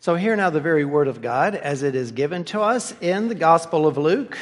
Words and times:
So, 0.00 0.14
hear 0.14 0.36
now 0.36 0.50
the 0.50 0.60
very 0.60 0.84
word 0.84 1.08
of 1.08 1.20
God 1.20 1.56
as 1.56 1.82
it 1.82 1.96
is 1.96 2.12
given 2.12 2.44
to 2.44 2.60
us 2.60 2.94
in 3.00 3.26
the 3.26 3.34
Gospel 3.34 3.84
of 3.84 3.98
Luke, 3.98 4.38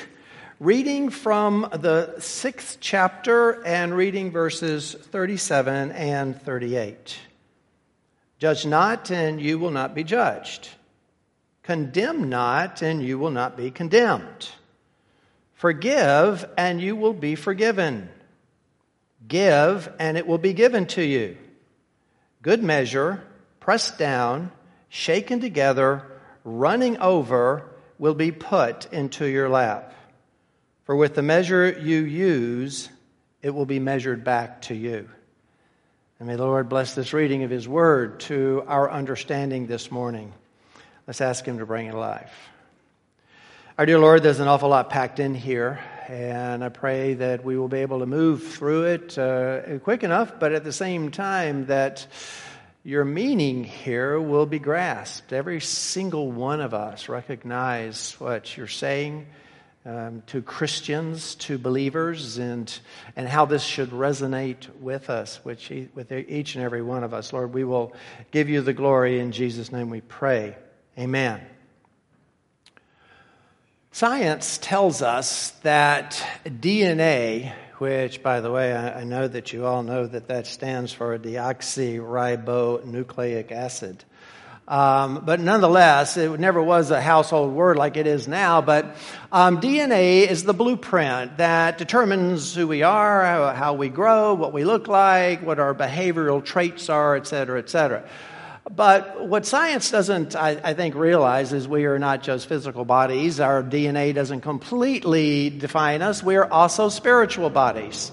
reading 0.61 1.09
from 1.09 1.67
the 1.73 2.14
sixth 2.19 2.77
chapter 2.79 3.64
and 3.64 3.96
reading 3.96 4.30
verses 4.30 4.93
37 4.93 5.93
and 5.93 6.39
38. 6.43 7.19
Judge 8.39 8.66
not, 8.66 9.11
and 9.11 9.41
you 9.41 9.59
will 9.59 9.71
not 9.71 9.95
be 9.95 10.05
judged. 10.05 10.69
Condemn 11.62 12.29
not, 12.29 12.82
and 12.82 13.02
you 13.02 13.18
will 13.18 13.30
not 13.30 13.57
be 13.57 13.70
condemned. 13.70 14.50
Forgive, 15.54 16.45
and 16.59 16.82
you 16.82 16.95
will 16.95 17.14
be 17.14 17.34
forgiven. 17.34 18.11
Give, 19.27 19.91
and 19.98 20.18
it 20.18 20.27
will 20.27 20.36
be 20.36 20.52
given 20.52 20.84
to 20.88 21.02
you. 21.02 21.38
Good 22.43 22.62
measure, 22.62 23.25
pressed 23.59 23.96
down 23.96 24.52
shaken 24.97 25.41
together, 25.41 26.03
running 26.43 26.96
over, 26.99 27.68
will 27.99 28.14
be 28.14 28.32
put 28.32 28.91
into 28.93 29.27
your 29.27 29.49
lap. 29.49 29.93
For 30.85 30.96
with 30.96 31.14
the 31.14 31.23
measure 31.23 31.71
you 31.71 32.00
use, 32.00 32.89
it 33.42 33.51
will 33.51 33.67
be 33.67 33.78
measured 33.78 34.25
back 34.25 34.62
to 34.62 34.75
you. 34.75 35.09
And 36.19 36.28
may 36.28 36.37
the 36.37 36.47
Lord 36.47 36.70
bless 36.70 36.95
this 36.95 37.12
reading 37.12 37.42
of 37.42 37.51
His 37.51 37.69
Word 37.69 38.20
to 38.20 38.64
our 38.67 38.91
understanding 38.91 39.67
this 39.67 39.91
morning. 39.91 40.33
Let's 41.06 41.20
ask 41.20 41.45
Him 41.45 41.59
to 41.59 41.67
bring 41.67 41.89
it 41.89 41.95
alive. 41.95 42.31
Our 43.77 43.84
dear 43.84 43.98
Lord, 43.98 44.23
there's 44.23 44.41
an 44.41 44.48
awful 44.48 44.70
lot 44.70 44.89
packed 44.89 45.20
in 45.20 45.34
here, 45.34 45.78
and 46.09 46.65
I 46.65 46.70
pray 46.70 47.12
that 47.15 47.45
we 47.45 47.59
will 47.59 47.69
be 47.69 47.81
able 47.81 47.98
to 47.98 48.06
move 48.06 48.47
through 48.47 48.84
it 48.84 49.19
uh, 49.19 49.78
quick 49.81 50.03
enough, 50.03 50.41
but 50.41 50.53
at 50.53 50.65
the 50.65 50.73
same 50.73 51.11
time 51.11 51.67
that 51.67 52.06
your 52.86 53.05
meaning 53.05 53.64
here 53.64 54.20
will 54.20 54.47
be 54.47 54.61
grasped. 54.61 55.33
Every 55.33 55.61
single 55.61 56.31
one 56.31 56.61
of 56.61 56.72
us 56.72 57.09
recognize 57.09 58.12
what 58.20 58.56
you're 58.56 58.69
saying 58.69 59.27
um, 59.84 60.23
to 60.29 60.41
Christians, 60.41 61.34
to 61.34 61.59
believers, 61.59 62.39
and, 62.39 62.73
and 63.17 63.27
how 63.27 63.45
this 63.45 63.64
should 63.64 63.91
resonate 63.91 64.69
with 64.79 65.11
us, 65.11 65.41
which, 65.42 65.73
with 65.97 66.12
each 66.12 66.55
and 66.55 66.62
every 66.62 66.81
one 66.81 67.03
of 67.03 67.12
us. 67.12 67.33
Lord, 67.33 67.53
we 67.53 67.64
will 67.64 67.92
give 68.31 68.48
you 68.48 68.61
the 68.61 68.73
glory. 68.73 69.19
In 69.19 69.33
Jesus' 69.33 69.73
name 69.73 69.91
we 69.91 70.01
pray. 70.01 70.57
Amen. 70.97 71.41
Science 73.91 74.61
tells 74.62 75.03
us 75.03 75.51
that 75.62 76.25
DNA 76.45 77.53
which, 77.79 78.23
by 78.23 78.41
the 78.41 78.51
way, 78.51 78.75
I, 78.75 79.01
I 79.01 79.05
know 79.05 79.29
that 79.29 79.53
you 79.53 79.67
all 79.67 79.83
know 79.83 80.07
that 80.07 80.29
that 80.29 80.47
stands 80.47 80.91
for 80.93 81.19
deoxyribonucleic 81.19 83.53
acid. 83.53 84.03
Um, 84.69 85.23
but 85.25 85.39
nonetheless, 85.39 86.17
it 86.17 86.41
never 86.41 86.61
was 86.61 86.91
a 86.91 87.01
household 87.01 87.53
word 87.53 87.77
like 87.77 87.97
it 87.97 88.09
is 88.09 88.27
now. 88.27 88.61
But 88.61 88.97
um, 89.31 89.61
DNA 89.61 90.27
is 90.27 90.43
the 90.43 90.55
blueprint 90.55 91.37
that 91.37 91.79
determines 91.79 92.53
who 92.55 92.67
we 92.67 92.83
are, 92.83 93.25
how, 93.25 93.53
how 93.53 93.75
we 93.75 93.89
grow, 93.89 94.35
what 94.35 94.53
we 94.53 94.65
look 94.65 94.89
like, 94.89 95.41
what 95.43 95.61
our 95.61 95.73
behavioral 95.73 96.45
traits 96.45 96.89
are, 96.89 97.15
et 97.15 97.29
cetera, 97.29 97.61
et 97.61 97.71
cetera. 97.71 98.03
But 98.75 99.28
what 99.28 99.47
science 99.47 99.92
doesn't, 99.92 100.34
I, 100.34 100.61
I, 100.62 100.75
think, 100.75 100.97
realize 100.97 101.53
is 101.53 101.69
we 101.69 101.84
are 101.84 102.00
not 102.00 102.25
just 102.25 102.48
physical 102.48 102.84
bodies. 102.84 103.39
Our 103.39 103.62
DNA 103.62 104.12
doesn't 104.12 104.41
completely 104.41 105.50
define 105.50 106.03
us. 106.03 106.20
We 106.20 106.34
are 106.34 106.50
also 106.50 106.89
spiritual 106.89 107.48
bodies. 107.48 108.11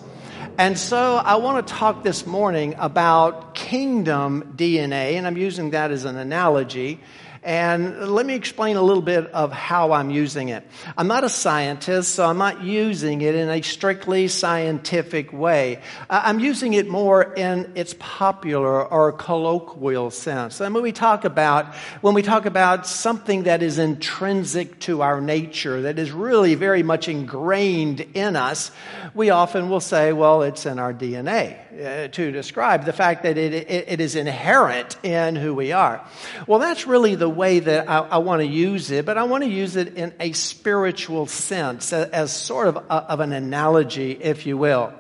And 0.60 0.78
so 0.78 1.16
I 1.16 1.38
want 1.38 1.66
to 1.66 1.74
talk 1.74 2.04
this 2.04 2.28
morning 2.28 2.76
about 2.78 3.56
kingdom 3.56 4.54
DNA, 4.56 5.14
and 5.14 5.26
I'm 5.26 5.38
using 5.38 5.72
that 5.72 5.90
as 5.90 6.06
an 6.06 6.18
analogy. 6.18 7.00
And 7.44 8.10
let 8.10 8.26
me 8.26 8.36
explain 8.36 8.78
a 8.78 8.82
little 8.82 9.02
bit 9.02 9.28
of 9.28 9.52
how 9.52 9.92
I'm 9.92 10.10
using 10.10 10.48
it. 10.48 10.66
I'm 10.98 11.08
not 11.08 11.26
a 11.26 11.30
scientist, 11.30 12.16
so 12.16 12.26
I'm 12.26 12.38
not 12.38 12.64
using 12.64 13.22
it 13.22 13.36
in 13.36 13.50
a 13.50 13.62
strictly 13.62 14.30
scientific 14.30 15.34
way. 15.34 15.82
I'm 16.10 16.40
using 16.40 16.72
it 16.74 16.88
more 16.88 17.34
in 17.34 17.74
its 17.76 17.96
popular 18.00 18.86
or 18.86 19.12
colloquial 19.12 20.10
sense. 20.10 20.62
And 20.62 20.74
when 20.74 20.84
we 20.84 20.94
talk 20.94 21.26
about, 21.26 21.74
when 22.00 22.14
we 22.14 22.22
talk 22.22 22.46
about 22.46 22.88
something 22.88 23.44
that 23.44 23.62
is 23.62 23.78
intrinsic 23.78 24.80
to 24.82 25.02
our 25.02 25.20
nature, 25.20 25.82
that 25.82 26.00
is 26.00 26.12
really 26.12 26.56
very 26.56 26.82
much 26.82 27.10
ingrained 27.10 28.00
in 28.14 28.38
us, 28.38 28.72
we 29.14 29.32
often 29.32 29.70
will 29.70 29.82
say, 29.82 30.14
well, 30.14 30.44
it's 30.44 30.66
in 30.66 30.80
our 30.80 30.94
DNA 30.94 31.58
uh, 31.74 32.08
to 32.08 32.32
describe 32.32 32.86
the 32.86 32.94
fact 32.94 33.24
that 33.24 33.38
it, 33.38 33.54
it, 33.54 33.86
it 33.88 34.00
is 34.00 34.16
inherent 34.16 34.96
in 35.04 35.36
who 35.36 35.54
we 35.54 35.72
are. 35.72 36.06
Well, 36.48 36.60
that's 36.60 36.88
really 36.88 37.16
the 37.16 37.33
way 37.34 37.60
that 37.60 37.90
I, 37.90 38.00
I 38.00 38.18
want 38.18 38.42
to 38.42 38.48
use 38.48 38.92
it, 38.92 39.06
but 39.06 39.18
I 39.18 39.24
want 39.24 39.44
to 39.44 39.50
use 39.50 39.76
it 39.76 39.96
in 39.96 40.14
a 40.20 40.32
spiritual 40.34 41.28
sense, 41.28 41.92
as, 41.92 42.36
sort 42.36 42.68
of, 42.68 42.78
a, 42.78 42.94
of 42.94 43.20
an 43.20 43.34
analogy, 43.34 44.12
if 44.12 44.46
you 44.46 44.58
will. 44.58 44.94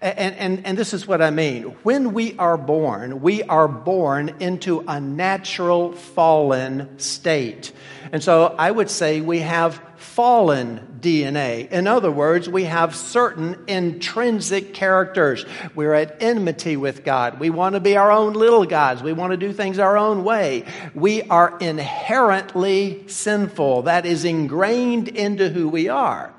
And, 0.00 0.36
and, 0.36 0.66
and 0.66 0.78
this 0.78 0.94
is 0.94 1.08
what 1.08 1.20
I 1.20 1.30
mean. 1.30 1.64
When 1.82 2.12
we 2.12 2.36
are 2.38 2.56
born, 2.56 3.20
we 3.20 3.42
are 3.42 3.66
born 3.66 4.36
into 4.38 4.84
a 4.86 5.00
natural 5.00 5.92
fallen 5.92 6.98
state. 6.98 7.72
And 8.12 8.22
so 8.22 8.54
I 8.58 8.70
would 8.70 8.90
say 8.90 9.20
we 9.20 9.40
have 9.40 9.82
fallen 9.96 10.98
DNA. 11.00 11.68
In 11.70 11.86
other 11.86 12.10
words, 12.10 12.48
we 12.48 12.64
have 12.64 12.94
certain 12.94 13.56
intrinsic 13.66 14.72
characters. 14.72 15.44
We're 15.74 15.94
at 15.94 16.22
enmity 16.22 16.76
with 16.76 17.04
God. 17.04 17.40
We 17.40 17.50
want 17.50 17.74
to 17.74 17.80
be 17.80 17.96
our 17.96 18.10
own 18.10 18.34
little 18.34 18.64
gods. 18.64 19.02
We 19.02 19.12
want 19.12 19.32
to 19.32 19.36
do 19.36 19.52
things 19.52 19.78
our 19.78 19.98
own 19.98 20.22
way. 20.22 20.64
We 20.94 21.22
are 21.22 21.58
inherently 21.58 23.04
sinful. 23.08 23.82
That 23.82 24.06
is 24.06 24.24
ingrained 24.24 25.08
into 25.08 25.48
who 25.48 25.68
we 25.68 25.88
are. 25.88 26.32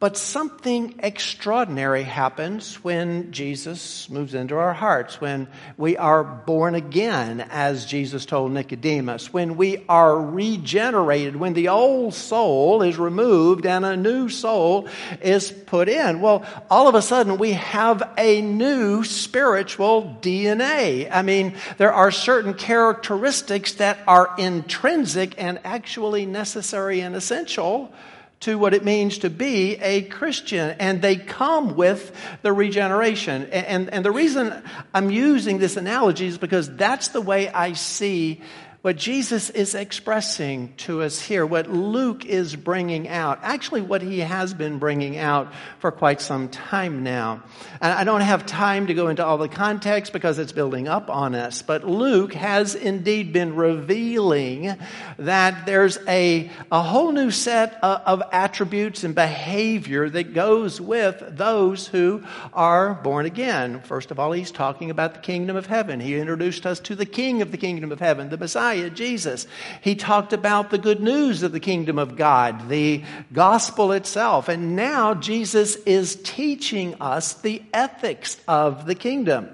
But 0.00 0.16
something 0.16 1.00
extraordinary 1.00 2.04
happens 2.04 2.76
when 2.84 3.32
Jesus 3.32 4.08
moves 4.08 4.32
into 4.32 4.54
our 4.54 4.72
hearts, 4.72 5.20
when 5.20 5.48
we 5.76 5.96
are 5.96 6.22
born 6.22 6.76
again, 6.76 7.40
as 7.40 7.84
Jesus 7.84 8.24
told 8.24 8.52
Nicodemus, 8.52 9.32
when 9.32 9.56
we 9.56 9.84
are 9.88 10.16
regenerated, 10.16 11.34
when 11.34 11.54
the 11.54 11.70
old 11.70 12.14
soul 12.14 12.82
is 12.82 12.96
removed 12.96 13.66
and 13.66 13.84
a 13.84 13.96
new 13.96 14.28
soul 14.28 14.86
is 15.20 15.50
put 15.50 15.88
in. 15.88 16.20
Well, 16.20 16.44
all 16.70 16.86
of 16.86 16.94
a 16.94 17.02
sudden 17.02 17.36
we 17.36 17.54
have 17.54 18.08
a 18.16 18.40
new 18.40 19.02
spiritual 19.02 20.16
DNA. 20.22 21.08
I 21.10 21.22
mean, 21.22 21.56
there 21.76 21.92
are 21.92 22.12
certain 22.12 22.54
characteristics 22.54 23.72
that 23.74 23.98
are 24.06 24.32
intrinsic 24.38 25.34
and 25.42 25.58
actually 25.64 26.24
necessary 26.24 27.00
and 27.00 27.16
essential 27.16 27.92
to 28.40 28.56
what 28.56 28.72
it 28.72 28.84
means 28.84 29.18
to 29.18 29.30
be 29.30 29.76
a 29.76 30.02
Christian, 30.02 30.76
and 30.78 31.02
they 31.02 31.16
come 31.16 31.74
with 31.74 32.12
the 32.42 32.52
regeneration. 32.52 33.42
And, 33.50 33.66
and, 33.66 33.94
and, 33.94 34.04
the 34.04 34.12
reason 34.12 34.62
I'm 34.94 35.10
using 35.10 35.58
this 35.58 35.76
analogy 35.76 36.26
is 36.26 36.38
because 36.38 36.74
that's 36.76 37.08
the 37.08 37.20
way 37.20 37.48
I 37.48 37.72
see 37.72 38.40
what 38.80 38.96
Jesus 38.96 39.50
is 39.50 39.74
expressing 39.74 40.72
to 40.76 41.02
us 41.02 41.20
here, 41.20 41.44
what 41.44 41.68
Luke 41.68 42.24
is 42.24 42.54
bringing 42.54 43.08
out, 43.08 43.40
actually, 43.42 43.80
what 43.80 44.02
he 44.02 44.20
has 44.20 44.54
been 44.54 44.78
bringing 44.78 45.18
out 45.18 45.52
for 45.80 45.90
quite 45.90 46.20
some 46.20 46.48
time 46.48 47.02
now. 47.02 47.42
And 47.80 47.92
I 47.92 48.04
don't 48.04 48.20
have 48.20 48.46
time 48.46 48.86
to 48.86 48.94
go 48.94 49.08
into 49.08 49.26
all 49.26 49.36
the 49.36 49.48
context 49.48 50.12
because 50.12 50.38
it's 50.38 50.52
building 50.52 50.86
up 50.86 51.10
on 51.10 51.34
us, 51.34 51.60
but 51.60 51.82
Luke 51.82 52.34
has 52.34 52.76
indeed 52.76 53.32
been 53.32 53.56
revealing 53.56 54.76
that 55.18 55.66
there's 55.66 55.98
a, 56.06 56.48
a 56.70 56.80
whole 56.80 57.10
new 57.10 57.32
set 57.32 57.82
of, 57.82 58.20
of 58.20 58.22
attributes 58.30 59.02
and 59.02 59.12
behavior 59.12 60.08
that 60.08 60.34
goes 60.34 60.80
with 60.80 61.20
those 61.36 61.88
who 61.88 62.22
are 62.52 62.94
born 62.94 63.26
again. 63.26 63.80
First 63.82 64.12
of 64.12 64.20
all, 64.20 64.30
he's 64.30 64.52
talking 64.52 64.90
about 64.90 65.14
the 65.14 65.20
kingdom 65.20 65.56
of 65.56 65.66
heaven. 65.66 65.98
He 65.98 66.16
introduced 66.16 66.64
us 66.64 66.78
to 66.80 66.94
the 66.94 67.06
king 67.06 67.42
of 67.42 67.50
the 67.50 67.56
kingdom 67.56 67.90
of 67.90 67.98
heaven, 67.98 68.28
the 68.28 68.38
Messiah. 68.38 68.67
Messiah, 68.68 68.90
Jesus. 68.90 69.46
He 69.80 69.94
talked 69.94 70.34
about 70.34 70.68
the 70.68 70.76
good 70.76 71.00
news 71.00 71.42
of 71.42 71.52
the 71.52 71.60
kingdom 71.60 71.98
of 71.98 72.16
God, 72.16 72.68
the 72.68 73.02
gospel 73.32 73.92
itself. 73.92 74.50
And 74.50 74.76
now 74.76 75.14
Jesus 75.14 75.76
is 75.86 76.16
teaching 76.22 76.94
us 77.00 77.32
the 77.32 77.62
ethics 77.72 78.36
of 78.46 78.84
the 78.84 78.94
kingdom. 78.94 79.48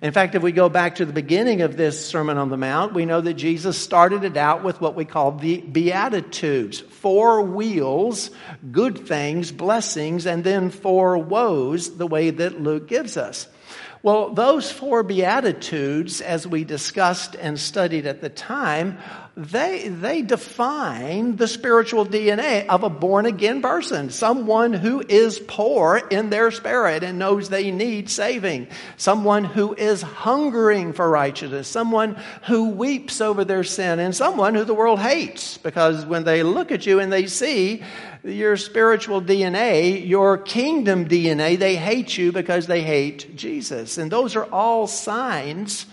In 0.00 0.10
fact, 0.10 0.34
if 0.34 0.42
we 0.42 0.52
go 0.52 0.70
back 0.70 0.94
to 0.96 1.04
the 1.04 1.12
beginning 1.12 1.60
of 1.60 1.76
this 1.76 2.08
Sermon 2.08 2.38
on 2.38 2.48
the 2.48 2.56
Mount, 2.56 2.94
we 2.94 3.04
know 3.04 3.20
that 3.20 3.34
Jesus 3.34 3.78
started 3.78 4.24
it 4.24 4.38
out 4.38 4.64
with 4.64 4.80
what 4.80 4.94
we 4.94 5.04
call 5.04 5.32
the 5.32 5.60
Beatitudes 5.60 6.80
four 6.80 7.42
weals, 7.42 8.30
good 8.72 9.06
things, 9.06 9.52
blessings, 9.52 10.24
and 10.24 10.42
then 10.44 10.70
four 10.70 11.18
woes, 11.18 11.98
the 11.98 12.06
way 12.06 12.30
that 12.30 12.58
Luke 12.58 12.88
gives 12.88 13.18
us. 13.18 13.48
Well, 14.06 14.30
those 14.30 14.70
four 14.70 15.02
Beatitudes, 15.02 16.20
as 16.20 16.46
we 16.46 16.62
discussed 16.62 17.34
and 17.34 17.58
studied 17.58 18.06
at 18.06 18.20
the 18.20 18.28
time, 18.28 18.98
they, 19.36 19.88
they 19.88 20.22
define 20.22 21.34
the 21.34 21.48
spiritual 21.48 22.06
DNA 22.06 22.66
of 22.68 22.84
a 22.84 22.88
born 22.88 23.26
again 23.26 23.60
person. 23.62 24.10
Someone 24.10 24.72
who 24.72 25.02
is 25.08 25.40
poor 25.40 26.00
in 26.08 26.30
their 26.30 26.52
spirit 26.52 27.02
and 27.02 27.18
knows 27.18 27.48
they 27.48 27.72
need 27.72 28.08
saving. 28.08 28.68
Someone 28.96 29.42
who 29.42 29.74
is 29.74 30.02
hungering 30.02 30.92
for 30.92 31.10
righteousness. 31.10 31.66
Someone 31.66 32.16
who 32.44 32.68
weeps 32.68 33.20
over 33.20 33.44
their 33.44 33.64
sin. 33.64 33.98
And 33.98 34.14
someone 34.14 34.54
who 34.54 34.62
the 34.62 34.72
world 34.72 35.00
hates 35.00 35.58
because 35.58 36.06
when 36.06 36.22
they 36.22 36.44
look 36.44 36.70
at 36.70 36.86
you 36.86 37.00
and 37.00 37.12
they 37.12 37.26
see 37.26 37.82
your 38.26 38.56
spiritual 38.56 39.22
DNA, 39.22 40.06
your 40.06 40.36
kingdom 40.36 41.08
DNA, 41.08 41.58
they 41.58 41.76
hate 41.76 42.18
you 42.18 42.32
because 42.32 42.66
they 42.66 42.82
hate 42.82 43.36
Jesus. 43.36 43.98
And 43.98 44.10
those 44.10 44.36
are 44.36 44.46
all 44.46 44.86
signs 44.86 45.86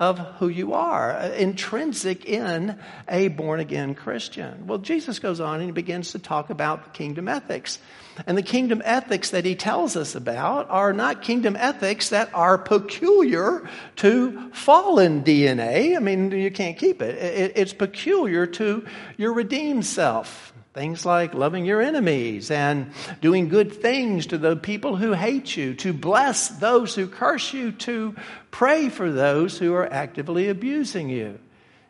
of 0.00 0.18
who 0.38 0.48
you 0.48 0.74
are, 0.74 1.10
uh, 1.10 1.30
intrinsic 1.30 2.24
in 2.24 2.78
a 3.08 3.28
born 3.28 3.58
again 3.58 3.96
Christian. 3.96 4.66
Well, 4.68 4.78
Jesus 4.78 5.18
goes 5.18 5.40
on 5.40 5.56
and 5.56 5.64
he 5.64 5.72
begins 5.72 6.12
to 6.12 6.20
talk 6.20 6.50
about 6.50 6.94
kingdom 6.94 7.26
ethics. 7.26 7.80
And 8.26 8.38
the 8.38 8.42
kingdom 8.42 8.80
ethics 8.84 9.30
that 9.30 9.44
he 9.44 9.56
tells 9.56 9.96
us 9.96 10.14
about 10.14 10.70
are 10.70 10.92
not 10.92 11.22
kingdom 11.22 11.56
ethics 11.56 12.10
that 12.10 12.30
are 12.32 12.58
peculiar 12.58 13.68
to 13.96 14.50
fallen 14.50 15.24
DNA. 15.24 15.96
I 15.96 16.00
mean, 16.00 16.30
you 16.30 16.50
can't 16.50 16.78
keep 16.78 17.02
it. 17.02 17.52
It's 17.56 17.72
peculiar 17.72 18.46
to 18.46 18.86
your 19.16 19.32
redeemed 19.32 19.86
self. 19.86 20.52
Things 20.78 21.04
like 21.04 21.34
loving 21.34 21.64
your 21.64 21.82
enemies 21.82 22.52
and 22.52 22.92
doing 23.20 23.48
good 23.48 23.72
things 23.72 24.26
to 24.26 24.38
the 24.38 24.54
people 24.54 24.94
who 24.94 25.12
hate 25.12 25.56
you, 25.56 25.74
to 25.74 25.92
bless 25.92 26.50
those 26.50 26.94
who 26.94 27.08
curse 27.08 27.52
you, 27.52 27.72
to 27.72 28.14
pray 28.52 28.88
for 28.88 29.10
those 29.10 29.58
who 29.58 29.74
are 29.74 29.92
actively 29.92 30.48
abusing 30.48 31.08
you. 31.08 31.40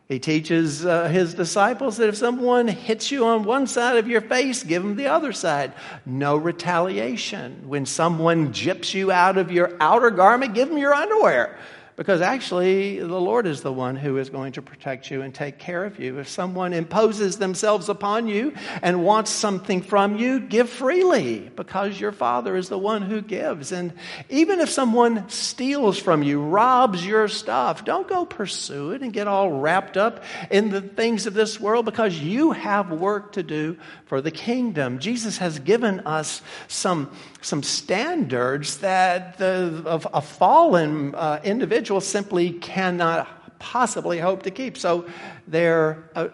He 0.09 0.19
teaches 0.19 0.87
uh, 0.87 1.07
his 1.09 1.35
disciples 1.35 1.99
that 1.99 2.09
if 2.09 2.17
someone 2.17 2.67
hits 2.67 3.11
you 3.11 3.27
on 3.27 3.45
one 3.45 3.67
side 3.67 3.99
of 3.99 4.09
your 4.09 4.23
face, 4.23 4.63
give 4.63 4.83
them 4.83 4.97
the 4.97 5.09
other 5.09 5.35
side. 5.35 5.75
No 6.07 6.39
retaliation. 6.39 7.69
When 7.69 7.85
someone 7.85 8.55
gyps 8.55 8.95
you 8.95 9.13
out 9.13 9.37
of 9.37 9.53
your 9.53 9.77
outer 9.81 10.09
garment, 10.09 10.55
give 10.55 10.71
them 10.71 10.79
your 10.79 10.95
underwear 10.95 11.59
because 11.99 12.21
actually 12.21 13.01
the 13.01 13.21
Lord 13.21 13.45
is 13.45 13.63
the 13.63 13.73
one 13.73 13.97
who 13.97 14.19
is 14.19 14.31
going 14.31 14.53
to 14.53 14.63
protect 14.63 15.11
you 15.11 15.23
and 15.23 15.35
take 15.35 15.59
care 15.59 15.85
of 15.85 15.99
you. 15.99 16.21
If 16.21 16.29
someone 16.29 16.73
imposes 16.73 17.39
themselves 17.39 17.89
upon 17.89 18.29
you 18.29 18.55
and 18.83 19.05
wants 19.05 19.33
something 19.33 19.83
from 19.83 20.17
you, 20.17 20.39
give 20.39 20.71
freely 20.71 21.51
because 21.57 21.99
your 21.99 22.13
Father 22.13 22.55
is 22.55 22.69
the 22.69 22.79
one 22.79 23.03
who 23.03 23.21
gives. 23.21 23.73
And 23.73 23.93
even 24.29 24.61
if 24.61 24.71
someone 24.71 25.29
steals 25.29 25.99
from 25.99 26.23
you, 26.23 26.41
robs 26.41 27.05
your 27.05 27.27
stuff, 27.27 27.85
don't 27.85 28.07
go 28.07 28.25
pursue 28.25 28.93
it 28.93 29.03
and 29.03 29.13
get 29.13 29.27
all 29.27 29.51
wrapped 29.51 29.97
up 29.97 30.23
in 30.53 30.71
the 30.71 30.81
things 30.81 31.27
of 31.27 31.35
this 31.35 31.59
world 31.59 31.85
because 31.85 32.17
you 32.17 32.53
have 32.53 32.93
work 32.93 33.33
to 33.33 33.43
do 33.43 33.77
for 34.07 34.21
the 34.21 34.31
kingdom. 34.31 35.01
Jesus 35.01 35.39
has 35.39 35.59
given 35.59 35.99
us 36.07 36.43
some, 36.69 37.11
some 37.41 37.63
standards 37.63 38.79
that 38.79 39.39
the, 39.39 40.01
a 40.13 40.21
fallen 40.21 41.15
uh, 41.15 41.41
individual 41.45 42.01
simply 42.01 42.53
cannot 42.53 43.29
possibly 43.59 44.19
hope 44.19 44.45
to 44.45 44.51
keep. 44.51 44.77
So 44.79 45.07
there, 45.47 46.05
uh, 46.15 46.29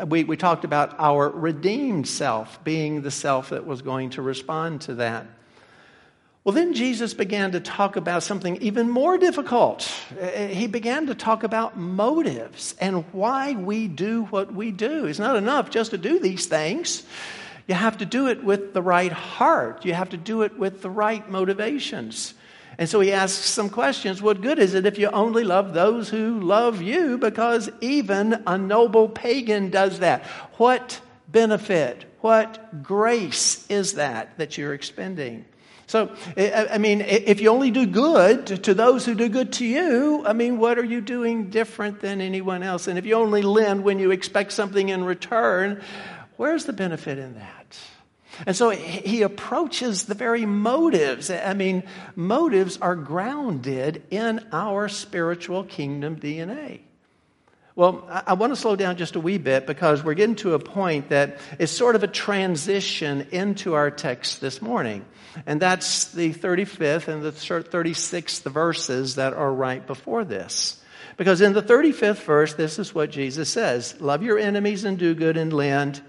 uh, 0.00 0.06
we, 0.06 0.24
we 0.24 0.36
talked 0.36 0.64
about 0.64 0.94
our 0.98 1.28
redeemed 1.28 2.08
self 2.08 2.62
being 2.64 3.02
the 3.02 3.10
self 3.10 3.50
that 3.50 3.66
was 3.66 3.82
going 3.82 4.10
to 4.10 4.22
respond 4.22 4.82
to 4.82 4.94
that. 4.96 5.26
Well, 6.44 6.54
then 6.54 6.74
Jesus 6.74 7.12
began 7.12 7.52
to 7.52 7.60
talk 7.60 7.96
about 7.96 8.22
something 8.22 8.56
even 8.58 8.88
more 8.88 9.18
difficult. 9.18 9.92
Uh, 10.20 10.46
he 10.46 10.68
began 10.68 11.06
to 11.08 11.14
talk 11.14 11.42
about 11.42 11.76
motives 11.76 12.76
and 12.78 13.04
why 13.12 13.54
we 13.54 13.88
do 13.88 14.24
what 14.26 14.54
we 14.54 14.70
do. 14.70 15.06
It's 15.06 15.18
not 15.18 15.34
enough 15.34 15.70
just 15.70 15.90
to 15.90 15.98
do 15.98 16.20
these 16.20 16.46
things. 16.46 17.02
You 17.66 17.74
have 17.74 17.98
to 17.98 18.04
do 18.04 18.28
it 18.28 18.44
with 18.44 18.74
the 18.74 18.82
right 18.82 19.12
heart, 19.12 19.84
you 19.84 19.94
have 19.94 20.10
to 20.10 20.16
do 20.16 20.42
it 20.42 20.58
with 20.58 20.82
the 20.82 20.90
right 20.90 21.28
motivations. 21.28 22.34
And 22.78 22.88
so 22.88 23.00
he 23.00 23.10
asks 23.10 23.46
some 23.46 23.70
questions. 23.70 24.20
What 24.20 24.42
good 24.42 24.58
is 24.58 24.74
it 24.74 24.84
if 24.84 24.98
you 24.98 25.08
only 25.08 25.44
love 25.44 25.72
those 25.72 26.10
who 26.10 26.40
love 26.40 26.82
you? 26.82 27.16
Because 27.16 27.70
even 27.80 28.42
a 28.46 28.58
noble 28.58 29.08
pagan 29.08 29.70
does 29.70 30.00
that. 30.00 30.24
What 30.58 31.00
benefit, 31.26 32.04
what 32.20 32.82
grace 32.82 33.66
is 33.70 33.94
that 33.94 34.36
that 34.36 34.58
you're 34.58 34.74
expending? 34.74 35.46
So, 35.88 36.14
I 36.36 36.78
mean, 36.78 37.00
if 37.00 37.40
you 37.40 37.48
only 37.48 37.70
do 37.70 37.86
good 37.86 38.64
to 38.64 38.74
those 38.74 39.06
who 39.06 39.14
do 39.14 39.28
good 39.28 39.52
to 39.54 39.64
you, 39.64 40.24
I 40.26 40.32
mean, 40.32 40.58
what 40.58 40.80
are 40.80 40.84
you 40.84 41.00
doing 41.00 41.48
different 41.48 42.00
than 42.00 42.20
anyone 42.20 42.64
else? 42.64 42.88
And 42.88 42.98
if 42.98 43.06
you 43.06 43.14
only 43.14 43.40
lend 43.40 43.84
when 43.84 44.00
you 44.00 44.10
expect 44.10 44.52
something 44.52 44.88
in 44.88 45.04
return, 45.04 45.80
where's 46.36 46.64
the 46.64 46.72
benefit 46.72 47.18
in 47.18 47.34
that? 47.34 47.78
And 48.46 48.54
so 48.54 48.70
he 48.70 49.22
approaches 49.22 50.04
the 50.04 50.14
very 50.14 50.44
motives. 50.44 51.30
I 51.30 51.54
mean, 51.54 51.84
motives 52.14 52.76
are 52.78 52.96
grounded 52.96 54.02
in 54.10 54.44
our 54.52 54.88
spiritual 54.88 55.64
kingdom 55.64 56.16
DNA. 56.20 56.80
Well, 57.76 58.08
I 58.08 58.32
want 58.34 58.52
to 58.52 58.56
slow 58.56 58.74
down 58.74 58.96
just 58.96 59.16
a 59.16 59.20
wee 59.20 59.36
bit 59.36 59.66
because 59.66 60.02
we're 60.02 60.14
getting 60.14 60.36
to 60.36 60.54
a 60.54 60.58
point 60.58 61.10
that 61.10 61.36
is 61.58 61.70
sort 61.70 61.94
of 61.94 62.02
a 62.02 62.08
transition 62.08 63.26
into 63.32 63.74
our 63.74 63.90
text 63.90 64.40
this 64.40 64.62
morning. 64.62 65.04
And 65.44 65.60
that's 65.60 66.06
the 66.06 66.32
35th 66.32 67.08
and 67.08 67.22
the 67.22 67.32
36th 67.32 68.50
verses 68.50 69.16
that 69.16 69.34
are 69.34 69.52
right 69.52 69.86
before 69.86 70.24
this. 70.24 70.82
Because 71.18 71.42
in 71.42 71.52
the 71.52 71.62
35th 71.62 72.22
verse, 72.24 72.54
this 72.54 72.78
is 72.78 72.94
what 72.94 73.10
Jesus 73.10 73.50
says 73.50 74.00
Love 74.00 74.22
your 74.22 74.38
enemies 74.38 74.84
and 74.84 74.98
do 74.98 75.14
good 75.14 75.36
and 75.36 75.52
lend, 75.52 76.00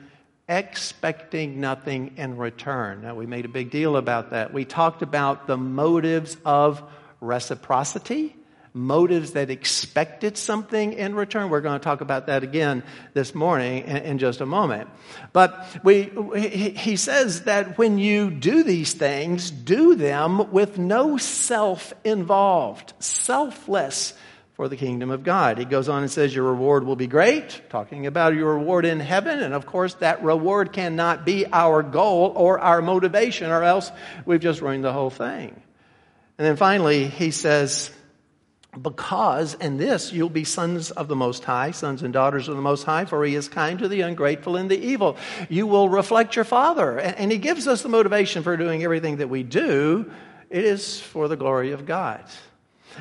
expecting 0.47 1.59
nothing 1.59 2.13
in 2.17 2.37
return. 2.37 3.01
Now, 3.01 3.15
we 3.15 3.25
made 3.25 3.45
a 3.45 3.49
big 3.49 3.69
deal 3.69 3.97
about 3.97 4.31
that. 4.31 4.53
We 4.53 4.65
talked 4.65 5.01
about 5.01 5.47
the 5.47 5.57
motives 5.57 6.37
of 6.45 6.81
reciprocity 7.19 8.35
motives 8.77 9.31
that 9.31 9.49
expected 9.49 10.37
something 10.37 10.93
in 10.93 11.15
return. 11.15 11.49
We're 11.49 11.61
going 11.61 11.79
to 11.79 11.83
talk 11.83 12.01
about 12.01 12.27
that 12.27 12.43
again 12.43 12.83
this 13.13 13.33
morning 13.33 13.83
in, 13.83 13.97
in 13.97 14.17
just 14.19 14.39
a 14.39 14.45
moment. 14.45 14.89
But 15.33 15.67
we, 15.83 16.11
he, 16.37 16.69
he 16.69 16.95
says 16.95 17.43
that 17.43 17.77
when 17.77 17.97
you 17.97 18.29
do 18.29 18.63
these 18.63 18.93
things, 18.93 19.49
do 19.51 19.95
them 19.95 20.51
with 20.51 20.77
no 20.77 21.17
self 21.17 21.93
involved, 22.03 22.93
selfless 22.99 24.13
for 24.57 24.67
the 24.67 24.75
kingdom 24.75 25.11
of 25.11 25.23
God. 25.23 25.59
He 25.59 25.65
goes 25.65 25.87
on 25.87 26.01
and 26.01 26.11
says, 26.11 26.33
Your 26.33 26.45
reward 26.45 26.83
will 26.83 26.95
be 26.95 27.05
great, 27.05 27.61
talking 27.69 28.07
about 28.07 28.33
your 28.33 28.55
reward 28.55 28.85
in 28.85 28.99
heaven. 28.99 29.39
And 29.39 29.53
of 29.53 29.67
course, 29.67 29.93
that 29.95 30.23
reward 30.23 30.73
cannot 30.73 31.25
be 31.25 31.45
our 31.45 31.83
goal 31.83 32.33
or 32.35 32.59
our 32.59 32.81
motivation, 32.81 33.51
or 33.51 33.63
else 33.63 33.91
we've 34.25 34.41
just 34.41 34.59
ruined 34.59 34.83
the 34.83 34.91
whole 34.91 35.11
thing. 35.11 35.61
And 36.39 36.47
then 36.47 36.55
finally, 36.55 37.05
he 37.05 37.29
says, 37.29 37.91
because 38.81 39.53
in 39.53 39.77
this 39.77 40.11
you'll 40.11 40.29
be 40.29 40.43
sons 40.43 40.89
of 40.89 41.07
the 41.07 41.15
Most 41.15 41.43
High, 41.43 41.69
sons 41.69 42.01
and 42.01 42.11
daughters 42.11 42.47
of 42.47 42.55
the 42.55 42.61
Most 42.61 42.83
High, 42.83 43.05
for 43.05 43.23
He 43.23 43.35
is 43.35 43.47
kind 43.47 43.77
to 43.77 43.87
the 43.87 44.01
ungrateful 44.01 44.55
and 44.55 44.71
the 44.71 44.79
evil. 44.79 45.17
You 45.49 45.67
will 45.67 45.87
reflect 45.87 46.35
your 46.35 46.45
Father. 46.45 46.97
And 46.97 47.31
He 47.31 47.37
gives 47.37 47.67
us 47.67 47.83
the 47.83 47.89
motivation 47.89 48.41
for 48.41 48.57
doing 48.57 48.83
everything 48.83 49.17
that 49.17 49.29
we 49.29 49.43
do. 49.43 50.11
It 50.49 50.65
is 50.65 50.99
for 50.99 51.27
the 51.27 51.37
glory 51.37 51.73
of 51.73 51.85
God. 51.85 52.23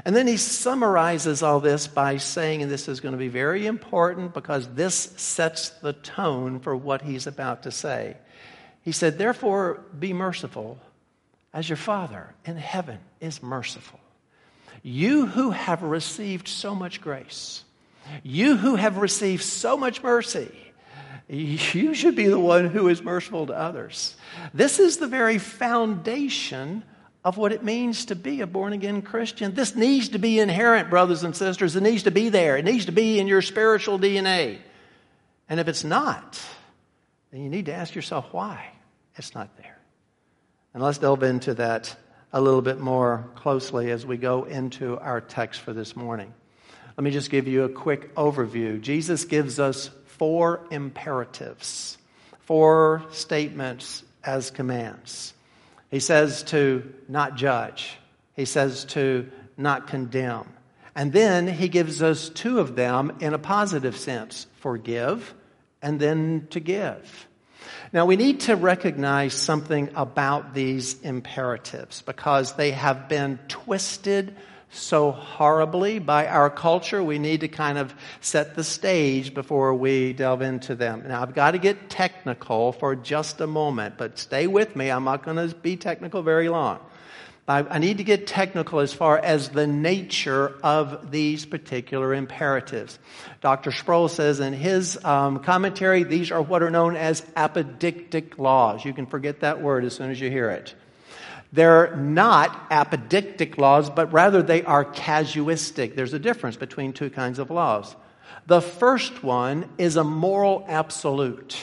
And 0.04 0.14
then 0.14 0.26
he 0.26 0.36
summarizes 0.36 1.42
all 1.42 1.60
this 1.60 1.86
by 1.86 2.18
saying, 2.18 2.62
and 2.62 2.70
this 2.70 2.88
is 2.88 3.00
going 3.00 3.12
to 3.12 3.18
be 3.18 3.28
very 3.28 3.66
important 3.66 4.34
because 4.34 4.68
this 4.74 4.94
sets 4.94 5.70
the 5.70 5.92
tone 5.92 6.60
for 6.60 6.76
what 6.76 7.02
he's 7.02 7.26
about 7.26 7.62
to 7.62 7.70
say. 7.70 8.16
He 8.82 8.92
said, 8.92 9.18
Therefore, 9.18 9.82
be 9.98 10.12
merciful 10.12 10.78
as 11.52 11.68
your 11.68 11.76
Father 11.76 12.34
in 12.44 12.56
heaven 12.56 12.98
is 13.20 13.42
merciful. 13.42 14.00
You 14.82 15.26
who 15.26 15.50
have 15.50 15.82
received 15.82 16.46
so 16.46 16.74
much 16.74 17.00
grace, 17.00 17.64
you 18.22 18.56
who 18.56 18.76
have 18.76 18.98
received 18.98 19.42
so 19.42 19.76
much 19.76 20.02
mercy, 20.02 20.50
you 21.28 21.94
should 21.94 22.14
be 22.14 22.28
the 22.28 22.38
one 22.38 22.66
who 22.66 22.88
is 22.88 23.02
merciful 23.02 23.46
to 23.46 23.52
others. 23.52 24.14
This 24.54 24.78
is 24.78 24.98
the 24.98 25.08
very 25.08 25.38
foundation 25.38 26.84
of 27.26 27.36
what 27.36 27.50
it 27.50 27.64
means 27.64 28.04
to 28.04 28.14
be 28.14 28.40
a 28.40 28.46
born 28.46 28.72
again 28.72 29.02
Christian. 29.02 29.52
This 29.52 29.74
needs 29.74 30.10
to 30.10 30.18
be 30.18 30.38
inherent, 30.38 30.90
brothers 30.90 31.24
and 31.24 31.34
sisters. 31.34 31.74
It 31.74 31.82
needs 31.82 32.04
to 32.04 32.12
be 32.12 32.28
there. 32.28 32.56
It 32.56 32.64
needs 32.64 32.84
to 32.84 32.92
be 32.92 33.18
in 33.18 33.26
your 33.26 33.42
spiritual 33.42 33.98
DNA. 33.98 34.58
And 35.48 35.58
if 35.58 35.66
it's 35.66 35.82
not, 35.82 36.40
then 37.32 37.42
you 37.42 37.50
need 37.50 37.66
to 37.66 37.74
ask 37.74 37.96
yourself 37.96 38.32
why 38.32 38.68
it's 39.16 39.34
not 39.34 39.56
there. 39.56 39.76
And 40.72 40.80
let's 40.80 40.98
delve 40.98 41.24
into 41.24 41.54
that 41.54 41.96
a 42.32 42.40
little 42.40 42.62
bit 42.62 42.78
more 42.78 43.28
closely 43.34 43.90
as 43.90 44.06
we 44.06 44.18
go 44.18 44.44
into 44.44 44.96
our 44.96 45.20
text 45.20 45.62
for 45.62 45.72
this 45.72 45.96
morning. 45.96 46.32
Let 46.96 47.02
me 47.02 47.10
just 47.10 47.30
give 47.30 47.48
you 47.48 47.64
a 47.64 47.68
quick 47.68 48.14
overview. 48.14 48.80
Jesus 48.80 49.24
gives 49.24 49.58
us 49.58 49.90
four 50.04 50.64
imperatives, 50.70 51.98
four 52.42 53.04
statements 53.10 54.04
as 54.22 54.52
commands. 54.52 55.34
He 55.90 56.00
says 56.00 56.42
to 56.44 56.92
not 57.08 57.36
judge, 57.36 57.96
he 58.34 58.44
says 58.44 58.84
to 58.86 59.30
not 59.56 59.86
condemn. 59.86 60.46
And 60.94 61.12
then 61.12 61.46
he 61.46 61.68
gives 61.68 62.02
us 62.02 62.30
two 62.30 62.58
of 62.58 62.74
them 62.74 63.16
in 63.20 63.34
a 63.34 63.38
positive 63.38 63.96
sense 63.96 64.46
forgive 64.60 65.34
and 65.82 66.00
then 66.00 66.48
to 66.50 66.60
give. 66.60 67.28
Now, 67.92 68.06
we 68.06 68.16
need 68.16 68.40
to 68.40 68.56
recognize 68.56 69.34
something 69.34 69.90
about 69.94 70.54
these 70.54 71.00
imperatives 71.02 72.02
because 72.02 72.54
they 72.54 72.72
have 72.72 73.08
been 73.08 73.38
twisted 73.48 74.34
so 74.76 75.10
horribly 75.10 75.98
by 75.98 76.26
our 76.26 76.50
culture. 76.50 77.02
We 77.02 77.18
need 77.18 77.40
to 77.40 77.48
kind 77.48 77.78
of 77.78 77.94
set 78.20 78.54
the 78.54 78.64
stage 78.64 79.34
before 79.34 79.74
we 79.74 80.12
delve 80.12 80.42
into 80.42 80.74
them. 80.74 81.04
Now, 81.06 81.22
I've 81.22 81.34
got 81.34 81.52
to 81.52 81.58
get 81.58 81.90
technical 81.90 82.72
for 82.72 82.94
just 82.94 83.40
a 83.40 83.46
moment, 83.46 83.96
but 83.96 84.18
stay 84.18 84.46
with 84.46 84.76
me. 84.76 84.90
I'm 84.90 85.04
not 85.04 85.24
going 85.24 85.36
to 85.36 85.54
be 85.54 85.76
technical 85.76 86.22
very 86.22 86.48
long. 86.48 86.80
I, 87.48 87.78
need 87.78 87.98
to 87.98 88.04
get 88.04 88.26
technical 88.26 88.80
as 88.80 88.92
far 88.92 89.18
as 89.18 89.50
the 89.50 89.68
nature 89.68 90.56
of 90.64 91.12
these 91.12 91.46
particular 91.46 92.12
imperatives. 92.12 92.98
Dr. 93.40 93.70
Sproul 93.70 94.08
says 94.08 94.40
in 94.40 94.52
his 94.52 94.98
um, 95.04 95.38
commentary, 95.38 96.02
these 96.02 96.32
are 96.32 96.42
what 96.42 96.64
are 96.64 96.70
known 96.70 96.96
as 96.96 97.20
apodictic 97.36 98.38
laws. 98.38 98.84
You 98.84 98.92
can 98.92 99.06
forget 99.06 99.40
that 99.40 99.62
word 99.62 99.84
as 99.84 99.94
soon 99.94 100.10
as 100.10 100.20
you 100.20 100.28
hear 100.28 100.50
it. 100.50 100.74
They're 101.52 101.96
not 101.96 102.70
apodictic 102.70 103.58
laws, 103.58 103.88
but 103.90 104.12
rather 104.12 104.42
they 104.42 104.62
are 104.64 104.84
casuistic. 104.84 105.94
There's 105.94 106.12
a 106.12 106.18
difference 106.18 106.56
between 106.56 106.92
two 106.92 107.10
kinds 107.10 107.38
of 107.38 107.50
laws. 107.50 107.94
The 108.46 108.60
first 108.60 109.22
one 109.22 109.68
is 109.78 109.96
a 109.96 110.04
moral 110.04 110.64
absolute 110.68 111.56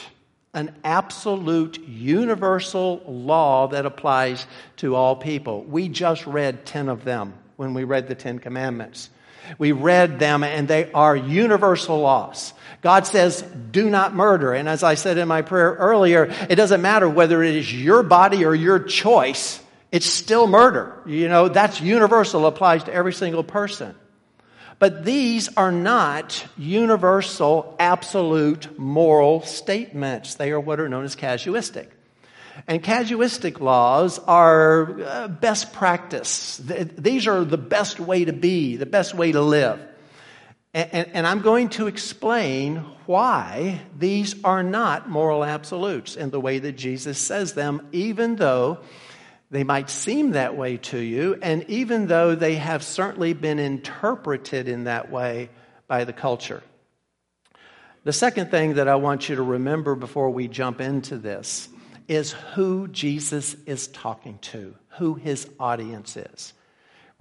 an 0.54 0.72
absolute 0.84 1.80
universal 1.88 3.02
law 3.06 3.66
that 3.68 3.84
applies 3.84 4.46
to 4.76 4.94
all 4.94 5.16
people. 5.16 5.64
We 5.64 5.88
just 5.88 6.24
read 6.26 6.64
10 6.64 6.88
of 6.88 7.04
them 7.04 7.34
when 7.56 7.74
we 7.74 7.82
read 7.84 8.06
the 8.06 8.14
10 8.14 8.38
commandments. 8.38 9.10
We 9.58 9.72
read 9.72 10.18
them 10.18 10.42
and 10.42 10.66
they 10.68 10.90
are 10.92 11.14
universal 11.14 12.00
laws. 12.00 12.54
God 12.80 13.06
says, 13.06 13.42
do 13.42 13.90
not 13.90 14.14
murder. 14.14 14.54
And 14.54 14.68
as 14.68 14.82
I 14.82 14.94
said 14.94 15.18
in 15.18 15.28
my 15.28 15.42
prayer 15.42 15.74
earlier, 15.74 16.32
it 16.48 16.54
doesn't 16.54 16.80
matter 16.80 17.08
whether 17.08 17.42
it 17.42 17.56
is 17.56 17.72
your 17.72 18.02
body 18.02 18.44
or 18.44 18.54
your 18.54 18.78
choice. 18.78 19.60
It's 19.94 20.06
still 20.06 20.48
murder. 20.48 21.00
You 21.06 21.28
know, 21.28 21.46
that's 21.46 21.80
universal, 21.80 22.46
applies 22.46 22.82
to 22.82 22.92
every 22.92 23.12
single 23.12 23.44
person. 23.44 23.94
But 24.80 25.04
these 25.04 25.56
are 25.56 25.70
not 25.70 26.44
universal, 26.58 27.76
absolute 27.78 28.76
moral 28.76 29.42
statements. 29.42 30.34
They 30.34 30.50
are 30.50 30.58
what 30.58 30.80
are 30.80 30.88
known 30.88 31.04
as 31.04 31.14
casuistic. 31.14 31.86
And 32.66 32.82
casuistic 32.82 33.60
laws 33.60 34.18
are 34.18 35.00
uh, 35.00 35.28
best 35.28 35.72
practice. 35.72 36.56
These 36.56 37.28
are 37.28 37.44
the 37.44 37.56
best 37.56 38.00
way 38.00 38.24
to 38.24 38.32
be, 38.32 38.74
the 38.74 38.86
best 38.86 39.14
way 39.14 39.30
to 39.30 39.42
live. 39.42 39.78
And, 40.74 41.24
I'm 41.24 41.40
going 41.40 41.68
to 41.68 41.86
explain 41.86 42.78
why 43.06 43.80
these 43.96 44.34
are 44.42 44.64
not 44.64 45.08
moral 45.08 45.44
absolutes 45.44 46.16
in 46.16 46.30
the 46.30 46.40
way 46.40 46.58
that 46.58 46.72
Jesus 46.72 47.16
says 47.16 47.52
them, 47.52 47.86
even 47.92 48.34
though 48.34 48.80
they 49.54 49.62
might 49.62 49.88
seem 49.88 50.32
that 50.32 50.56
way 50.56 50.78
to 50.78 50.98
you, 50.98 51.38
and 51.40 51.64
even 51.70 52.08
though 52.08 52.34
they 52.34 52.56
have 52.56 52.82
certainly 52.82 53.34
been 53.34 53.60
interpreted 53.60 54.66
in 54.66 54.84
that 54.84 55.12
way 55.12 55.48
by 55.86 56.02
the 56.02 56.12
culture. 56.12 56.60
The 58.02 58.12
second 58.12 58.50
thing 58.50 58.74
that 58.74 58.88
I 58.88 58.96
want 58.96 59.28
you 59.28 59.36
to 59.36 59.42
remember 59.42 59.94
before 59.94 60.30
we 60.30 60.48
jump 60.48 60.80
into 60.80 61.18
this 61.18 61.68
is 62.08 62.32
who 62.32 62.88
Jesus 62.88 63.54
is 63.64 63.86
talking 63.86 64.38
to, 64.38 64.74
who 64.98 65.14
his 65.14 65.48
audience 65.60 66.16
is. 66.16 66.52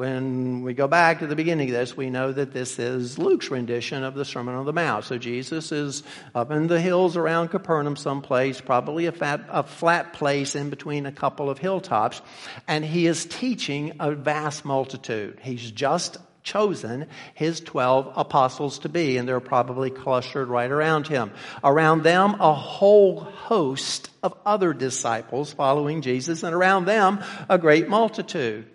When 0.03 0.63
we 0.63 0.74
go 0.74 0.89
back 0.89 1.19
to 1.19 1.27
the 1.27 1.36
beginning 1.38 1.69
of 1.69 1.75
this, 1.75 1.95
we 1.95 2.10
know 2.10 2.33
that 2.33 2.51
this 2.51 2.77
is 2.77 3.17
Luke's 3.17 3.50
rendition 3.50 4.03
of 4.03 4.15
the 4.15 4.25
Sermon 4.25 4.53
on 4.53 4.65
the 4.65 4.74
Mount. 4.74 5.05
So 5.05 5.17
Jesus 5.17 5.72
is 5.72 6.03
up 6.36 6.51
in 6.51 6.67
the 6.67 6.81
hills 6.81 7.15
around 7.15 7.51
Capernaum, 7.51 7.95
someplace, 7.95 8.60
probably 8.60 9.05
a, 9.05 9.13
a 9.50 9.63
flat 9.63 10.12
place 10.12 10.57
in 10.57 10.69
between 10.69 11.05
a 11.05 11.12
couple 11.13 11.50
of 11.50 11.57
hilltops, 11.57 12.22
and 12.67 12.83
he 12.83 13.07
is 13.07 13.24
teaching 13.24 13.93
a 14.01 14.12
vast 14.12 14.65
multitude. 14.65 15.39
He's 15.41 15.72
just 15.72 16.17
chosen 16.43 17.07
his 17.33 17.62
12 17.62 18.12
apostles 18.17 18.79
to 18.79 18.89
be, 18.89 19.15
and 19.15 19.25
they're 19.25 19.39
probably 19.39 19.89
clustered 19.89 20.50
right 20.50 20.69
around 20.69 21.07
him. 21.07 21.31
Around 21.63 22.03
them, 22.03 22.41
a 22.41 22.53
whole 22.53 23.22
host 23.22 24.10
of 24.22 24.38
other 24.45 24.74
disciples 24.74 25.53
following 25.53 26.01
Jesus, 26.01 26.43
and 26.43 26.53
around 26.53 26.83
them, 26.83 27.24
a 27.48 27.57
great 27.57 27.88
multitude. 27.88 28.65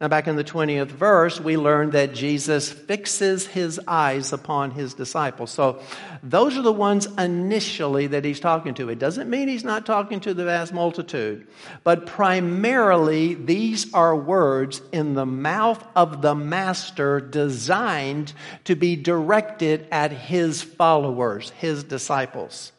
Now, 0.00 0.06
back 0.06 0.28
in 0.28 0.36
the 0.36 0.44
20th 0.44 0.92
verse, 0.92 1.40
we 1.40 1.56
learned 1.56 1.90
that 1.92 2.14
Jesus 2.14 2.70
fixes 2.70 3.48
his 3.48 3.80
eyes 3.88 4.32
upon 4.32 4.70
his 4.70 4.94
disciples. 4.94 5.50
So, 5.50 5.82
those 6.22 6.56
are 6.56 6.62
the 6.62 6.72
ones 6.72 7.06
initially 7.18 8.06
that 8.06 8.24
he's 8.24 8.38
talking 8.38 8.74
to. 8.74 8.90
It 8.90 9.00
doesn't 9.00 9.28
mean 9.28 9.48
he's 9.48 9.64
not 9.64 9.86
talking 9.86 10.20
to 10.20 10.34
the 10.34 10.44
vast 10.44 10.72
multitude, 10.72 11.48
but 11.82 12.06
primarily, 12.06 13.34
these 13.34 13.92
are 13.92 14.14
words 14.14 14.80
in 14.92 15.14
the 15.14 15.26
mouth 15.26 15.84
of 15.96 16.22
the 16.22 16.34
Master 16.36 17.20
designed 17.20 18.32
to 18.64 18.76
be 18.76 18.94
directed 18.94 19.88
at 19.90 20.12
his 20.12 20.62
followers, 20.62 21.50
his 21.50 21.82
disciples. 21.82 22.70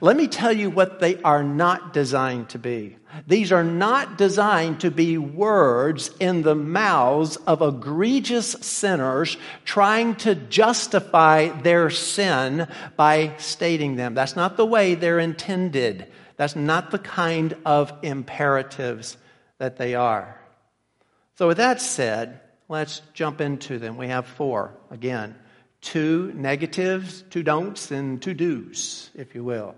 Let 0.00 0.16
me 0.16 0.26
tell 0.28 0.52
you 0.52 0.70
what 0.70 1.00
they 1.00 1.20
are 1.22 1.42
not 1.42 1.92
designed 1.92 2.50
to 2.50 2.58
be. 2.58 2.96
These 3.26 3.52
are 3.52 3.64
not 3.64 4.18
designed 4.18 4.80
to 4.80 4.90
be 4.90 5.18
words 5.18 6.10
in 6.20 6.42
the 6.42 6.54
mouths 6.54 7.36
of 7.36 7.62
egregious 7.62 8.52
sinners 8.52 9.36
trying 9.64 10.16
to 10.16 10.34
justify 10.34 11.48
their 11.48 11.90
sin 11.90 12.68
by 12.96 13.34
stating 13.38 13.96
them. 13.96 14.14
That's 14.14 14.36
not 14.36 14.56
the 14.56 14.66
way 14.66 14.94
they're 14.94 15.18
intended. 15.18 16.06
That's 16.36 16.56
not 16.56 16.90
the 16.90 16.98
kind 16.98 17.56
of 17.64 17.92
imperatives 18.02 19.16
that 19.58 19.76
they 19.76 19.94
are. 19.94 20.40
So, 21.36 21.48
with 21.48 21.56
that 21.56 21.80
said, 21.80 22.40
let's 22.68 23.00
jump 23.14 23.40
into 23.40 23.78
them. 23.78 23.96
We 23.96 24.08
have 24.08 24.26
four 24.26 24.74
again 24.90 25.34
two 25.88 26.30
negatives, 26.34 27.24
two 27.30 27.42
don'ts, 27.42 27.90
and 27.90 28.20
two 28.20 28.34
do's, 28.34 29.10
if 29.14 29.34
you 29.34 29.42
will. 29.42 29.74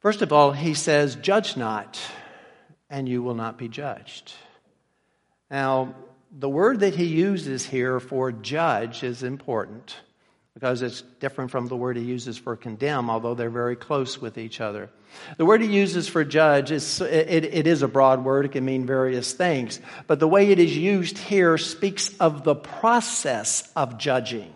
First 0.00 0.20
of 0.20 0.30
all, 0.30 0.52
he 0.52 0.74
says, 0.74 1.16
Judge 1.16 1.56
not, 1.56 1.98
and 2.90 3.08
you 3.08 3.22
will 3.22 3.34
not 3.34 3.56
be 3.56 3.68
judged. 3.68 4.34
Now, 5.50 5.94
the 6.30 6.50
word 6.50 6.80
that 6.80 6.94
he 6.94 7.06
uses 7.06 7.64
here 7.64 7.98
for 7.98 8.30
judge 8.30 9.02
is 9.02 9.22
important 9.22 9.96
because 10.52 10.82
it's 10.82 11.00
different 11.18 11.50
from 11.50 11.68
the 11.68 11.76
word 11.76 11.96
he 11.96 12.02
uses 12.02 12.36
for 12.36 12.54
condemn, 12.54 13.08
although 13.08 13.34
they're 13.34 13.48
very 13.48 13.76
close 13.76 14.20
with 14.20 14.36
each 14.36 14.60
other. 14.60 14.90
The 15.38 15.46
word 15.46 15.62
he 15.62 15.68
uses 15.68 16.08
for 16.08 16.24
judge 16.24 16.70
is 16.70 17.00
it, 17.00 17.44
it 17.44 17.66
is 17.66 17.80
a 17.80 17.88
broad 17.88 18.22
word. 18.22 18.44
It 18.44 18.52
can 18.52 18.66
mean 18.66 18.84
various 18.84 19.32
things, 19.32 19.80
but 20.06 20.20
the 20.20 20.28
way 20.28 20.50
it 20.50 20.58
is 20.58 20.76
used 20.76 21.16
here 21.16 21.56
speaks 21.56 22.14
of 22.18 22.44
the 22.44 22.54
process 22.54 23.72
of 23.74 23.96
judging 23.96 24.52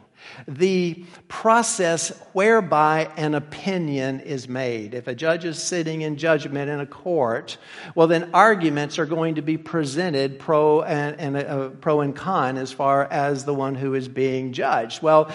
the 0.47 1.05
process 1.33 2.11
whereby 2.35 3.11
an 3.17 3.35
opinion 3.35 4.21
is 4.21 4.51
made. 4.51 4.93
If 4.93 5.09
a 5.09 5.15
judge 5.15 5.47
is 5.47 5.61
sitting 5.61 6.03
in 6.03 6.19
judgment 6.19 6.69
in 6.69 6.79
a 6.79 6.87
court, 6.87 7.57
well, 7.95 8.07
then 8.07 8.31
arguments 8.35 8.99
are 8.99 9.07
going 9.07 9.37
to 9.37 9.43
be 9.43 9.57
presented 9.57 10.39
pro 10.39 10.83
and, 10.83 11.19
and 11.19 11.37
uh, 11.37 11.69
pro 11.81 12.03
and 12.03 12.15
con 12.15 12.59
as 12.59 12.71
far 12.71 13.05
as 13.11 13.47
the 13.47 13.55
one 13.55 13.75
who 13.75 13.95
is 13.95 14.09
being 14.09 14.53
judged. 14.53 15.03
Well, 15.03 15.33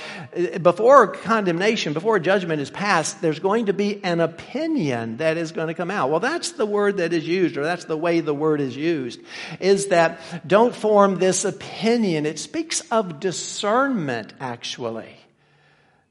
before 0.62 1.08
condemnation, 1.08 1.94
before 1.94 2.20
judgment 2.20 2.62
is 2.62 2.70
passed, 2.70 3.20
there's 3.20 3.40
going 3.40 3.66
to 3.66 3.74
be 3.74 4.02
an 4.04 4.20
opinion 4.20 5.18
that 5.18 5.36
is 5.36 5.52
going 5.52 5.70
to 5.70 5.74
come 5.74 5.90
out. 5.90 6.12
Well, 6.12 6.20
that's 6.20 6.52
the 6.52 6.68
word 6.68 6.98
that 6.98 7.12
is 7.12 7.28
used, 7.28 7.58
or 7.58 7.64
that's 7.64 7.86
the 7.86 7.98
way 7.98 8.20
the 8.20 8.36
word 8.36 8.62
is 8.62 8.78
used, 8.78 9.20
is 9.60 9.88
that 9.88 10.20
don't 10.48 10.76
form 10.76 11.18
this 11.18 11.44
opinion. 11.44 12.28
It 12.28 12.38
speaks 12.38 12.82
of 12.92 13.20
discernment, 13.20 14.34
actually. 14.40 15.27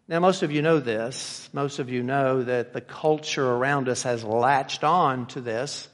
Now, 0.08 0.20
most 0.20 0.42
of 0.42 0.52
you 0.52 0.62
know 0.62 0.78
this. 0.78 1.48
Most 1.52 1.80
of 1.80 1.90
you 1.90 2.02
know 2.02 2.44
that 2.44 2.72
the 2.72 2.80
culture 2.80 3.46
around 3.46 3.88
us 3.88 4.04
has 4.04 4.22
latched 4.22 4.84
on 4.84 5.26
to 5.28 5.40
this 5.40 5.88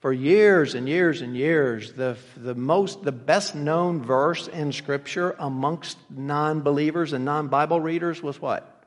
for 0.00 0.10
years 0.10 0.74
and 0.74 0.88
years 0.88 1.20
and 1.20 1.36
years. 1.36 1.92
The, 1.92 2.16
the 2.36 2.54
most, 2.54 3.02
the 3.02 3.12
best 3.12 3.54
known 3.54 4.02
verse 4.02 4.48
in 4.48 4.72
Scripture 4.72 5.36
amongst 5.38 5.98
non 6.08 6.62
believers 6.62 7.12
and 7.12 7.26
non 7.26 7.48
Bible 7.48 7.80
readers 7.80 8.22
was 8.22 8.40
what? 8.40 8.86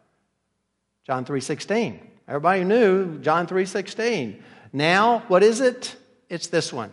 John 1.05 1.25
3.16. 1.25 2.00
Everybody 2.27 2.63
knew 2.63 3.19
John 3.19 3.45
3.16. 3.45 4.41
Now, 4.73 5.23
what 5.27 5.43
is 5.43 5.61
it? 5.61 5.95
It's 6.27 6.47
this 6.47 6.73
one. 6.73 6.91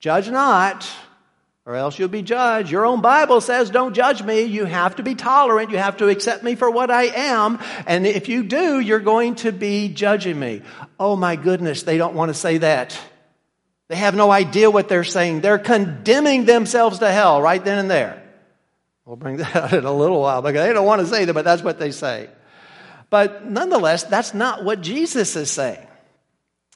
Judge 0.00 0.28
not, 0.28 0.86
or 1.66 1.74
else 1.74 1.98
you'll 1.98 2.08
be 2.08 2.22
judged. 2.22 2.70
Your 2.70 2.86
own 2.86 3.00
Bible 3.00 3.40
says, 3.40 3.70
don't 3.70 3.92
judge 3.92 4.22
me. 4.22 4.42
You 4.42 4.64
have 4.66 4.96
to 4.96 5.02
be 5.02 5.16
tolerant. 5.16 5.70
You 5.70 5.78
have 5.78 5.96
to 5.96 6.08
accept 6.08 6.44
me 6.44 6.54
for 6.54 6.70
what 6.70 6.92
I 6.92 7.06
am. 7.06 7.58
And 7.86 8.06
if 8.06 8.28
you 8.28 8.44
do, 8.44 8.78
you're 8.78 9.00
going 9.00 9.34
to 9.36 9.50
be 9.50 9.88
judging 9.88 10.38
me. 10.38 10.62
Oh 10.98 11.16
my 11.16 11.34
goodness, 11.34 11.82
they 11.82 11.98
don't 11.98 12.14
want 12.14 12.30
to 12.30 12.34
say 12.34 12.58
that. 12.58 12.96
They 13.88 13.96
have 13.96 14.14
no 14.14 14.30
idea 14.30 14.70
what 14.70 14.88
they're 14.88 15.04
saying. 15.04 15.40
They're 15.40 15.58
condemning 15.58 16.44
themselves 16.44 17.00
to 17.00 17.10
hell 17.10 17.42
right 17.42 17.62
then 17.62 17.78
and 17.78 17.90
there. 17.90 18.22
We'll 19.04 19.16
bring 19.16 19.38
that 19.38 19.56
out 19.56 19.72
in 19.72 19.84
a 19.84 19.92
little 19.92 20.20
while 20.20 20.42
because 20.42 20.64
they 20.64 20.72
don't 20.72 20.86
want 20.86 21.00
to 21.00 21.06
say 21.08 21.24
that, 21.24 21.34
but 21.34 21.44
that's 21.44 21.62
what 21.62 21.80
they 21.80 21.90
say. 21.90 22.30
But 23.10 23.44
nonetheless, 23.44 24.04
that's 24.04 24.34
not 24.34 24.64
what 24.64 24.80
Jesus 24.80 25.34
is 25.34 25.50
saying. 25.50 25.86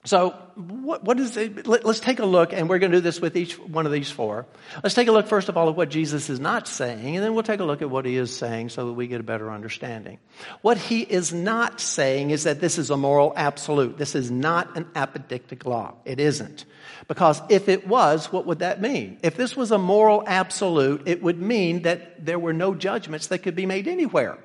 So, 0.05 0.31
what, 0.55 1.05
what 1.05 1.21
is 1.21 1.37
it? 1.37 1.67
Let, 1.67 1.85
us 1.85 2.01
take 2.01 2.21
a 2.21 2.25
look, 2.25 2.55
and 2.55 2.71
we're 2.71 2.79
going 2.79 2.91
to 2.91 2.99
do 2.99 3.03
this 3.03 3.21
with 3.21 3.37
each 3.37 3.59
one 3.59 3.85
of 3.85 3.93
these 3.93 4.11
four. 4.11 4.47
Let's 4.83 4.95
take 4.95 5.09
a 5.09 5.13
look, 5.13 5.27
first 5.27 5.51
of 5.51 5.59
all, 5.59 5.69
at 5.69 5.77
what 5.77 5.91
Jesus 5.91 6.31
is 6.31 6.41
not 6.41 6.67
saying, 6.67 7.17
and 7.17 7.23
then 7.23 7.35
we'll 7.35 7.43
take 7.43 7.61
a 7.61 7.65
look 7.65 7.83
at 7.83 7.91
what 7.91 8.07
he 8.07 8.17
is 8.17 8.35
saying 8.35 8.71
so 8.71 8.87
that 8.87 8.93
we 8.95 9.09
get 9.09 9.21
a 9.21 9.25
better 9.25 9.51
understanding. 9.51 10.19
What 10.63 10.79
he 10.79 11.03
is 11.03 11.35
not 11.35 11.83
saying 11.83 12.31
is 12.31 12.45
that 12.45 12.61
this 12.61 12.79
is 12.79 12.89
a 12.89 12.97
moral 12.97 13.35
absolute. 13.37 13.99
This 13.99 14.15
is 14.15 14.31
not 14.31 14.75
an 14.75 14.87
apodictic 14.95 15.67
law. 15.67 15.93
It 16.07 16.19
isn't. 16.19 16.65
Because 17.07 17.43
if 17.51 17.69
it 17.69 17.87
was, 17.87 18.33
what 18.33 18.47
would 18.47 18.61
that 18.61 18.81
mean? 18.81 19.19
If 19.23 19.37
this 19.37 19.55
was 19.55 19.71
a 19.71 19.79
moral 19.79 20.25
absolute, 20.27 21.03
it 21.05 21.23
would 21.23 21.43
mean 21.43 21.83
that 21.83 22.25
there 22.25 22.39
were 22.39 22.55
no 22.55 22.75
judgments 22.75 23.27
that 23.27 23.41
could 23.41 23.55
be 23.55 23.67
made 23.67 23.87
anywhere. 23.87 24.39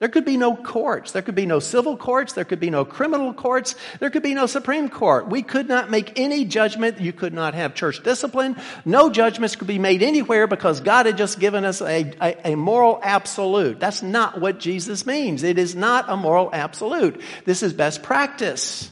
There 0.00 0.08
could 0.08 0.24
be 0.24 0.38
no 0.38 0.56
courts. 0.56 1.12
There 1.12 1.20
could 1.20 1.34
be 1.34 1.44
no 1.44 1.58
civil 1.58 1.94
courts. 1.94 2.32
There 2.32 2.46
could 2.46 2.58
be 2.58 2.70
no 2.70 2.86
criminal 2.86 3.34
courts. 3.34 3.74
There 3.98 4.08
could 4.08 4.22
be 4.22 4.32
no 4.32 4.46
Supreme 4.46 4.88
Court. 4.88 5.28
We 5.28 5.42
could 5.42 5.68
not 5.68 5.90
make 5.90 6.18
any 6.18 6.46
judgment. 6.46 7.00
You 7.00 7.12
could 7.12 7.34
not 7.34 7.52
have 7.52 7.74
church 7.74 8.02
discipline. 8.02 8.56
No 8.86 9.10
judgments 9.10 9.56
could 9.56 9.68
be 9.68 9.78
made 9.78 10.02
anywhere 10.02 10.46
because 10.46 10.80
God 10.80 11.04
had 11.04 11.18
just 11.18 11.38
given 11.38 11.66
us 11.66 11.82
a, 11.82 12.14
a, 12.18 12.52
a 12.52 12.56
moral 12.56 12.98
absolute. 13.02 13.78
That's 13.78 14.02
not 14.02 14.40
what 14.40 14.58
Jesus 14.58 15.04
means. 15.04 15.42
It 15.42 15.58
is 15.58 15.76
not 15.76 16.06
a 16.08 16.16
moral 16.16 16.48
absolute. 16.50 17.20
This 17.44 17.62
is 17.62 17.74
best 17.74 18.02
practice. 18.02 18.90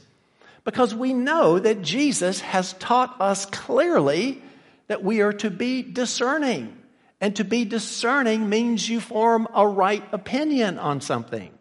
Because 0.64 0.94
we 0.94 1.14
know 1.14 1.58
that 1.58 1.80
Jesus 1.80 2.42
has 2.42 2.74
taught 2.74 3.18
us 3.18 3.46
clearly 3.46 4.42
that 4.88 5.02
we 5.02 5.22
are 5.22 5.32
to 5.32 5.48
be 5.48 5.80
discerning. 5.80 6.77
And 7.20 7.34
to 7.36 7.44
be 7.44 7.64
discerning 7.64 8.48
means 8.48 8.88
you 8.88 9.00
form 9.00 9.48
a 9.54 9.66
right 9.66 10.04
opinion 10.12 10.78
on 10.78 11.00
something. 11.00 11.52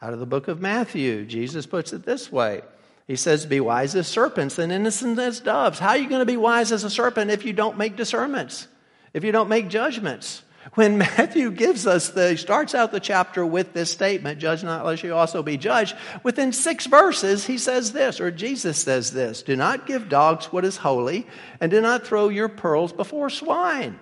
Out 0.00 0.12
of 0.12 0.20
the 0.20 0.26
book 0.26 0.48
of 0.48 0.60
Matthew, 0.60 1.24
Jesus 1.24 1.66
puts 1.66 1.92
it 1.92 2.04
this 2.04 2.30
way 2.30 2.62
He 3.06 3.16
says, 3.16 3.46
Be 3.46 3.60
wise 3.60 3.94
as 3.94 4.06
serpents 4.06 4.58
and 4.58 4.70
innocent 4.70 5.18
as 5.18 5.40
doves. 5.40 5.78
How 5.78 5.90
are 5.90 5.96
you 5.96 6.08
going 6.08 6.20
to 6.20 6.26
be 6.26 6.36
wise 6.36 6.72
as 6.72 6.84
a 6.84 6.90
serpent 6.90 7.30
if 7.30 7.44
you 7.44 7.52
don't 7.52 7.78
make 7.78 7.96
discernments, 7.96 8.68
if 9.12 9.24
you 9.24 9.32
don't 9.32 9.48
make 9.48 9.68
judgments? 9.68 10.42
When 10.74 10.98
Matthew 10.98 11.50
gives 11.50 11.86
us 11.86 12.10
the, 12.10 12.30
he 12.30 12.36
starts 12.36 12.74
out 12.74 12.92
the 12.92 13.00
chapter 13.00 13.44
with 13.44 13.72
this 13.72 13.90
statement, 13.90 14.38
judge 14.38 14.62
not 14.62 14.86
lest 14.86 15.02
you 15.02 15.14
also 15.14 15.42
be 15.42 15.56
judged. 15.56 15.96
Within 16.22 16.52
six 16.52 16.86
verses, 16.86 17.46
he 17.46 17.58
says 17.58 17.92
this, 17.92 18.20
or 18.20 18.30
Jesus 18.30 18.78
says 18.78 19.10
this, 19.10 19.42
do 19.42 19.56
not 19.56 19.86
give 19.86 20.08
dogs 20.08 20.46
what 20.46 20.64
is 20.64 20.78
holy, 20.78 21.26
and 21.60 21.70
do 21.70 21.80
not 21.80 22.06
throw 22.06 22.28
your 22.28 22.48
pearls 22.48 22.92
before 22.92 23.28
swine. 23.28 23.98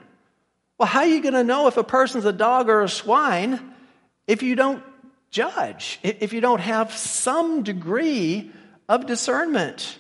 Well, 0.83 0.89
how 0.89 1.03
are 1.03 1.07
you 1.07 1.23
going 1.23 1.35
to 1.35 1.45
know 1.45 1.69
if 1.69 1.77
a 1.77 1.85
person's 1.85 2.25
a 2.25 2.33
dog 2.33 2.69
or 2.69 2.83
a 2.83 2.89
swine 2.89 3.73
if 4.27 4.43
you 4.43 4.57
don't 4.57 4.83
judge, 5.31 6.01
if 6.03 6.33
you 6.33 6.41
don't 6.41 6.59
have 6.59 6.93
some 6.93 7.63
degree 7.63 8.51
of 8.89 9.07
discernment? 9.07 9.97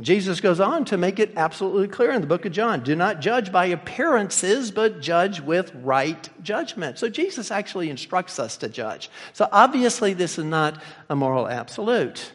Jesus 0.00 0.40
goes 0.40 0.60
on 0.60 0.84
to 0.84 0.96
make 0.96 1.18
it 1.18 1.32
absolutely 1.34 1.88
clear 1.88 2.12
in 2.12 2.20
the 2.20 2.28
book 2.28 2.44
of 2.44 2.52
John 2.52 2.84
do 2.84 2.94
not 2.94 3.22
judge 3.22 3.50
by 3.50 3.66
appearances, 3.66 4.70
but 4.70 5.00
judge 5.00 5.40
with 5.40 5.74
right 5.74 6.28
judgment. 6.44 7.00
So 7.00 7.08
Jesus 7.08 7.50
actually 7.50 7.90
instructs 7.90 8.38
us 8.38 8.56
to 8.58 8.68
judge. 8.68 9.10
So 9.32 9.48
obviously, 9.50 10.14
this 10.14 10.38
is 10.38 10.44
not 10.44 10.80
a 11.10 11.16
moral 11.16 11.48
absolute. 11.48 12.30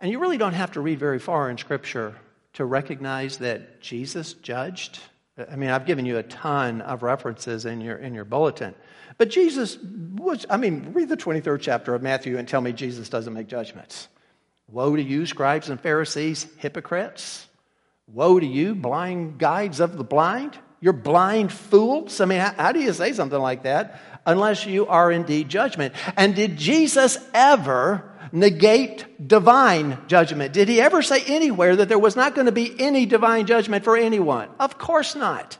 And 0.00 0.10
you 0.10 0.18
really 0.18 0.38
don't 0.38 0.54
have 0.54 0.72
to 0.72 0.80
read 0.80 0.98
very 0.98 1.18
far 1.18 1.50
in 1.50 1.58
Scripture 1.58 2.14
to 2.54 2.64
recognize 2.64 3.36
that 3.36 3.82
Jesus 3.82 4.32
judged 4.32 4.98
I 5.50 5.56
mean, 5.56 5.70
I've 5.70 5.86
given 5.86 6.06
you 6.06 6.18
a 6.18 6.22
ton 6.22 6.80
of 6.80 7.02
references 7.02 7.64
in 7.64 7.80
your, 7.80 7.96
in 7.96 8.14
your 8.14 8.24
bulletin. 8.24 8.74
But 9.18 9.30
Jesus 9.30 9.78
was, 9.78 10.46
I 10.48 10.56
mean, 10.56 10.92
read 10.92 11.08
the 11.08 11.16
23rd 11.16 11.60
chapter 11.60 11.94
of 11.94 12.02
Matthew 12.02 12.38
and 12.38 12.48
tell 12.48 12.60
me 12.60 12.72
Jesus 12.72 13.08
doesn't 13.08 13.32
make 13.32 13.46
judgments. 13.46 14.08
Woe 14.68 14.96
to 14.96 15.02
you, 15.02 15.26
scribes 15.26 15.68
and 15.68 15.80
Pharisees, 15.80 16.46
hypocrites. 16.58 17.46
Woe 18.06 18.40
to 18.40 18.46
you, 18.46 18.74
blind 18.74 19.38
guides 19.38 19.80
of 19.80 19.96
the 19.96 20.04
blind. 20.04 20.58
You're 20.80 20.92
blind 20.92 21.52
fools. 21.52 22.20
I 22.20 22.24
mean, 22.24 22.40
how, 22.40 22.54
how 22.54 22.72
do 22.72 22.80
you 22.80 22.92
say 22.92 23.12
something 23.12 23.38
like 23.38 23.64
that 23.64 24.00
unless 24.26 24.66
you 24.66 24.86
are 24.86 25.12
indeed 25.12 25.48
judgment? 25.48 25.94
And 26.16 26.34
did 26.34 26.56
Jesus 26.56 27.18
ever 27.34 28.09
negate 28.32 29.26
divine 29.26 29.98
judgment. 30.06 30.52
Did 30.52 30.68
he 30.68 30.80
ever 30.80 31.02
say 31.02 31.22
anywhere 31.26 31.76
that 31.76 31.88
there 31.88 31.98
was 31.98 32.16
not 32.16 32.34
going 32.34 32.46
to 32.46 32.52
be 32.52 32.74
any 32.80 33.06
divine 33.06 33.46
judgment 33.46 33.84
for 33.84 33.96
anyone? 33.96 34.48
Of 34.58 34.78
course 34.78 35.14
not. 35.14 35.58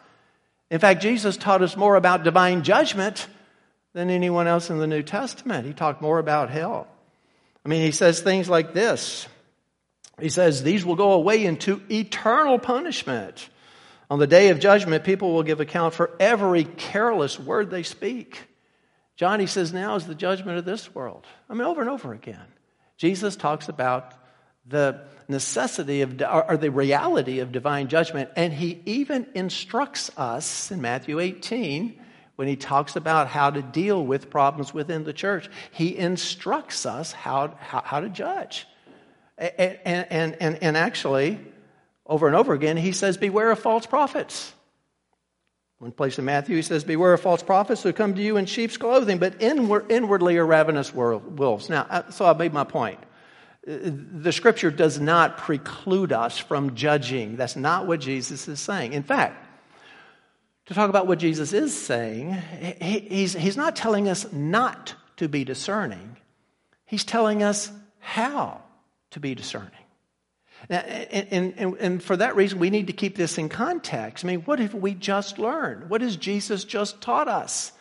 In 0.70 0.78
fact, 0.78 1.02
Jesus 1.02 1.36
taught 1.36 1.62
us 1.62 1.76
more 1.76 1.96
about 1.96 2.24
divine 2.24 2.62
judgment 2.62 3.26
than 3.92 4.10
anyone 4.10 4.46
else 4.46 4.70
in 4.70 4.78
the 4.78 4.86
New 4.86 5.02
Testament. 5.02 5.66
He 5.66 5.72
talked 5.72 6.00
more 6.00 6.18
about 6.18 6.50
hell. 6.50 6.86
I 7.64 7.68
mean, 7.68 7.82
he 7.82 7.92
says 7.92 8.20
things 8.20 8.48
like 8.48 8.72
this. 8.72 9.26
He 10.20 10.28
says, 10.28 10.62
These 10.62 10.84
will 10.84 10.96
go 10.96 11.12
away 11.12 11.44
into 11.44 11.82
eternal 11.90 12.58
punishment. 12.58 13.48
On 14.10 14.18
the 14.18 14.26
day 14.26 14.48
of 14.48 14.58
judgment, 14.58 15.04
people 15.04 15.32
will 15.32 15.44
give 15.44 15.60
account 15.60 15.94
for 15.94 16.10
every 16.18 16.64
careless 16.64 17.38
word 17.38 17.70
they 17.70 17.84
speak. 17.84 18.40
John, 19.20 19.38
he 19.38 19.46
says, 19.46 19.70
now 19.72 19.96
is 19.96 20.06
the 20.06 20.14
judgment 20.14 20.56
of 20.56 20.64
this 20.64 20.94
world. 20.94 21.26
I 21.50 21.52
mean, 21.52 21.62
over 21.62 21.82
and 21.82 21.90
over 21.90 22.14
again. 22.14 22.46
Jesus 23.00 23.34
talks 23.34 23.70
about 23.70 24.12
the 24.66 25.00
necessity 25.26 26.02
of, 26.02 26.20
or 26.20 26.58
the 26.58 26.70
reality 26.70 27.38
of 27.38 27.50
divine 27.50 27.88
judgment, 27.88 28.28
and 28.36 28.52
he 28.52 28.82
even 28.84 29.26
instructs 29.34 30.10
us 30.18 30.70
in 30.70 30.82
Matthew 30.82 31.18
18 31.18 31.98
when 32.36 32.46
he 32.46 32.56
talks 32.56 32.96
about 32.96 33.28
how 33.28 33.48
to 33.48 33.62
deal 33.62 34.04
with 34.04 34.28
problems 34.28 34.74
within 34.74 35.04
the 35.04 35.14
church. 35.14 35.48
He 35.70 35.96
instructs 35.96 36.84
us 36.84 37.10
how, 37.12 37.56
how, 37.58 37.80
how 37.80 38.00
to 38.00 38.10
judge. 38.10 38.66
And, 39.38 39.78
and, 39.86 40.36
and, 40.38 40.62
and 40.62 40.76
actually, 40.76 41.40
over 42.04 42.26
and 42.26 42.36
over 42.36 42.52
again, 42.52 42.76
he 42.76 42.92
says, 42.92 43.16
Beware 43.16 43.50
of 43.50 43.60
false 43.60 43.86
prophets. 43.86 44.52
One 45.80 45.92
place 45.92 46.18
in 46.18 46.26
Matthew, 46.26 46.56
he 46.56 46.62
says, 46.62 46.84
Beware 46.84 47.14
of 47.14 47.22
false 47.22 47.42
prophets 47.42 47.82
who 47.82 47.94
come 47.94 48.14
to 48.14 48.20
you 48.20 48.36
in 48.36 48.44
sheep's 48.44 48.76
clothing, 48.76 49.16
but 49.16 49.40
inward, 49.40 49.90
inwardly 49.90 50.36
are 50.36 50.44
ravenous 50.44 50.94
wolves. 50.94 51.70
Now, 51.70 52.04
so 52.10 52.26
I 52.26 52.34
made 52.34 52.52
my 52.52 52.64
point. 52.64 53.00
Uh, 53.66 53.78
the 53.82 54.30
scripture 54.30 54.70
does 54.70 55.00
not 55.00 55.38
preclude 55.38 56.12
us 56.12 56.36
from 56.36 56.74
judging. 56.74 57.36
That's 57.36 57.56
not 57.56 57.86
what 57.86 58.00
Jesus 58.00 58.46
is 58.46 58.60
saying. 58.60 58.92
In 58.92 59.02
fact, 59.02 59.46
to 60.66 60.74
talk 60.74 60.90
about 60.90 61.06
what 61.06 61.18
Jesus 61.18 61.54
is 61.54 61.74
saying, 61.74 62.34
he's, 62.82 63.32
he's 63.32 63.56
not 63.56 63.74
telling 63.74 64.06
us 64.06 64.30
not 64.30 64.94
to 65.16 65.30
be 65.30 65.44
discerning, 65.44 66.18
he's 66.84 67.04
telling 67.04 67.42
us 67.42 67.72
how 68.00 68.60
to 69.12 69.20
be 69.20 69.34
discerning. 69.34 69.79
And, 70.68 71.54
and, 71.58 71.76
and, 71.80 72.02
for 72.02 72.16
that 72.16 72.36
reason, 72.36 72.58
we 72.58 72.70
need 72.70 72.88
to 72.88 72.92
keep 72.92 73.16
this 73.16 73.38
in 73.38 73.48
context. 73.48 74.24
I 74.24 74.28
mean, 74.28 74.40
what 74.42 74.58
have 74.58 74.74
we 74.74 74.94
just 74.94 75.38
learned? 75.38 75.88
What 75.88 76.00
has 76.00 76.16
Jesus 76.16 76.64
just 76.64 77.00
taught 77.00 77.28
us? 77.28 77.72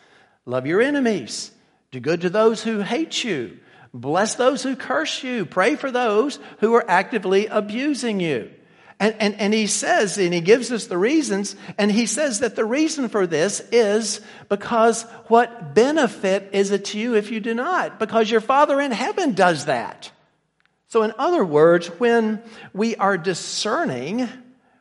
Love 0.46 0.66
your 0.66 0.80
enemies, 0.80 1.52
do 1.90 2.00
good 2.00 2.22
to 2.22 2.30
those 2.30 2.62
who 2.62 2.80
hate 2.80 3.22
you, 3.22 3.58
bless 3.92 4.34
those 4.34 4.62
who 4.62 4.74
curse 4.74 5.22
you, 5.22 5.44
pray 5.44 5.76
for 5.76 5.90
those 5.90 6.38
who 6.58 6.74
are 6.74 6.90
actively 6.90 7.46
abusing 7.46 8.18
you. 8.18 8.50
And, 8.98 9.14
and, 9.18 9.34
and 9.36 9.54
he 9.54 9.66
says, 9.66 10.18
and 10.18 10.34
he 10.34 10.42
gives 10.42 10.70
us 10.70 10.86
the 10.86 10.98
reasons, 10.98 11.56
and 11.78 11.90
he 11.90 12.04
says 12.04 12.40
that 12.40 12.54
the 12.54 12.66
reason 12.66 13.08
for 13.08 13.26
this 13.26 13.60
is 13.72 14.20
because 14.50 15.02
what 15.28 15.74
benefit 15.74 16.50
is 16.52 16.70
it 16.70 16.84
to 16.86 16.98
you 16.98 17.14
if 17.14 17.30
you 17.30 17.40
do 17.40 17.54
not? 17.54 17.98
Because 17.98 18.30
your 18.30 18.42
Father 18.42 18.78
in 18.78 18.92
heaven 18.92 19.32
does 19.32 19.64
that. 19.64 20.10
So, 20.90 21.04
in 21.04 21.12
other 21.18 21.44
words, 21.44 21.86
when 22.00 22.42
we 22.72 22.96
are 22.96 23.16
discerning, 23.16 24.28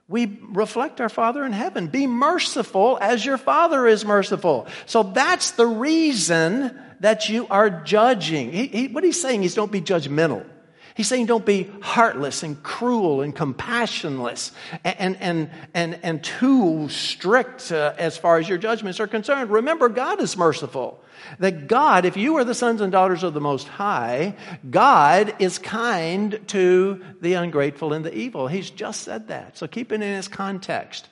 we 0.08 0.40
reflect 0.42 1.00
our 1.02 1.08
Father 1.08 1.46
in 1.46 1.54
heaven. 1.54 1.86
Be 1.88 2.08
merciful 2.08 2.98
as 3.00 3.24
your 3.24 3.38
Father 3.38 3.86
is 3.86 4.04
merciful. 4.04 4.66
So 4.88 5.04
that's 5.04 5.52
the 5.52 5.68
reason 5.68 6.78
that 7.00 7.30
you 7.30 7.46
are 7.52 7.70
judging. 7.70 8.52
He, 8.52 8.66
he, 8.68 8.88
what 8.88 9.04
he's 9.04 9.22
saying 9.22 9.44
is 9.44 9.54
don't 9.54 9.72
be 9.72 9.82
judgmental. 9.82 10.46
He's 11.00 11.08
saying 11.08 11.28
don't 11.28 11.46
be 11.46 11.72
heartless 11.80 12.44
and 12.44 12.62
cruel 12.62 13.22
and 13.22 13.34
compassionless 13.34 14.52
and, 14.84 15.16
and, 15.22 15.50
and, 15.74 15.98
and 16.04 16.22
too 16.22 16.90
strict 16.90 17.72
uh, 17.72 17.94
as 17.98 18.18
far 18.18 18.38
as 18.38 18.50
your 18.50 18.58
judgments 18.58 19.00
are 19.00 19.08
concerned. 19.08 19.50
Remember, 19.50 19.88
God 19.88 20.22
is 20.22 20.36
merciful. 20.36 21.02
That 21.40 21.70
God, 21.70 22.04
if 22.04 22.18
you 22.18 22.36
are 22.36 22.44
the 22.44 22.54
sons 22.54 22.82
and 22.82 22.92
daughters 22.92 23.24
of 23.24 23.34
the 23.34 23.40
Most 23.40 23.70
High, 23.70 24.36
God 24.70 25.36
is 25.40 25.58
kind 25.58 26.38
to 26.48 27.02
the 27.22 27.36
ungrateful 27.36 27.94
and 27.94 28.04
the 28.04 28.14
evil. 28.14 28.50
He's 28.50 28.70
just 28.70 29.04
said 29.04 29.30
that. 29.30 29.58
So 29.58 29.68
keep 29.68 29.94
it 29.94 30.02
in 30.02 30.02
its 30.02 30.28
context. 30.28 31.08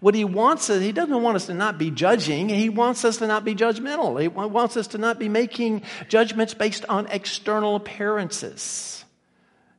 What 0.00 0.14
he 0.14 0.26
wants 0.26 0.68
is, 0.68 0.82
he 0.82 0.92
doesn't 0.92 1.22
want 1.22 1.36
us 1.36 1.46
to 1.46 1.54
not 1.54 1.78
be 1.78 1.90
judging. 1.90 2.50
He 2.50 2.68
wants 2.68 3.06
us 3.06 3.16
to 3.16 3.26
not 3.26 3.46
be 3.46 3.54
judgmental. 3.54 4.20
He 4.20 4.28
wants 4.28 4.76
us 4.76 4.88
to 4.88 4.98
not 4.98 5.18
be 5.18 5.30
making 5.30 5.84
judgments 6.08 6.52
based 6.52 6.84
on 6.90 7.06
external 7.06 7.74
appearances. 7.74 8.99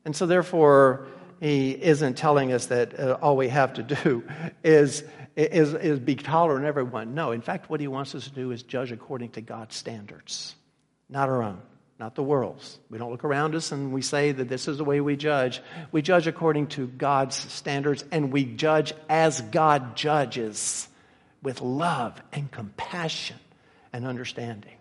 And 0.05 0.15
so, 0.15 0.25
therefore, 0.25 1.07
he 1.41 1.71
isn't 1.71 2.17
telling 2.17 2.53
us 2.53 2.67
that 2.67 2.97
uh, 2.97 3.17
all 3.21 3.35
we 3.35 3.49
have 3.49 3.73
to 3.73 3.83
do 4.03 4.23
is, 4.63 5.03
is, 5.35 5.73
is 5.73 5.99
be 5.99 6.15
tolerant 6.15 6.65
of 6.65 6.69
everyone. 6.69 7.15
No, 7.15 7.31
in 7.31 7.41
fact, 7.41 7.69
what 7.69 7.79
he 7.79 7.87
wants 7.87 8.15
us 8.15 8.25
to 8.25 8.29
do 8.29 8.51
is 8.51 8.63
judge 8.63 8.91
according 8.91 9.31
to 9.31 9.41
God's 9.41 9.75
standards, 9.75 10.55
not 11.09 11.29
our 11.29 11.41
own, 11.41 11.59
not 11.99 12.15
the 12.15 12.23
world's. 12.23 12.77
We 12.89 12.99
don't 12.99 13.11
look 13.11 13.23
around 13.23 13.55
us 13.55 13.71
and 13.71 13.91
we 13.91 14.03
say 14.03 14.31
that 14.31 14.49
this 14.49 14.67
is 14.67 14.77
the 14.77 14.83
way 14.83 15.01
we 15.01 15.15
judge. 15.15 15.61
We 15.91 16.01
judge 16.01 16.27
according 16.27 16.67
to 16.67 16.87
God's 16.87 17.35
standards 17.35 18.05
and 18.11 18.31
we 18.31 18.45
judge 18.45 18.93
as 19.09 19.41
God 19.41 19.95
judges 19.95 20.87
with 21.41 21.61
love 21.61 22.21
and 22.31 22.51
compassion 22.51 23.37
and 23.91 24.05
understanding. 24.05 24.75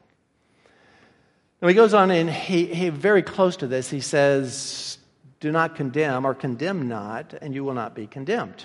And 1.63 1.71
he 1.71 1.75
goes 1.75 1.95
on 1.95 2.11
and 2.11 2.31
he, 2.31 2.67
he 2.67 2.89
very 2.91 3.23
close 3.23 3.57
to 3.59 3.67
this, 3.67 3.91
he 3.91 4.01
says, 4.01 4.99
do 5.41 5.51
not 5.51 5.75
condemn 5.75 6.25
or 6.25 6.35
condemn 6.35 6.87
not, 6.87 7.35
and 7.41 7.55
you 7.55 7.65
will 7.65 7.75
not 7.75 7.95
be 7.95 8.07
condemned. 8.07 8.65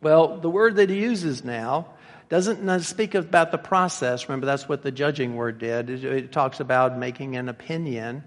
Well, 0.00 0.38
the 0.38 0.50
word 0.50 0.76
that 0.76 0.90
he 0.90 1.00
uses 1.00 1.44
now 1.44 1.88
doesn't 2.28 2.80
speak 2.80 3.14
about 3.14 3.52
the 3.52 3.58
process. 3.58 4.28
Remember, 4.28 4.46
that's 4.46 4.68
what 4.68 4.82
the 4.82 4.92
judging 4.92 5.34
word 5.34 5.58
did. 5.58 5.90
It 5.90 6.32
talks 6.32 6.60
about 6.60 6.98
making 6.98 7.36
an 7.36 7.48
opinion. 7.48 8.24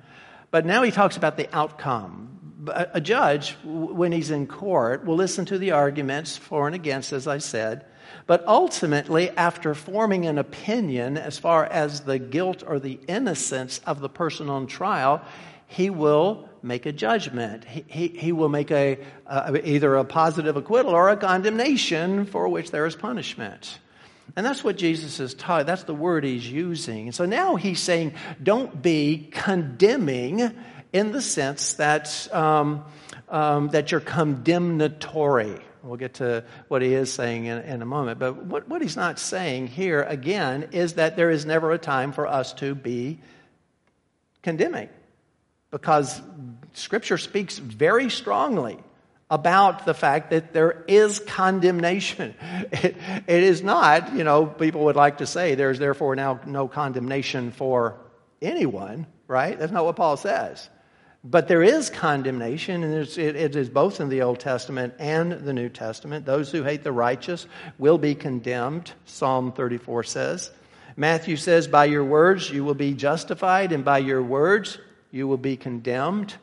But 0.51 0.65
now 0.65 0.83
he 0.83 0.91
talks 0.91 1.17
about 1.17 1.37
the 1.37 1.53
outcome. 1.55 2.63
A 2.93 3.01
judge, 3.01 3.57
when 3.63 4.11
he's 4.11 4.31
in 4.31 4.47
court, 4.47 5.05
will 5.05 5.15
listen 5.15 5.45
to 5.45 5.57
the 5.57 5.71
arguments 5.71 6.37
for 6.37 6.65
and 6.67 6.75
against, 6.75 7.13
as 7.13 7.27
I 7.27 7.39
said. 7.39 7.85
But 8.25 8.47
ultimately, 8.47 9.29
after 9.31 9.75
forming 9.75 10.25
an 10.25 10.37
opinion 10.37 11.17
as 11.17 11.37
far 11.37 11.65
as 11.65 12.01
the 12.01 12.17
guilt 12.17 12.63
or 12.65 12.79
the 12.79 12.99
innocence 13.07 13.81
of 13.85 13.99
the 13.99 14.09
person 14.09 14.49
on 14.49 14.67
trial, 14.67 15.21
he 15.67 15.89
will 15.89 16.49
make 16.61 16.85
a 16.85 16.91
judgment. 16.91 17.63
He, 17.65 17.85
he, 17.87 18.07
he 18.07 18.31
will 18.31 18.49
make 18.49 18.71
a, 18.71 18.99
uh, 19.27 19.57
either 19.63 19.95
a 19.95 20.03
positive 20.03 20.57
acquittal 20.57 20.91
or 20.91 21.09
a 21.09 21.17
condemnation 21.17 22.25
for 22.25 22.47
which 22.47 22.71
there 22.71 22.85
is 22.85 22.95
punishment. 22.95 23.79
And 24.35 24.45
that's 24.45 24.63
what 24.63 24.77
Jesus 24.77 25.19
is 25.19 25.33
taught. 25.33 25.65
That's 25.65 25.83
the 25.83 25.93
word 25.93 26.23
he's 26.23 26.49
using. 26.49 27.11
so 27.11 27.25
now 27.25 27.55
he's 27.55 27.79
saying, 27.79 28.13
don't 28.41 28.81
be 28.81 29.29
condemning 29.31 30.51
in 30.91 31.11
the 31.11 31.21
sense 31.21 31.75
that, 31.75 32.27
um, 32.33 32.83
um, 33.29 33.69
that 33.69 33.91
you're 33.91 34.01
condemnatory. 34.01 35.57
We'll 35.83 35.97
get 35.97 36.15
to 36.15 36.43
what 36.67 36.81
he 36.81 36.93
is 36.95 37.13
saying 37.13 37.45
in, 37.45 37.59
in 37.59 37.81
a 37.83 37.85
moment. 37.85 38.17
But 38.17 38.43
what, 38.43 38.67
what 38.67 38.81
he's 38.81 38.97
not 38.97 39.19
saying 39.19 39.67
here, 39.67 40.01
again, 40.01 40.69
is 40.71 40.93
that 40.93 41.15
there 41.15 41.29
is 41.29 41.45
never 41.45 41.71
a 41.71 41.77
time 41.77 42.11
for 42.11 42.25
us 42.25 42.53
to 42.55 42.73
be 42.73 43.19
condemning 44.41 44.89
because 45.71 46.21
Scripture 46.73 47.17
speaks 47.17 47.57
very 47.57 48.09
strongly 48.09 48.77
about 49.29 49.85
the 49.85 49.93
fact 49.93 50.29
that 50.29 50.53
there 50.53 50.83
is 50.87 51.19
condemnation. 51.19 52.35
It, 52.71 52.95
it 53.27 53.43
is 53.43 53.63
not, 53.63 54.15
you 54.15 54.23
know, 54.23 54.45
people 54.45 54.85
would 54.85 54.95
like 54.95 55.19
to 55.19 55.25
say 55.25 55.55
there's 55.55 55.79
therefore 55.79 56.15
now 56.15 56.39
no 56.45 56.67
condemnation 56.67 57.51
for 57.51 57.97
anyone, 58.41 59.07
right? 59.27 59.57
That's 59.57 59.71
not 59.71 59.85
what 59.85 59.95
Paul 59.95 60.17
says. 60.17 60.69
But 61.23 61.47
there 61.47 61.63
is 61.63 61.89
condemnation, 61.89 62.83
and 62.83 62.93
it, 62.93 63.17
it 63.17 63.55
is 63.55 63.69
both 63.69 63.99
in 63.99 64.09
the 64.09 64.21
Old 64.21 64.39
Testament 64.39 64.93
and 64.99 65.31
the 65.31 65.53
New 65.53 65.69
Testament. 65.69 66.25
Those 66.25 66.51
who 66.51 66.61
hate 66.61 66.83
the 66.83 66.91
righteous 66.91 67.47
will 67.79 67.97
be 67.97 68.13
condemned, 68.13 68.91
Psalm 69.05 69.51
34 69.51 70.03
says. 70.03 70.51
Matthew 70.95 71.35
says, 71.35 71.67
By 71.67 71.85
your 71.85 72.03
words 72.03 72.51
you 72.51 72.63
will 72.63 72.75
be 72.75 72.93
justified, 72.93 73.71
and 73.71 73.83
by 73.83 73.97
your 73.99 74.21
words 74.21 74.77
you 75.15 75.27
will 75.29 75.37
be 75.37 75.55
condemned. 75.55 76.35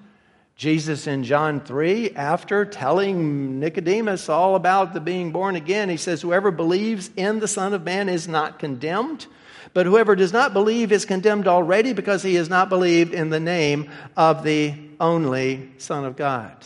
Jesus 0.57 1.07
in 1.07 1.25
John 1.25 1.61
3, 1.61 2.13
after 2.13 2.65
telling 2.65 3.61
Nicodemus 3.61 4.31
all 4.31 4.55
about 4.55 4.95
the 4.95 5.01
being 5.01 5.31
born 5.31 5.57
again, 5.57 5.91
he 5.91 5.99
says, 5.99 6.23
Whoever 6.23 6.51
believes 6.51 7.11
in 7.17 7.39
the 7.39 7.49
Son 7.49 7.75
of 7.75 7.85
Man 7.85 8.09
is 8.09 8.27
not 8.27 8.59
condemned, 8.59 9.27
but 9.75 9.85
whoever 9.85 10.17
does 10.17 10.33
not 10.33 10.55
believe 10.55 10.91
is 10.91 11.05
condemned 11.05 11.49
already 11.49 11.93
because 11.93 12.23
he 12.23 12.37
has 12.37 12.49
not 12.49 12.71
believed 12.71 13.13
in 13.13 13.29
the 13.29 13.41
name 13.41 13.91
of 14.17 14.43
the 14.43 14.75
only 14.99 15.71
Son 15.77 16.07
of 16.07 16.17
God. 16.17 16.57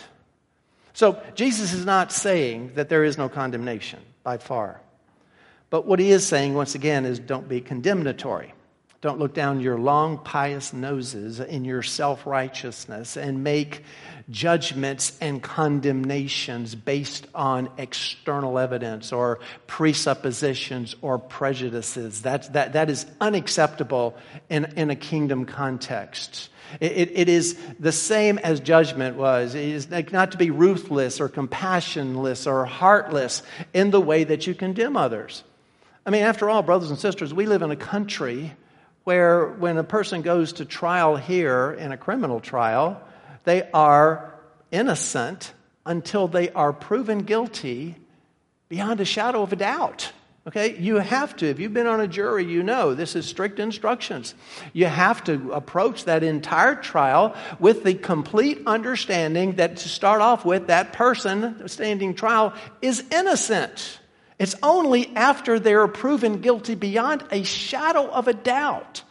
So 0.93 1.21
Jesus 1.35 1.73
is 1.73 1.85
not 1.85 2.13
saying 2.13 2.73
that 2.75 2.89
there 2.89 3.03
is 3.03 3.19
no 3.19 3.29
condemnation 3.29 4.01
by 4.23 4.39
far. 4.39 4.81
But 5.71 5.87
what 5.87 5.99
he 5.99 6.13
is 6.13 6.25
saying, 6.25 6.55
once 6.55 6.75
again, 6.77 7.05
is 7.05 7.19
don't 7.19 7.49
be 7.49 7.61
condemnatory. 7.61 8.53
Don't 9.07 9.21
look 9.21 9.35
down 9.35 9.61
your 9.61 9.79
long, 9.79 10.19
pious 10.19 10.73
noses 10.73 11.39
in 11.39 11.65
your 11.65 11.85
self 11.85 12.27
righteousness 12.27 13.17
and 13.17 13.45
make 13.45 13.85
judgments 14.31 15.17
and 15.21 15.41
condemnations 15.41 16.75
based 16.75 17.29
on 17.33 17.71
external 17.79 18.59
evidence 18.59 19.13
or 19.13 19.39
presuppositions 19.69 20.97
or 21.03 21.21
prejudices. 21.21 22.23
That, 22.23 22.53
that, 22.55 22.73
that 22.73 22.91
is 22.91 23.07
unacceptable 23.21 24.17
in, 24.51 24.65
in 24.77 24.91
a 24.91 24.97
kingdom 24.97 25.45
context. 25.45 26.49
It, 26.81 26.91
it, 26.91 27.11
it 27.15 27.29
is 27.29 27.57
the 27.79 27.93
same 27.93 28.39
as 28.39 28.59
judgment 28.59 29.17
was. 29.17 29.55
It 29.55 29.69
is 29.69 29.89
not 29.89 30.33
to 30.33 30.37
be 30.37 30.51
ruthless 30.51 31.21
or 31.21 31.29
compassionless 31.29 32.49
or 32.49 32.65
heartless 32.65 33.45
in 33.73 33.93
the 33.93 34.01
way 34.01 34.25
that 34.25 34.49
you 34.49 34.55
condemn 34.57 34.97
others. 34.97 35.45
I 36.05 36.11
mean, 36.11 36.25
after 36.25 36.51
all, 36.51 36.63
brothers 36.63 36.91
and 36.91 36.99
sisters, 36.99 37.33
we 37.33 37.47
live 37.47 37.63
in 37.63 37.71
a 37.71 37.77
country 37.77 38.57
where 39.07 39.47
when 39.47 39.79
a 39.79 39.85
person 39.85 40.21
goes 40.21 40.55
to 40.55 40.65
trial 40.65 41.15
here 41.15 41.71
in 41.79 41.93
a 41.93 41.97
criminal 41.97 42.41
trial, 42.41 43.01
they 43.45 43.63
are 43.73 44.35
innocent 44.73 45.55
until 45.87 46.27
they 46.27 46.51
are 46.51 46.73
proven 46.73 47.21
guilty 47.21 47.95
beyond 48.69 49.01
a 49.01 49.05
shadow 49.05 49.43
of 49.43 49.53
a 49.53 49.57
doubt. 49.57 50.11
Okay, 50.49 50.77
you 50.79 50.97
have 50.97 51.37
to. 51.37 51.47
If 51.47 51.61
you've 51.61 51.73
been 51.73 51.87
on 51.87 52.01
a 52.01 52.09
jury, 52.09 52.47
you 52.47 52.65
know 52.65 52.95
this 52.95 53.15
is 53.15 53.27
strict 53.27 53.61
instructions. 53.61 54.35
You 54.73 54.87
have 54.87 55.23
to 55.25 55.53
approach 55.53 56.07
that 56.07 56.25
entire 56.25 56.75
trial 56.75 57.37
with 57.61 57.85
the 57.85 57.95
complete 57.95 58.63
understanding 58.67 59.53
that 59.57 59.77
to 59.77 59.89
start 59.89 60.21
off 60.21 60.45
with, 60.45 60.67
that 60.67 60.93
person 60.93 61.69
standing 61.69 62.15
trial 62.15 62.55
is 62.83 63.05
innocent. 63.13 64.01
It's 64.39 64.55
only 64.63 65.15
after 65.17 65.59
they're 65.59 65.89
proven 65.89 66.41
guilty 66.41 66.75
beyond 66.75 67.25
a 67.31 67.43
shadow 67.43 68.07
of 68.07 68.29
a 68.29 68.35
doubt 68.35 69.03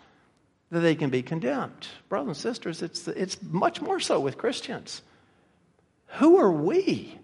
that 0.72 0.82
they 0.82 0.96
can 0.96 1.10
be 1.10 1.24
condemned. 1.24 1.88
Brothers 2.10 2.28
and 2.28 2.38
sisters, 2.38 2.82
it's, 2.82 3.08
it's 3.08 3.42
much 3.42 3.82
more 3.82 4.00
so 4.00 4.20
with 4.20 4.38
Christians. 4.38 5.02
Who 6.20 6.38
are 6.38 6.52
we 6.52 7.18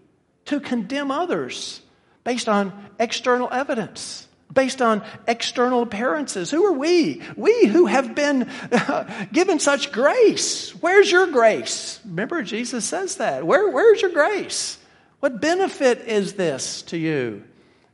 to 0.45 0.59
condemn 0.59 1.11
others 1.11 1.81
based 2.23 2.49
on 2.49 2.73
external 2.99 3.49
evidence? 3.51 4.27
Based 4.51 4.81
on 4.81 5.01
external 5.27 5.81
appearances. 5.81 6.51
Who 6.51 6.65
are 6.65 6.73
we? 6.73 7.21
We 7.37 7.67
who 7.67 7.85
have 7.85 8.15
been 8.15 8.49
given 9.31 9.59
such 9.59 9.93
grace. 9.93 10.71
Where's 10.71 11.09
your 11.09 11.27
grace? 11.27 12.01
Remember, 12.03 12.43
Jesus 12.43 12.83
says 12.83 13.15
that. 13.17 13.45
Where, 13.45 13.69
where's 13.69 14.01
your 14.01 14.11
grace? 14.11 14.77
What 15.21 15.39
benefit 15.39 15.99
is 15.99 16.33
this 16.33 16.81
to 16.83 16.97
you? 16.97 17.43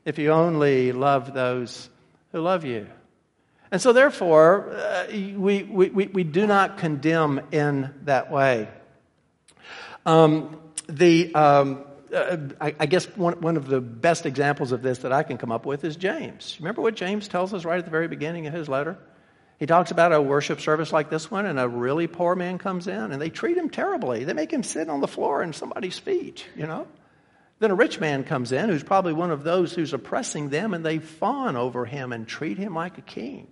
If 0.07 0.17
you 0.17 0.31
only 0.31 0.93
love 0.93 1.33
those 1.33 1.89
who 2.31 2.39
love 2.39 2.63
you. 2.63 2.87
And 3.69 3.81
so, 3.81 3.91
therefore, 3.91 4.69
uh, 4.71 5.07
we, 5.11 5.63
we, 5.63 5.89
we 5.89 6.23
do 6.23 6.47
not 6.47 6.77
condemn 6.77 7.41
in 7.51 7.93
that 8.03 8.31
way. 8.31 8.69
Um, 10.05 10.61
the, 10.87 11.35
um, 11.35 11.83
uh, 12.15 12.37
I, 12.61 12.73
I, 12.79 12.85
guess 12.85 13.03
one, 13.17 13.41
one 13.41 13.57
of 13.57 13.67
the 13.67 13.81
best 13.81 14.25
examples 14.25 14.71
of 14.71 14.81
this 14.81 14.99
that 14.99 15.11
I 15.11 15.23
can 15.23 15.37
come 15.37 15.51
up 15.51 15.65
with 15.65 15.83
is 15.83 15.97
James. 15.97 16.55
Remember 16.61 16.81
what 16.81 16.95
James 16.95 17.27
tells 17.27 17.53
us 17.53 17.65
right 17.65 17.77
at 17.77 17.83
the 17.83 17.91
very 17.91 18.07
beginning 18.07 18.47
of 18.47 18.53
his 18.53 18.69
letter? 18.69 18.97
He 19.59 19.65
talks 19.65 19.91
about 19.91 20.13
a 20.13 20.21
worship 20.21 20.61
service 20.61 20.93
like 20.93 21.09
this 21.09 21.29
one, 21.29 21.45
and 21.45 21.59
a 21.59 21.67
really 21.67 22.07
poor 22.07 22.33
man 22.33 22.59
comes 22.59 22.87
in, 22.87 23.11
and 23.11 23.21
they 23.21 23.29
treat 23.29 23.57
him 23.57 23.69
terribly. 23.69 24.23
They 24.23 24.31
make 24.31 24.53
him 24.53 24.63
sit 24.63 24.87
on 24.87 25.01
the 25.01 25.07
floor 25.07 25.43
in 25.43 25.51
somebody's 25.51 25.99
feet, 25.99 26.45
you 26.55 26.65
know? 26.65 26.87
Then 27.59 27.71
a 27.71 27.75
rich 27.75 27.99
man 27.99 28.23
comes 28.23 28.51
in 28.51 28.69
who's 28.69 28.83
probably 28.83 29.13
one 29.13 29.31
of 29.31 29.43
those 29.43 29.73
who's 29.73 29.93
oppressing 29.93 30.49
them, 30.49 30.73
and 30.73 30.85
they 30.85 30.99
fawn 30.99 31.55
over 31.55 31.85
him 31.85 32.13
and 32.13 32.27
treat 32.27 32.57
him 32.57 32.75
like 32.75 32.97
a 32.97 33.01
king. 33.01 33.47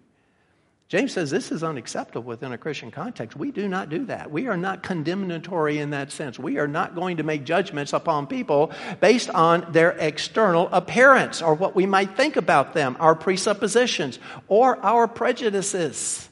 James 0.87 1.13
says 1.13 1.31
this 1.31 1.51
is 1.51 1.63
unacceptable 1.63 2.27
within 2.27 2.51
a 2.51 2.59
Christian 2.59 2.91
context. 2.91 3.35
We 3.35 3.49
do 3.49 3.67
not 3.67 3.89
do 3.89 4.05
that. 4.05 4.29
We 4.29 4.47
are 4.47 4.57
not 4.57 4.83
condemnatory 4.83 5.79
in 5.79 5.89
that 5.89 6.11
sense. 6.11 6.37
We 6.37 6.59
are 6.59 6.67
not 6.67 6.93
going 6.93 7.17
to 7.17 7.23
make 7.23 7.43
judgments 7.43 7.91
upon 7.91 8.27
people 8.27 8.71
based 8.99 9.31
on 9.31 9.71
their 9.71 9.91
external 9.91 10.69
appearance 10.71 11.41
or 11.41 11.55
what 11.55 11.75
we 11.75 11.87
might 11.87 12.15
think 12.15 12.35
about 12.35 12.75
them, 12.75 12.97
our 12.99 13.15
presuppositions, 13.15 14.19
or 14.47 14.77
our 14.85 15.07
prejudices. 15.07 16.29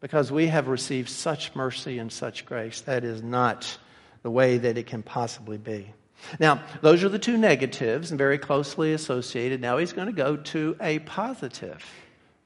Because 0.00 0.30
we 0.30 0.48
have 0.48 0.68
received 0.68 1.08
such 1.08 1.54
mercy 1.56 1.98
and 1.98 2.12
such 2.12 2.44
grace. 2.44 2.82
That 2.82 3.04
is 3.04 3.22
not 3.22 3.78
the 4.22 4.30
way 4.30 4.58
that 4.58 4.76
it 4.76 4.86
can 4.86 5.02
possibly 5.02 5.56
be. 5.56 5.94
Now, 6.38 6.62
those 6.80 7.04
are 7.04 7.08
the 7.08 7.18
two 7.18 7.36
negatives 7.36 8.10
and 8.10 8.18
very 8.18 8.38
closely 8.38 8.92
associated. 8.92 9.60
Now 9.60 9.78
he's 9.78 9.92
going 9.92 10.08
to 10.08 10.12
go 10.12 10.36
to 10.36 10.76
a 10.80 10.98
positive 11.00 11.84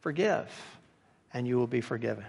forgive, 0.00 0.48
and 1.32 1.46
you 1.46 1.58
will 1.58 1.66
be 1.66 1.80
forgiven. 1.80 2.24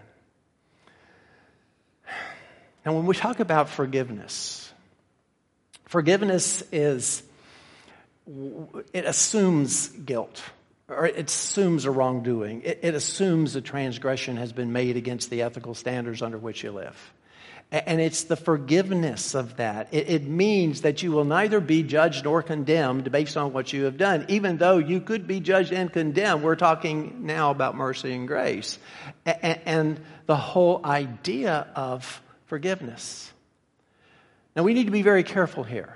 Now, 2.86 2.94
when 2.94 3.06
we 3.06 3.16
talk 3.16 3.40
about 3.40 3.70
forgiveness, 3.70 4.72
Forgiveness 5.92 6.64
is, 6.72 7.22
it 8.94 9.04
assumes 9.04 9.90
guilt, 9.90 10.42
or 10.88 11.06
it 11.06 11.28
assumes 11.28 11.84
a 11.84 11.92
wrongdoing. 11.92 12.62
It, 12.62 12.80
it 12.82 12.96
assumes 12.96 13.58
a 13.58 13.62
transgression 13.62 14.38
has 14.38 14.54
been 14.54 14.72
made 14.72 14.96
against 14.96 15.30
the 15.30 15.42
ethical 15.42 15.74
standards 15.74 16.22
under 16.22 16.38
which 16.38 16.64
you 16.64 16.72
live. 16.72 16.96
And 17.72 18.02
it's 18.02 18.26
the 18.26 18.36
forgiveness 18.36 19.34
of 19.34 19.56
that. 19.56 19.88
It, 19.94 20.24
means 20.24 20.82
that 20.82 21.02
you 21.04 21.14
will 21.14 21.24
neither 21.24 21.62
be 21.62 21.84
judged 21.84 22.26
nor 22.26 22.44
condemned 22.44 23.10
based 23.14 23.38
on 23.38 23.54
what 23.54 23.72
you 23.72 23.86
have 23.86 23.96
done, 23.96 24.26
even 24.28 24.58
though 24.58 24.78
you 24.78 25.00
could 25.00 25.26
be 25.26 25.40
judged 25.40 25.72
and 25.72 25.92
condemned. 25.92 26.44
We're 26.44 26.58
talking 26.58 27.26
now 27.26 27.50
about 27.50 27.76
mercy 27.76 28.12
and 28.12 28.28
grace. 28.28 28.78
And, 29.26 29.60
and 29.66 30.02
the 30.26 30.36
whole 30.36 30.86
idea 30.86 31.68
of 31.74 32.22
forgiveness. 32.48 33.32
Now, 34.54 34.64
we 34.64 34.74
need 34.74 34.86
to 34.86 34.92
be 34.92 35.02
very 35.02 35.24
careful 35.24 35.64
here 35.64 35.96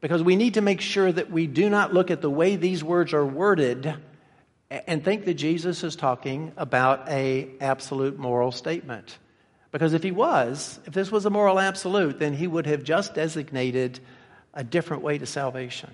because 0.00 0.22
we 0.22 0.34
need 0.34 0.54
to 0.54 0.62
make 0.62 0.80
sure 0.80 1.12
that 1.12 1.30
we 1.30 1.46
do 1.46 1.68
not 1.68 1.92
look 1.92 2.10
at 2.10 2.22
the 2.22 2.30
way 2.30 2.56
these 2.56 2.82
words 2.82 3.12
are 3.12 3.26
worded 3.26 3.94
and 4.70 5.04
think 5.04 5.26
that 5.26 5.34
Jesus 5.34 5.84
is 5.84 5.94
talking 5.94 6.52
about 6.56 7.06
a 7.10 7.50
absolute 7.60 8.18
moral 8.18 8.50
statement. 8.50 9.18
Because 9.76 9.92
if 9.92 10.02
he 10.02 10.10
was, 10.10 10.80
if 10.86 10.94
this 10.94 11.12
was 11.12 11.26
a 11.26 11.30
moral 11.30 11.58
absolute, 11.58 12.18
then 12.18 12.32
he 12.32 12.46
would 12.46 12.64
have 12.64 12.82
just 12.82 13.14
designated 13.14 14.00
a 14.54 14.64
different 14.64 15.02
way 15.02 15.18
to 15.18 15.26
salvation. 15.26 15.90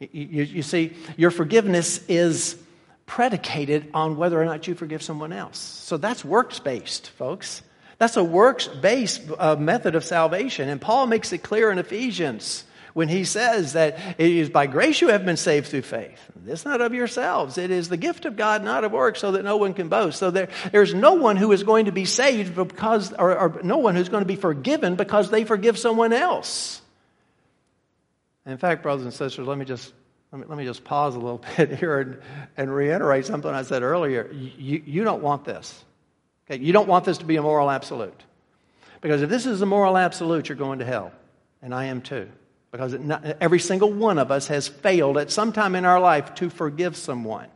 You, 0.00 0.08
you, 0.10 0.42
you, 0.44 0.62
see, 0.62 0.94
your 1.18 1.30
forgiveness 1.30 2.02
is 2.08 2.56
predicated 3.04 3.90
on 3.92 4.16
whether 4.16 4.40
or 4.40 4.46
not 4.46 4.66
you 4.66 4.74
forgive 4.74 5.02
someone 5.02 5.34
else. 5.34 5.58
So 5.58 5.98
that's 5.98 6.24
works 6.24 6.60
based, 6.60 7.10
folks. 7.10 7.60
That's 7.98 8.16
a 8.16 8.24
works 8.24 8.68
based 8.68 9.20
uh, 9.38 9.56
method 9.56 9.96
of 9.96 10.02
salvation. 10.02 10.70
And 10.70 10.80
Paul 10.80 11.06
makes 11.06 11.30
it 11.34 11.42
clear 11.42 11.70
in 11.70 11.76
Ephesians 11.76 12.64
when 12.94 13.08
he 13.08 13.24
says 13.24 13.74
that 13.74 13.98
it 14.18 14.30
is 14.30 14.48
by 14.48 14.66
grace 14.66 15.00
you 15.00 15.08
have 15.08 15.26
been 15.26 15.36
saved 15.36 15.66
through 15.66 15.82
faith. 15.82 16.18
It's 16.46 16.64
not 16.64 16.80
of 16.80 16.94
yourselves. 16.94 17.58
It 17.58 17.70
is 17.70 17.88
the 17.88 17.96
gift 17.96 18.24
of 18.24 18.36
God, 18.36 18.64
not 18.64 18.84
of 18.84 18.92
works, 18.92 19.20
so 19.20 19.32
that 19.32 19.44
no 19.44 19.56
one 19.56 19.74
can 19.74 19.88
boast. 19.88 20.18
So 20.18 20.30
there, 20.30 20.48
there's 20.70 20.94
no 20.94 21.14
one 21.14 21.36
who 21.36 21.52
is 21.52 21.64
going 21.64 21.86
to 21.86 21.92
be 21.92 22.04
saved 22.04 22.54
because, 22.54 23.12
or, 23.12 23.36
or 23.36 23.60
no 23.62 23.78
one 23.78 23.96
who's 23.96 24.08
going 24.08 24.22
to 24.22 24.28
be 24.28 24.36
forgiven 24.36 24.94
because 24.94 25.30
they 25.30 25.44
forgive 25.44 25.76
someone 25.76 26.12
else. 26.12 26.80
In 28.46 28.58
fact, 28.58 28.82
brothers 28.82 29.04
and 29.04 29.12
sisters, 29.12 29.46
let 29.46 29.58
me 29.58 29.64
just 29.64 29.92
let 30.30 30.40
me, 30.40 30.46
let 30.48 30.58
me 30.58 30.64
just 30.64 30.84
pause 30.84 31.14
a 31.14 31.18
little 31.18 31.44
bit 31.56 31.78
here 31.78 32.00
and, 32.00 32.18
and 32.56 32.74
reiterate 32.74 33.26
something 33.26 33.50
I 33.50 33.62
said 33.62 33.82
earlier. 33.82 34.30
You, 34.32 34.82
you 34.84 35.04
don't 35.04 35.22
want 35.22 35.44
this. 35.44 35.84
Okay? 36.50 36.62
You 36.62 36.72
don't 36.72 36.88
want 36.88 37.04
this 37.04 37.18
to 37.18 37.24
be 37.24 37.36
a 37.36 37.42
moral 37.42 37.70
absolute. 37.70 38.20
Because 39.00 39.22
if 39.22 39.30
this 39.30 39.46
is 39.46 39.62
a 39.62 39.66
moral 39.66 39.96
absolute, 39.96 40.48
you're 40.48 40.56
going 40.56 40.78
to 40.78 40.84
hell. 40.84 41.12
And 41.62 41.74
I 41.74 41.86
am 41.86 42.00
too. 42.00 42.28
Because 42.74 42.94
not, 42.94 43.24
every 43.40 43.60
single 43.60 43.92
one 43.92 44.18
of 44.18 44.32
us 44.32 44.48
has 44.48 44.66
failed 44.66 45.16
at 45.16 45.30
some 45.30 45.52
time 45.52 45.76
in 45.76 45.84
our 45.84 46.00
life 46.00 46.34
to 46.34 46.50
forgive 46.50 46.96
someone. 46.96 47.46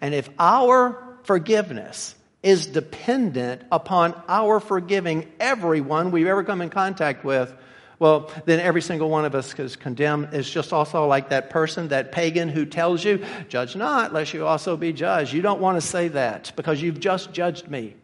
And 0.00 0.14
if 0.14 0.30
our 0.38 1.18
forgiveness 1.24 2.14
is 2.42 2.64
dependent 2.64 3.60
upon 3.70 4.18
our 4.26 4.60
forgiving 4.60 5.30
everyone 5.38 6.12
we've 6.12 6.26
ever 6.26 6.42
come 6.42 6.62
in 6.62 6.70
contact 6.70 7.26
with, 7.26 7.54
well, 7.98 8.30
then 8.46 8.58
every 8.58 8.80
single 8.80 9.10
one 9.10 9.26
of 9.26 9.34
us 9.34 9.52
is 9.58 9.76
condemned. 9.76 10.30
It's 10.32 10.48
just 10.48 10.72
also 10.72 11.06
like 11.06 11.28
that 11.28 11.50
person, 11.50 11.88
that 11.88 12.10
pagan 12.10 12.48
who 12.48 12.64
tells 12.64 13.04
you, 13.04 13.22
judge 13.50 13.76
not, 13.76 14.14
lest 14.14 14.32
you 14.32 14.46
also 14.46 14.78
be 14.78 14.94
judged. 14.94 15.34
You 15.34 15.42
don't 15.42 15.60
want 15.60 15.76
to 15.76 15.86
say 15.86 16.08
that 16.08 16.52
because 16.56 16.80
you've 16.80 17.00
just 17.00 17.34
judged 17.34 17.68
me. 17.68 17.96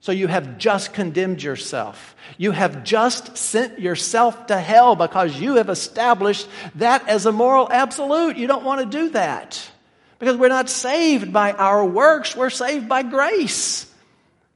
So 0.00 0.12
you 0.12 0.28
have 0.28 0.58
just 0.58 0.92
condemned 0.92 1.42
yourself. 1.42 2.14
You 2.36 2.52
have 2.52 2.84
just 2.84 3.36
sent 3.36 3.80
yourself 3.80 4.46
to 4.46 4.58
hell 4.58 4.94
because 4.94 5.38
you 5.40 5.56
have 5.56 5.68
established 5.68 6.48
that 6.76 7.08
as 7.08 7.26
a 7.26 7.32
moral 7.32 7.70
absolute. 7.70 8.36
You 8.36 8.46
don't 8.46 8.64
want 8.64 8.80
to 8.80 8.86
do 8.86 9.10
that 9.10 9.70
because 10.18 10.36
we're 10.36 10.48
not 10.48 10.68
saved 10.68 11.32
by 11.32 11.52
our 11.52 11.84
works, 11.84 12.36
we're 12.36 12.50
saved 12.50 12.88
by 12.88 13.02
grace. 13.02 13.92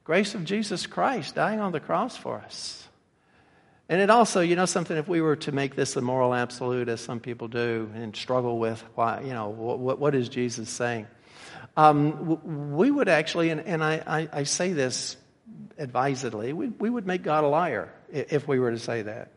Grace 0.03 0.35
of 0.35 0.43
Jesus 0.43 0.85
Christ 0.85 1.35
dying 1.35 1.59
on 1.59 1.71
the 1.71 1.79
cross 1.79 2.17
for 2.17 2.37
us. 2.37 2.87
And 3.89 4.01
it 4.01 4.09
also, 4.09 4.41
you 4.41 4.55
know, 4.55 4.65
something, 4.65 4.97
if 4.97 5.07
we 5.07 5.21
were 5.21 5.35
to 5.37 5.51
make 5.51 5.75
this 5.75 5.95
a 5.95 6.01
moral 6.01 6.33
absolute, 6.33 6.89
as 6.89 7.01
some 7.01 7.19
people 7.19 7.47
do, 7.47 7.91
and 7.95 8.15
struggle 8.15 8.57
with 8.57 8.83
why, 8.95 9.21
you 9.21 9.33
know, 9.33 9.49
what, 9.49 9.99
what 9.99 10.15
is 10.15 10.29
Jesus 10.29 10.69
saying? 10.69 11.07
Um, 11.75 12.73
we 12.75 12.91
would 12.91 13.09
actually, 13.09 13.49
and, 13.49 13.61
and 13.61 13.83
I, 13.83 14.03
I, 14.05 14.29
I 14.39 14.43
say 14.43 14.73
this 14.73 15.17
advisedly, 15.77 16.53
we, 16.53 16.69
we 16.69 16.89
would 16.89 17.07
make 17.07 17.23
God 17.23 17.43
a 17.43 17.47
liar 17.47 17.91
if 18.11 18.47
we 18.47 18.59
were 18.59 18.71
to 18.71 18.79
say 18.79 19.01
that. 19.03 19.31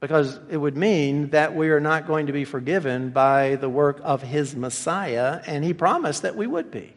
Because 0.00 0.38
it 0.50 0.56
would 0.56 0.76
mean 0.76 1.30
that 1.30 1.54
we 1.54 1.70
are 1.70 1.80
not 1.80 2.06
going 2.06 2.26
to 2.26 2.32
be 2.32 2.44
forgiven 2.44 3.10
by 3.10 3.56
the 3.56 3.68
work 3.68 4.00
of 4.02 4.22
His 4.22 4.54
Messiah, 4.54 5.40
and 5.46 5.64
He 5.64 5.72
promised 5.72 6.22
that 6.22 6.36
we 6.36 6.46
would 6.46 6.70
be. 6.70 6.94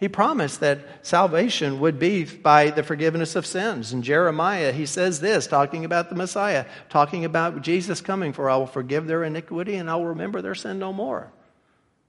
He 0.00 0.08
promised 0.08 0.60
that 0.60 0.80
salvation 1.06 1.78
would 1.80 1.98
be 1.98 2.24
by 2.24 2.70
the 2.70 2.82
forgiveness 2.82 3.36
of 3.36 3.44
sins. 3.44 3.92
In 3.92 4.00
Jeremiah, 4.00 4.72
he 4.72 4.86
says 4.86 5.20
this, 5.20 5.46
talking 5.46 5.84
about 5.84 6.08
the 6.08 6.14
Messiah, 6.14 6.64
talking 6.88 7.26
about 7.26 7.60
Jesus 7.60 8.00
coming, 8.00 8.32
for 8.32 8.48
I 8.48 8.56
will 8.56 8.66
forgive 8.66 9.06
their 9.06 9.24
iniquity 9.24 9.74
and 9.74 9.90
I 9.90 9.96
will 9.96 10.06
remember 10.06 10.40
their 10.40 10.54
sin 10.54 10.78
no 10.78 10.94
more. 10.94 11.30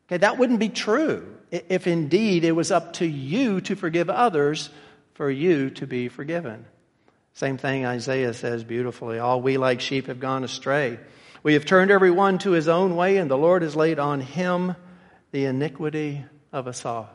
Okay, 0.08 0.19
that 0.19 0.38
wouldn't 0.38 0.62
be 0.62 0.69
true 0.69 1.36
if 1.51 1.86
indeed 1.86 2.45
it 2.45 2.54
was 2.54 2.71
up 2.71 2.93
to 2.93 3.06
you 3.06 3.60
to 3.60 3.75
forgive 3.75 4.10
others 4.10 4.69
for 5.13 5.30
you 5.30 5.69
to 5.71 5.88
be 5.88 6.08
forgiven. 6.08 6.65
Same 7.34 7.58
thing 7.58 7.86
Isaiah 7.86 8.34
says 8.34 8.63
beautifully. 8.63 9.19
All 9.19 9.41
we 9.41 9.58
like 9.58 9.82
sheep 9.82 10.08
have 10.08 10.19
gone 10.19 10.43
astray. 10.43 11.00
We 11.43 11.54
have 11.54 11.65
turned 11.65 11.91
every 11.91 12.12
one 12.12 12.38
to 12.39 12.52
his 12.52 12.67
own 12.67 12.95
way, 12.95 13.17
and 13.17 13.30
the 13.32 13.38
Lord 13.38 13.62
has 13.62 13.76
laid 13.76 14.00
on 14.00 14.21
him 14.21 14.76
the 15.32 15.45
iniquity 15.45 16.24
of 16.52 16.67
us 16.67 16.86
all. 16.86 17.10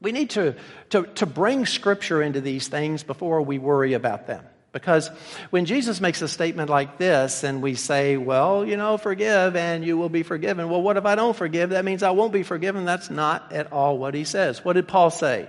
We 0.00 0.12
need 0.12 0.30
to, 0.30 0.56
to, 0.90 1.04
to 1.04 1.26
bring 1.26 1.64
Scripture 1.64 2.20
into 2.22 2.40
these 2.40 2.68
things 2.68 3.02
before 3.02 3.40
we 3.40 3.58
worry 3.58 3.94
about 3.94 4.26
them. 4.26 4.44
Because 4.72 5.08
when 5.50 5.66
Jesus 5.66 6.00
makes 6.00 6.20
a 6.20 6.26
statement 6.26 6.68
like 6.68 6.98
this 6.98 7.44
and 7.44 7.62
we 7.62 7.76
say, 7.76 8.16
well, 8.16 8.66
you 8.66 8.76
know, 8.76 8.98
forgive 8.98 9.54
and 9.54 9.84
you 9.84 9.96
will 9.96 10.08
be 10.08 10.24
forgiven. 10.24 10.68
Well, 10.68 10.82
what 10.82 10.96
if 10.96 11.06
I 11.06 11.14
don't 11.14 11.36
forgive? 11.36 11.70
That 11.70 11.84
means 11.84 12.02
I 12.02 12.10
won't 12.10 12.32
be 12.32 12.42
forgiven. 12.42 12.84
That's 12.84 13.08
not 13.08 13.52
at 13.52 13.72
all 13.72 13.96
what 13.96 14.14
he 14.14 14.24
says. 14.24 14.64
What 14.64 14.72
did 14.72 14.88
Paul 14.88 15.10
say? 15.10 15.48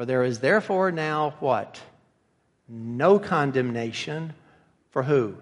For 0.00 0.06
there 0.06 0.24
is 0.24 0.38
therefore 0.38 0.90
now 0.90 1.34
what? 1.40 1.78
No 2.66 3.18
condemnation 3.18 4.32
for 4.92 5.02
who? 5.02 5.34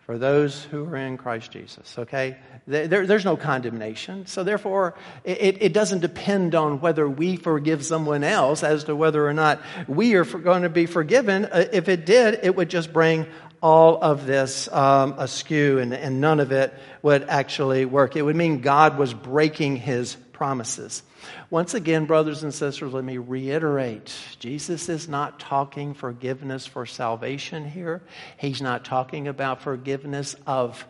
For 0.00 0.18
those 0.18 0.62
who 0.64 0.84
are 0.84 0.96
in 0.96 1.16
Christ 1.16 1.52
Jesus, 1.52 1.96
okay? 1.96 2.36
There, 2.66 3.06
there's 3.06 3.24
no 3.24 3.38
condemnation. 3.38 4.26
So 4.26 4.44
therefore, 4.44 4.94
it, 5.24 5.62
it 5.62 5.72
doesn't 5.72 6.00
depend 6.00 6.54
on 6.54 6.82
whether 6.82 7.08
we 7.08 7.36
forgive 7.36 7.82
someone 7.82 8.24
else 8.24 8.62
as 8.62 8.84
to 8.84 8.94
whether 8.94 9.26
or 9.26 9.32
not 9.32 9.62
we 9.86 10.16
are 10.16 10.24
going 10.24 10.64
to 10.64 10.68
be 10.68 10.84
forgiven. 10.84 11.46
Uh, 11.46 11.64
if 11.72 11.88
it 11.88 12.04
did, 12.04 12.40
it 12.42 12.54
would 12.54 12.68
just 12.68 12.92
bring 12.92 13.26
all 13.62 14.02
of 14.02 14.26
this 14.26 14.68
um, 14.72 15.14
askew 15.18 15.78
and, 15.78 15.92
and 15.92 16.20
none 16.20 16.40
of 16.40 16.52
it 16.52 16.72
would 17.02 17.24
actually 17.24 17.84
work. 17.84 18.16
It 18.16 18.22
would 18.22 18.36
mean 18.36 18.60
God 18.60 18.98
was 18.98 19.14
breaking 19.14 19.76
his 19.76 20.16
promises. 20.32 21.02
Once 21.50 21.74
again, 21.74 22.04
brothers 22.04 22.42
and 22.42 22.54
sisters, 22.54 22.92
let 22.92 23.04
me 23.04 23.18
reiterate 23.18 24.14
Jesus 24.38 24.88
is 24.88 25.08
not 25.08 25.40
talking 25.40 25.94
forgiveness 25.94 26.66
for 26.66 26.86
salvation 26.86 27.68
here. 27.68 28.02
He's 28.36 28.62
not 28.62 28.84
talking 28.84 29.28
about 29.28 29.62
forgiveness 29.62 30.36
of, 30.46 30.86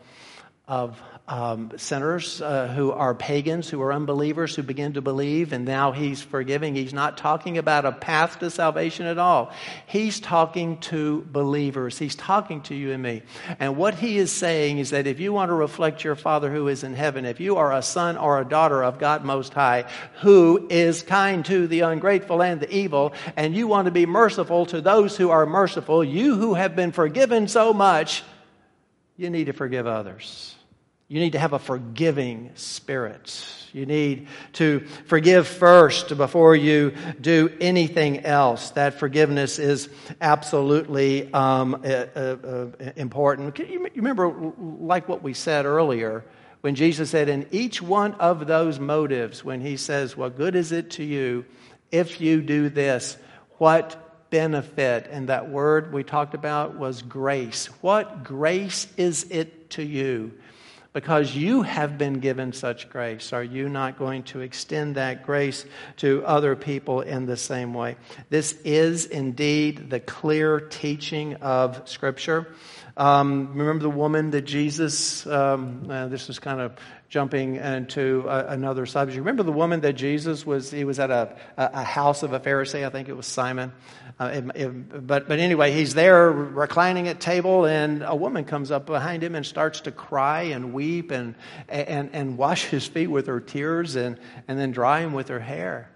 of 0.66 1.00
um, 1.28 1.72
sinners 1.76 2.40
uh, 2.40 2.68
who 2.68 2.90
are 2.90 3.14
pagans, 3.14 3.68
who 3.68 3.82
are 3.82 3.92
unbelievers, 3.92 4.56
who 4.56 4.62
begin 4.62 4.94
to 4.94 5.02
believe, 5.02 5.52
and 5.52 5.66
now 5.66 5.92
he's 5.92 6.22
forgiving. 6.22 6.74
He's 6.74 6.94
not 6.94 7.18
talking 7.18 7.58
about 7.58 7.84
a 7.84 7.92
path 7.92 8.38
to 8.38 8.50
salvation 8.50 9.04
at 9.06 9.18
all. 9.18 9.52
He's 9.86 10.20
talking 10.20 10.78
to 10.78 11.26
believers. 11.30 11.98
He's 11.98 12.16
talking 12.16 12.62
to 12.62 12.74
you 12.74 12.92
and 12.92 13.02
me. 13.02 13.22
And 13.60 13.76
what 13.76 13.94
he 13.94 14.16
is 14.16 14.32
saying 14.32 14.78
is 14.78 14.90
that 14.90 15.06
if 15.06 15.20
you 15.20 15.32
want 15.32 15.50
to 15.50 15.54
reflect 15.54 16.02
your 16.02 16.16
Father 16.16 16.50
who 16.50 16.68
is 16.68 16.82
in 16.82 16.94
heaven, 16.94 17.26
if 17.26 17.40
you 17.40 17.56
are 17.56 17.74
a 17.74 17.82
son 17.82 18.16
or 18.16 18.40
a 18.40 18.44
daughter 18.48 18.82
of 18.82 18.98
God 18.98 19.22
Most 19.22 19.52
High, 19.52 19.84
who 20.22 20.66
is 20.70 21.02
kind 21.02 21.44
to 21.44 21.66
the 21.66 21.80
ungrateful 21.80 22.42
and 22.42 22.60
the 22.60 22.74
evil, 22.74 23.12
and 23.36 23.54
you 23.54 23.66
want 23.66 23.84
to 23.84 23.92
be 23.92 24.06
merciful 24.06 24.64
to 24.66 24.80
those 24.80 25.16
who 25.16 25.28
are 25.28 25.44
merciful, 25.44 26.02
you 26.02 26.36
who 26.36 26.54
have 26.54 26.74
been 26.74 26.92
forgiven 26.92 27.48
so 27.48 27.74
much, 27.74 28.22
you 29.18 29.28
need 29.28 29.46
to 29.46 29.52
forgive 29.52 29.86
others. 29.86 30.54
You 31.08 31.20
need 31.20 31.32
to 31.32 31.38
have 31.38 31.54
a 31.54 31.58
forgiving 31.58 32.50
spirit. 32.54 33.46
You 33.72 33.86
need 33.86 34.28
to 34.54 34.80
forgive 35.06 35.48
first 35.48 36.14
before 36.14 36.54
you 36.54 36.92
do 37.18 37.50
anything 37.60 38.26
else. 38.26 38.70
That 38.70 38.94
forgiveness 38.98 39.58
is 39.58 39.88
absolutely 40.20 41.32
um, 41.32 41.76
uh, 41.76 41.88
uh, 41.88 42.18
uh, 42.20 42.66
important. 42.96 43.58
You 43.58 43.88
remember, 43.96 44.52
like 44.58 45.08
what 45.08 45.22
we 45.22 45.32
said 45.32 45.64
earlier, 45.64 46.26
when 46.60 46.74
Jesus 46.74 47.08
said, 47.08 47.30
in 47.30 47.46
each 47.52 47.80
one 47.80 48.12
of 48.14 48.46
those 48.46 48.78
motives, 48.78 49.42
when 49.42 49.62
he 49.62 49.78
says, 49.78 50.14
What 50.14 50.36
good 50.36 50.54
is 50.54 50.72
it 50.72 50.90
to 50.92 51.04
you 51.04 51.46
if 51.90 52.20
you 52.20 52.42
do 52.42 52.68
this? 52.68 53.16
What 53.56 54.08
benefit. 54.30 55.08
And 55.10 55.28
that 55.28 55.48
word 55.48 55.92
we 55.92 56.04
talked 56.04 56.34
about 56.34 56.76
was 56.76 57.02
grace. 57.02 57.66
What 57.80 58.24
grace 58.24 58.86
is 58.96 59.24
it 59.30 59.70
to 59.70 59.82
you? 59.82 60.32
Because 60.94 61.36
you 61.36 61.62
have 61.62 61.98
been 61.98 62.14
given 62.14 62.52
such 62.52 62.88
grace, 62.88 63.32
are 63.32 63.44
you 63.44 63.68
not 63.68 63.98
going 63.98 64.22
to 64.24 64.40
extend 64.40 64.94
that 64.94 65.24
grace 65.24 65.66
to 65.98 66.24
other 66.24 66.56
people 66.56 67.02
in 67.02 67.26
the 67.26 67.36
same 67.36 67.74
way? 67.74 67.96
This 68.30 68.52
is 68.64 69.04
indeed 69.04 69.90
the 69.90 70.00
clear 70.00 70.60
teaching 70.60 71.34
of 71.36 71.86
Scripture. 71.86 72.54
Um, 72.98 73.54
remember 73.54 73.84
the 73.84 73.90
woman 73.90 74.32
that 74.32 74.42
Jesus, 74.42 75.24
um, 75.24 75.88
uh, 75.88 76.08
this 76.08 76.28
is 76.28 76.40
kind 76.40 76.60
of 76.60 76.74
jumping 77.08 77.54
into 77.54 78.24
a, 78.28 78.46
another 78.48 78.86
subject. 78.86 79.18
Remember 79.18 79.44
the 79.44 79.52
woman 79.52 79.82
that 79.82 79.92
Jesus 79.92 80.44
was, 80.44 80.72
he 80.72 80.82
was 80.82 80.98
at 80.98 81.12
a, 81.12 81.36
a 81.56 81.84
house 81.84 82.24
of 82.24 82.32
a 82.32 82.40
Pharisee, 82.40 82.84
I 82.84 82.90
think 82.90 83.08
it 83.08 83.16
was 83.16 83.26
Simon. 83.26 83.70
Uh, 84.18 84.24
it, 84.34 84.44
it, 84.56 85.06
but, 85.06 85.28
but 85.28 85.38
anyway, 85.38 85.70
he's 85.70 85.94
there 85.94 86.28
reclining 86.32 87.06
at 87.06 87.20
table, 87.20 87.66
and 87.66 88.02
a 88.02 88.16
woman 88.16 88.44
comes 88.44 88.72
up 88.72 88.86
behind 88.86 89.22
him 89.22 89.36
and 89.36 89.46
starts 89.46 89.82
to 89.82 89.92
cry 89.92 90.42
and 90.42 90.72
weep 90.72 91.12
and, 91.12 91.36
and, 91.68 92.10
and 92.12 92.36
wash 92.36 92.64
his 92.64 92.84
feet 92.84 93.06
with 93.06 93.28
her 93.28 93.38
tears 93.38 93.94
and, 93.94 94.18
and 94.48 94.58
then 94.58 94.72
dry 94.72 95.02
him 95.02 95.12
with 95.12 95.28
her 95.28 95.38
hair. 95.38 95.88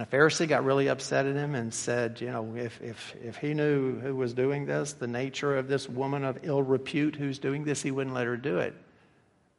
And 0.00 0.08
a 0.10 0.16
Pharisee 0.16 0.48
got 0.48 0.64
really 0.64 0.88
upset 0.88 1.26
at 1.26 1.36
him 1.36 1.54
and 1.54 1.74
said, 1.74 2.22
You 2.22 2.30
know, 2.30 2.54
if, 2.56 2.80
if, 2.80 3.14
if 3.22 3.36
he 3.36 3.52
knew 3.52 4.00
who 4.00 4.16
was 4.16 4.32
doing 4.32 4.64
this, 4.64 4.94
the 4.94 5.06
nature 5.06 5.58
of 5.58 5.68
this 5.68 5.90
woman 5.90 6.24
of 6.24 6.38
ill 6.42 6.62
repute 6.62 7.16
who's 7.16 7.38
doing 7.38 7.64
this, 7.64 7.82
he 7.82 7.90
wouldn't 7.90 8.16
let 8.16 8.26
her 8.26 8.38
do 8.38 8.60
it. 8.60 8.74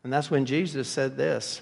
And 0.03 0.11
that's 0.11 0.31
when 0.31 0.47
Jesus 0.47 0.87
said 0.87 1.15
this. 1.15 1.61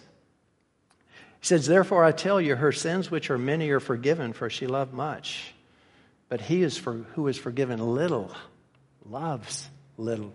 He 1.42 1.46
says, 1.46 1.68
Therefore 1.68 2.06
I 2.06 2.14
tell 2.14 2.40
you, 2.40 2.56
her 2.56 2.72
sins, 2.72 3.12
which 3.12 3.30
are 3.30 3.38
many, 3.38 3.70
are 3.72 3.82
forgiven, 3.82 4.32
for 4.32 4.50
she 4.50 4.66
loved 4.66 4.94
much. 4.94 5.54
But 6.30 6.40
he 6.40 6.64
is 6.64 6.78
for, 6.78 6.94
who 7.16 7.28
is 7.28 7.38
forgiven 7.38 7.80
little 7.96 8.34
loves 9.06 9.68
little. 9.98 10.34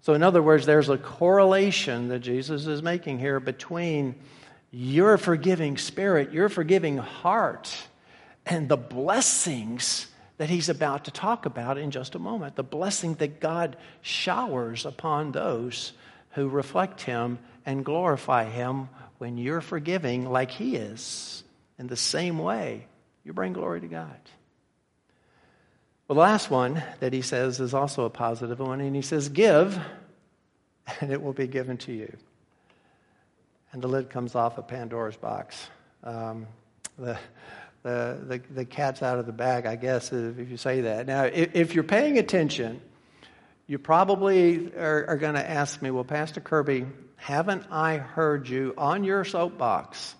So, 0.00 0.14
in 0.14 0.22
other 0.22 0.40
words, 0.40 0.64
there's 0.64 0.88
a 0.88 0.96
correlation 0.96 2.08
that 2.08 2.20
Jesus 2.20 2.66
is 2.66 2.82
making 2.82 3.18
here 3.18 3.40
between 3.40 4.14
your 4.70 5.18
forgiving 5.18 5.76
spirit, 5.76 6.32
your 6.32 6.48
forgiving 6.48 6.98
heart, 6.98 7.74
and 8.44 8.68
the 8.68 8.76
blessings 8.76 10.06
that 10.38 10.50
he's 10.50 10.68
about 10.68 11.06
to 11.06 11.10
talk 11.10 11.46
about 11.46 11.78
in 11.78 11.90
just 11.90 12.14
a 12.14 12.18
moment. 12.18 12.56
The 12.56 12.62
blessing 12.62 13.14
that 13.14 13.40
God 13.40 13.76
showers 14.02 14.84
upon 14.84 15.32
those 15.32 15.92
who 16.32 16.48
reflect 16.48 17.00
him 17.02 17.38
and 17.64 17.84
glorify 17.84 18.44
him 18.44 18.88
when 19.18 19.38
you're 19.38 19.62
forgiving 19.62 20.30
like 20.30 20.50
he 20.50 20.76
is. 20.76 21.42
In 21.78 21.86
the 21.86 21.96
same 21.96 22.38
way, 22.38 22.86
you 23.24 23.32
bring 23.32 23.52
glory 23.52 23.80
to 23.80 23.88
God. 23.88 24.20
Well, 26.06 26.14
the 26.14 26.20
last 26.20 26.50
one 26.50 26.82
that 27.00 27.12
he 27.12 27.22
says 27.22 27.58
is 27.58 27.74
also 27.74 28.04
a 28.04 28.10
positive 28.10 28.60
one, 28.60 28.80
and 28.80 28.94
he 28.94 29.02
says, 29.02 29.28
Give, 29.28 29.78
and 31.00 31.10
it 31.10 31.20
will 31.20 31.32
be 31.32 31.48
given 31.48 31.78
to 31.78 31.92
you. 31.92 32.16
And 33.76 33.82
the 33.82 33.88
lid 33.88 34.08
comes 34.08 34.34
off 34.34 34.56
of 34.56 34.68
Pandora's 34.68 35.18
box. 35.18 35.68
Um, 36.02 36.46
the, 36.98 37.18
the, 37.82 38.18
the, 38.26 38.42
the, 38.54 38.64
cat's 38.64 39.02
out 39.02 39.18
of 39.18 39.26
the 39.26 39.32
bag, 39.32 39.66
I 39.66 39.76
guess, 39.76 40.14
if 40.14 40.50
you 40.50 40.56
say 40.56 40.80
that. 40.80 41.06
Now, 41.06 41.24
if, 41.24 41.54
if 41.54 41.74
you're 41.74 41.84
paying 41.84 42.16
attention, 42.16 42.80
you 43.66 43.78
probably 43.78 44.74
are, 44.74 45.04
are 45.08 45.16
going 45.18 45.34
to 45.34 45.46
ask 45.46 45.82
me, 45.82 45.90
Well, 45.90 46.04
Pastor 46.04 46.40
Kirby, 46.40 46.86
haven't 47.16 47.64
I 47.70 47.98
heard 47.98 48.48
you 48.48 48.72
on 48.78 49.04
your 49.04 49.26
soapbox 49.26 50.14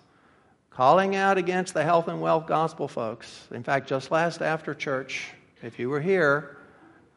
calling 0.69 1.15
out 1.15 1.39
against 1.39 1.73
the 1.73 1.83
health 1.83 2.07
and 2.07 2.21
wealth 2.21 2.45
gospel 2.45 2.87
folks? 2.87 3.47
In 3.49 3.63
fact, 3.63 3.89
just 3.89 4.11
last 4.11 4.43
after 4.43 4.75
church, 4.75 5.31
if 5.63 5.79
you 5.79 5.89
were 5.89 5.99
here, 5.99 6.56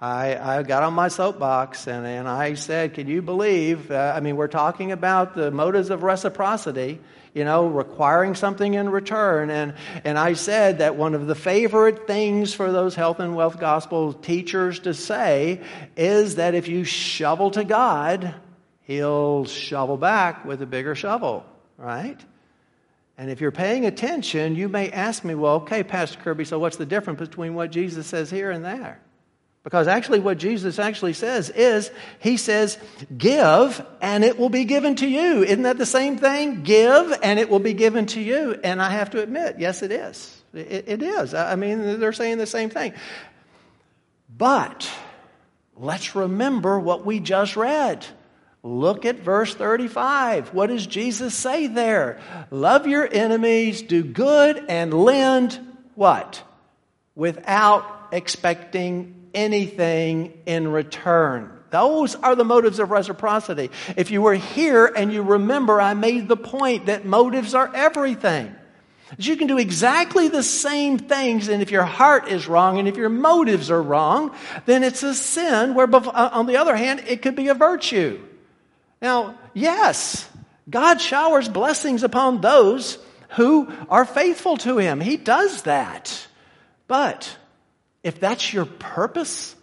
I, 0.00 0.58
I 0.58 0.62
got 0.62 0.82
on 0.82 0.94
my 0.94 1.08
soapbox 1.08 1.86
and, 1.86 2.06
and 2.06 2.26
I 2.26 2.54
said, 2.54 2.94
Can 2.94 3.06
you 3.06 3.20
believe? 3.20 3.90
Uh, 3.90 4.14
I 4.16 4.20
mean, 4.20 4.36
we're 4.36 4.48
talking 4.48 4.92
about 4.92 5.34
the 5.34 5.50
motives 5.50 5.90
of 5.90 6.02
reciprocity, 6.02 7.00
you 7.34 7.44
know, 7.44 7.66
requiring 7.66 8.34
something 8.34 8.72
in 8.72 8.88
return. 8.88 9.50
And, 9.50 9.74
and 10.02 10.18
I 10.18 10.32
said 10.32 10.78
that 10.78 10.96
one 10.96 11.14
of 11.14 11.26
the 11.26 11.34
favorite 11.34 12.06
things 12.06 12.54
for 12.54 12.72
those 12.72 12.94
health 12.94 13.20
and 13.20 13.36
wealth 13.36 13.60
gospel 13.60 14.14
teachers 14.14 14.78
to 14.80 14.94
say 14.94 15.60
is 15.98 16.36
that 16.36 16.54
if 16.54 16.66
you 16.66 16.84
shovel 16.84 17.50
to 17.50 17.64
God, 17.64 18.34
He'll 18.84 19.44
shovel 19.44 19.98
back 19.98 20.46
with 20.46 20.62
a 20.62 20.66
bigger 20.66 20.94
shovel, 20.94 21.44
right? 21.76 22.18
And 23.18 23.30
if 23.30 23.42
you're 23.42 23.52
paying 23.52 23.84
attention, 23.84 24.56
you 24.56 24.70
may 24.70 24.90
ask 24.90 25.24
me, 25.24 25.34
well, 25.34 25.56
okay, 25.56 25.82
Pastor 25.84 26.18
Kirby, 26.18 26.46
so 26.46 26.58
what's 26.58 26.78
the 26.78 26.86
difference 26.86 27.20
between 27.20 27.54
what 27.54 27.70
Jesus 27.70 28.06
says 28.06 28.30
here 28.30 28.50
and 28.50 28.64
there? 28.64 28.98
Because 29.62 29.88
actually, 29.88 30.20
what 30.20 30.38
Jesus 30.38 30.78
actually 30.78 31.12
says 31.12 31.50
is, 31.50 31.90
He 32.18 32.38
says, 32.38 32.78
Give 33.16 33.84
and 34.00 34.24
it 34.24 34.38
will 34.38 34.48
be 34.48 34.64
given 34.64 34.96
to 34.96 35.06
you. 35.06 35.42
Isn't 35.42 35.64
that 35.64 35.76
the 35.76 35.86
same 35.86 36.16
thing? 36.16 36.62
Give 36.62 37.18
and 37.22 37.38
it 37.38 37.50
will 37.50 37.58
be 37.58 37.74
given 37.74 38.06
to 38.06 38.20
you. 38.20 38.58
And 38.64 38.80
I 38.80 38.90
have 38.90 39.10
to 39.10 39.22
admit, 39.22 39.56
yes, 39.58 39.82
it 39.82 39.92
is. 39.92 40.42
it, 40.54 40.84
it 40.88 41.02
is. 41.02 41.34
I 41.34 41.56
mean, 41.56 42.00
they're 42.00 42.14
saying 42.14 42.38
the 42.38 42.46
same 42.46 42.70
thing. 42.70 42.94
But 44.34 44.90
let's 45.76 46.14
remember 46.14 46.80
what 46.80 47.04
we 47.04 47.20
just 47.20 47.54
read. 47.54 48.06
Look 48.62 49.04
at 49.04 49.20
verse 49.20 49.54
35. 49.54 50.54
What 50.54 50.68
does 50.68 50.86
Jesus 50.86 51.34
say 51.34 51.66
there? 51.66 52.20
Love 52.50 52.86
your 52.86 53.08
enemies, 53.10 53.82
do 53.82 54.02
good, 54.02 54.64
and 54.68 54.92
lend 54.92 55.58
what? 55.94 56.42
Without 57.14 58.08
expecting 58.12 59.19
anything 59.34 60.38
in 60.46 60.68
return. 60.68 61.50
Those 61.70 62.16
are 62.16 62.34
the 62.34 62.44
motives 62.44 62.78
of 62.78 62.90
reciprocity. 62.90 63.70
If 63.96 64.10
you 64.10 64.22
were 64.22 64.34
here 64.34 64.86
and 64.86 65.12
you 65.12 65.22
remember, 65.22 65.80
I 65.80 65.94
made 65.94 66.28
the 66.28 66.36
point 66.36 66.86
that 66.86 67.04
motives 67.04 67.54
are 67.54 67.70
everything. 67.74 68.54
You 69.18 69.36
can 69.36 69.46
do 69.46 69.58
exactly 69.58 70.28
the 70.28 70.42
same 70.42 70.98
things, 70.98 71.48
and 71.48 71.62
if 71.62 71.70
your 71.70 71.84
heart 71.84 72.28
is 72.28 72.46
wrong 72.46 72.78
and 72.78 72.86
if 72.86 72.96
your 72.96 73.08
motives 73.08 73.70
are 73.70 73.82
wrong, 73.82 74.34
then 74.66 74.84
it's 74.84 75.02
a 75.02 75.14
sin, 75.14 75.74
where 75.74 75.92
uh, 75.92 76.30
on 76.32 76.46
the 76.46 76.58
other 76.58 76.76
hand, 76.76 77.04
it 77.08 77.22
could 77.22 77.34
be 77.34 77.48
a 77.48 77.54
virtue. 77.54 78.20
Now, 79.02 79.36
yes, 79.52 80.28
God 80.68 81.00
showers 81.00 81.48
blessings 81.48 82.04
upon 82.04 82.40
those 82.40 82.98
who 83.30 83.72
are 83.88 84.04
faithful 84.04 84.56
to 84.58 84.78
Him. 84.78 85.00
He 85.00 85.16
does 85.16 85.62
that. 85.62 86.26
But 86.86 87.36
if 88.02 88.20
that's 88.20 88.52
your 88.52 88.64
purpose, 88.64 89.54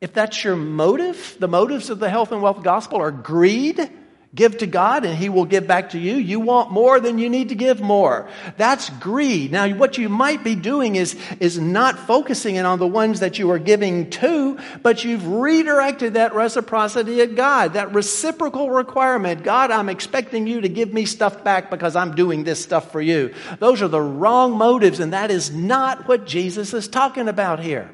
if 0.00 0.12
that's 0.12 0.44
your 0.44 0.56
motive, 0.56 1.36
the 1.38 1.48
motives 1.48 1.90
of 1.90 1.98
the 1.98 2.10
health 2.10 2.32
and 2.32 2.42
wealth 2.42 2.62
gospel 2.62 3.00
are 3.00 3.10
greed, 3.10 3.90
Give 4.34 4.58
to 4.58 4.66
God 4.66 5.04
and 5.04 5.16
He 5.16 5.28
will 5.28 5.46
give 5.46 5.66
back 5.66 5.90
to 5.90 5.98
you. 5.98 6.16
You 6.16 6.40
want 6.40 6.70
more 6.70 7.00
than 7.00 7.18
you 7.18 7.30
need 7.30 7.50
to 7.50 7.54
give 7.54 7.80
more. 7.80 8.28
That's 8.56 8.90
greed. 8.90 9.52
Now, 9.52 9.68
what 9.74 9.96
you 9.96 10.08
might 10.08 10.44
be 10.44 10.54
doing 10.54 10.96
is, 10.96 11.16
is 11.40 11.58
not 11.58 11.98
focusing 11.98 12.56
in 12.56 12.66
on 12.66 12.78
the 12.78 12.86
ones 12.86 13.20
that 13.20 13.38
you 13.38 13.50
are 13.50 13.58
giving 13.58 14.10
to, 14.10 14.58
but 14.82 15.04
you've 15.04 15.26
redirected 15.26 16.14
that 16.14 16.34
reciprocity 16.34 17.22
at 17.22 17.34
God, 17.34 17.74
that 17.74 17.94
reciprocal 17.94 18.70
requirement. 18.70 19.42
God, 19.42 19.70
I'm 19.70 19.88
expecting 19.88 20.46
you 20.46 20.60
to 20.60 20.68
give 20.68 20.92
me 20.92 21.06
stuff 21.06 21.42
back 21.42 21.70
because 21.70 21.96
I'm 21.96 22.14
doing 22.14 22.44
this 22.44 22.62
stuff 22.62 22.92
for 22.92 23.00
you. 23.00 23.32
Those 23.58 23.80
are 23.80 23.88
the 23.88 24.02
wrong 24.02 24.52
motives, 24.52 25.00
and 25.00 25.12
that 25.12 25.30
is 25.30 25.50
not 25.50 26.08
what 26.08 26.26
Jesus 26.26 26.74
is 26.74 26.88
talking 26.88 27.28
about 27.28 27.60
here. 27.60 27.90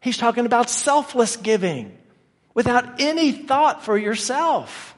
He's 0.00 0.18
talking 0.18 0.46
about 0.46 0.70
selfless 0.70 1.36
giving 1.36 1.96
without 2.54 3.00
any 3.00 3.32
thought 3.32 3.84
for 3.84 3.98
yourself 3.98 4.94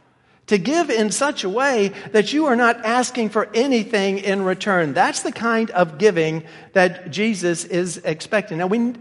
to 0.51 0.59
give 0.59 0.91
in 0.91 1.13
such 1.13 1.45
a 1.45 1.49
way 1.49 1.93
that 2.11 2.33
you 2.33 2.47
are 2.47 2.57
not 2.57 2.85
asking 2.85 3.29
for 3.29 3.49
anything 3.55 4.19
in 4.19 4.43
return. 4.43 4.93
That's 4.95 5.23
the 5.23 5.31
kind 5.31 5.71
of 5.71 5.97
giving 5.97 6.43
that 6.73 7.13
Jesus 7.13 7.65
is 7.65 7.99
expecting. 7.99 8.59
Now, 8.59 8.67
we, 8.67 8.93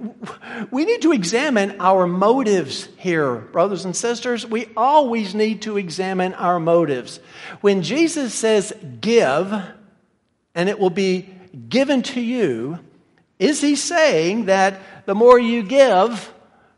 we 0.69 0.85
need 0.85 1.01
to 1.01 1.11
examine 1.11 1.81
our 1.81 2.05
motives 2.05 2.87
here, 2.97 3.37
brothers 3.37 3.83
and 3.83 3.95
sisters. 3.95 4.45
We 4.45 4.67
always 4.77 5.33
need 5.33 5.63
to 5.63 5.77
examine 5.77 6.35
our 6.35 6.59
motives. 6.59 7.19
When 7.61 7.81
Jesus 7.81 8.35
says, 8.35 8.71
give, 9.01 9.51
and 10.53 10.69
it 10.69 10.77
will 10.77 10.91
be 10.91 11.29
given 11.67 12.03
to 12.03 12.21
you, 12.21 12.77
is 13.39 13.59
he 13.59 13.75
saying 13.75 14.45
that 14.45 14.79
the 15.07 15.15
more 15.15 15.39
you 15.39 15.63
give, 15.63 16.31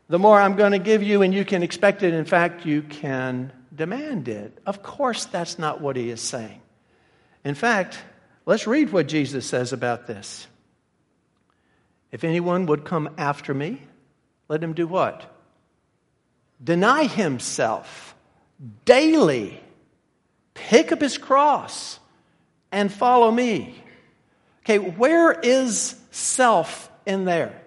the 0.08 0.18
more 0.18 0.40
I'm 0.40 0.56
going 0.56 0.72
to 0.72 0.78
give 0.78 1.02
you, 1.02 1.20
and 1.20 1.34
you 1.34 1.44
can 1.44 1.62
expect 1.62 2.02
it. 2.02 2.14
In 2.14 2.24
fact, 2.24 2.64
you 2.64 2.80
can 2.80 3.52
demanded. 3.74 4.52
Of 4.66 4.82
course, 4.82 5.24
that's 5.24 5.58
not 5.58 5.80
what 5.80 5.96
he 5.96 6.10
is 6.10 6.20
saying. 6.20 6.60
In 7.44 7.54
fact, 7.54 7.98
let's 8.46 8.66
read 8.66 8.92
what 8.92 9.08
Jesus 9.08 9.46
says 9.46 9.72
about 9.72 10.06
this. 10.06 10.46
If 12.10 12.24
anyone 12.24 12.66
would 12.66 12.84
come 12.84 13.10
after 13.16 13.54
me, 13.54 13.82
let 14.48 14.62
him 14.62 14.74
do 14.74 14.86
what? 14.86 15.24
Deny 16.62 17.04
himself 17.04 18.14
daily, 18.84 19.60
pick 20.54 20.92
up 20.92 21.00
his 21.00 21.18
cross, 21.18 21.98
and 22.70 22.92
follow 22.92 23.30
me. 23.30 23.74
Okay, 24.60 24.78
where 24.78 25.32
is 25.32 25.96
self 26.10 26.90
in 27.06 27.24
there? 27.24 27.60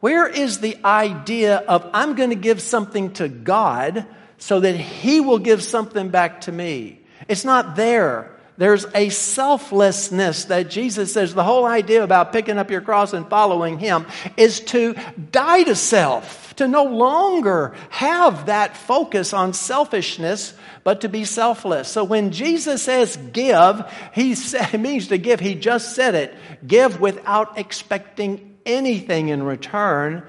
Where 0.00 0.26
is 0.26 0.60
the 0.60 0.76
idea 0.84 1.56
of 1.56 1.88
I'm 1.92 2.14
going 2.14 2.30
to 2.30 2.36
give 2.36 2.60
something 2.60 3.12
to 3.14 3.28
God 3.28 4.06
so 4.38 4.60
that 4.60 4.76
He 4.76 5.20
will 5.20 5.38
give 5.38 5.62
something 5.62 6.08
back 6.08 6.42
to 6.42 6.52
me? 6.52 7.00
It's 7.28 7.44
not 7.44 7.76
there. 7.76 8.36
There's 8.58 8.86
a 8.94 9.10
selflessness 9.10 10.46
that 10.46 10.70
Jesus 10.70 11.12
says 11.12 11.34
the 11.34 11.44
whole 11.44 11.66
idea 11.66 12.02
about 12.02 12.32
picking 12.32 12.58
up 12.58 12.70
your 12.70 12.80
cross 12.80 13.12
and 13.12 13.28
following 13.28 13.78
Him 13.78 14.06
is 14.36 14.60
to 14.60 14.94
die 15.30 15.62
to 15.64 15.74
self, 15.74 16.56
to 16.56 16.66
no 16.66 16.84
longer 16.84 17.74
have 17.90 18.46
that 18.46 18.76
focus 18.76 19.34
on 19.34 19.52
selfishness, 19.52 20.54
but 20.84 21.02
to 21.02 21.08
be 21.08 21.24
selfless. 21.24 21.88
So 21.88 22.02
when 22.04 22.32
Jesus 22.32 22.82
says 22.82 23.18
give, 23.32 23.84
He 24.14 24.34
means 24.78 25.08
to 25.08 25.18
give. 25.18 25.38
He 25.38 25.54
just 25.54 25.94
said 25.94 26.14
it. 26.14 26.34
Give 26.66 26.98
without 26.98 27.58
expecting 27.58 28.56
anything 28.64 29.28
in 29.28 29.42
return, 29.42 30.22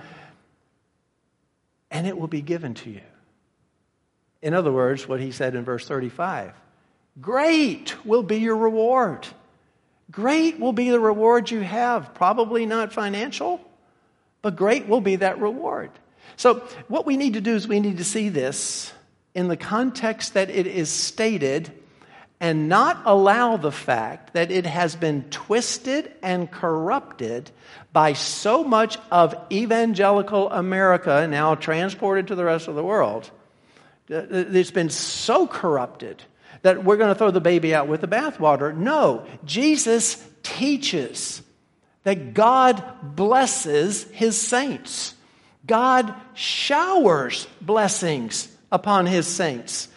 and 1.90 2.06
it 2.06 2.18
will 2.18 2.28
be 2.28 2.42
given 2.42 2.74
to 2.74 2.90
you. 2.90 3.02
In 4.48 4.54
other 4.54 4.72
words, 4.72 5.10
what 5.10 5.20
He 5.20 5.32
said 5.32 5.56
in 5.56 5.66
verse 5.66 5.86
35 5.86 6.54
Great 7.20 8.06
will 8.06 8.24
be 8.24 8.38
your 8.38 8.56
reward. 8.56 9.28
Great 10.10 10.58
will 10.58 10.72
be 10.72 10.90
the 10.90 11.02
reward 11.02 11.52
you 11.52 11.60
have. 11.60 12.14
Probably 12.14 12.66
not 12.66 12.94
financial, 12.94 13.60
but 14.42 14.56
great 14.56 14.88
will 14.88 15.02
be 15.02 15.18
that 15.18 15.42
reward. 15.42 15.92
So, 16.38 16.64
what 16.88 17.06
we 17.06 17.18
need 17.18 17.34
to 17.34 17.42
do 17.42 17.56
is 17.56 17.68
we 17.68 17.82
need 17.82 17.98
to 17.98 18.06
see 18.06 18.30
this 18.30 18.94
in 19.36 19.50
the 19.50 19.58
context 19.58 20.36
that 20.36 20.50
it 20.50 20.66
is 20.66 20.90
stated 20.90 21.70
and 22.40 22.70
not 22.70 23.02
allow 23.04 23.58
the 23.58 23.72
fact 23.72 24.32
that 24.32 24.50
it 24.50 24.66
has 24.66 24.96
been 24.96 25.24
twisted 25.30 26.10
and 26.24 26.50
corrupted 26.50 27.52
by 27.92 28.14
so 28.14 28.64
much 28.64 28.98
of 29.12 29.36
evangelical 29.52 30.50
America, 30.50 31.28
now 31.28 31.54
transported 31.54 32.28
to 32.28 32.36
the 32.36 32.46
rest 32.46 32.70
of 32.70 32.76
the 32.76 32.84
world. 32.84 33.30
Uh, 34.10 34.16
uh, 34.16 34.26
it's 34.32 34.72
been 34.72 34.90
so 34.90 35.48
corrupted 35.48 36.24
that 36.62 36.84
we're 36.84 36.98
going 36.98 37.10
to 37.10 37.16
throw 37.16 37.32
the 37.32 37.42
baby 37.42 37.76
out 37.76 37.88
with 37.88 38.02
the 38.02 38.08
bathwater. 38.08 38.76
No, 38.76 39.26
Jesus 39.46 40.24
teaches 40.44 41.42
that 42.04 42.34
God 42.34 42.84
blesses 43.04 44.04
his 44.12 44.40
saints. 44.40 45.14
God 45.66 46.14
showers 46.34 47.48
blessings 47.60 48.48
upon 48.72 49.06
his 49.06 49.28
saints. 49.28 49.90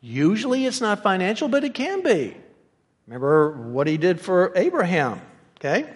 Usually 0.00 0.66
it's 0.66 0.80
not 0.80 1.02
financial, 1.02 1.48
but 1.48 1.62
it 1.62 1.74
can 1.74 2.02
be. 2.02 2.36
Remember 3.06 3.52
what 3.70 3.86
he 3.86 3.96
did 3.96 4.20
for 4.20 4.52
Abraham, 4.56 5.20
okay? 5.58 5.88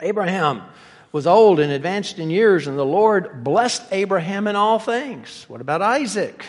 Abraham 0.00 0.62
was 1.10 1.26
old 1.26 1.58
and 1.58 1.72
advanced 1.72 2.18
in 2.18 2.30
years, 2.30 2.66
and 2.66 2.78
the 2.78 2.84
Lord 2.84 3.42
blessed 3.42 3.82
Abraham 3.90 4.46
in 4.46 4.54
all 4.54 4.78
things. 4.78 5.46
What 5.48 5.60
about 5.60 5.82
Isaac? 5.82 6.44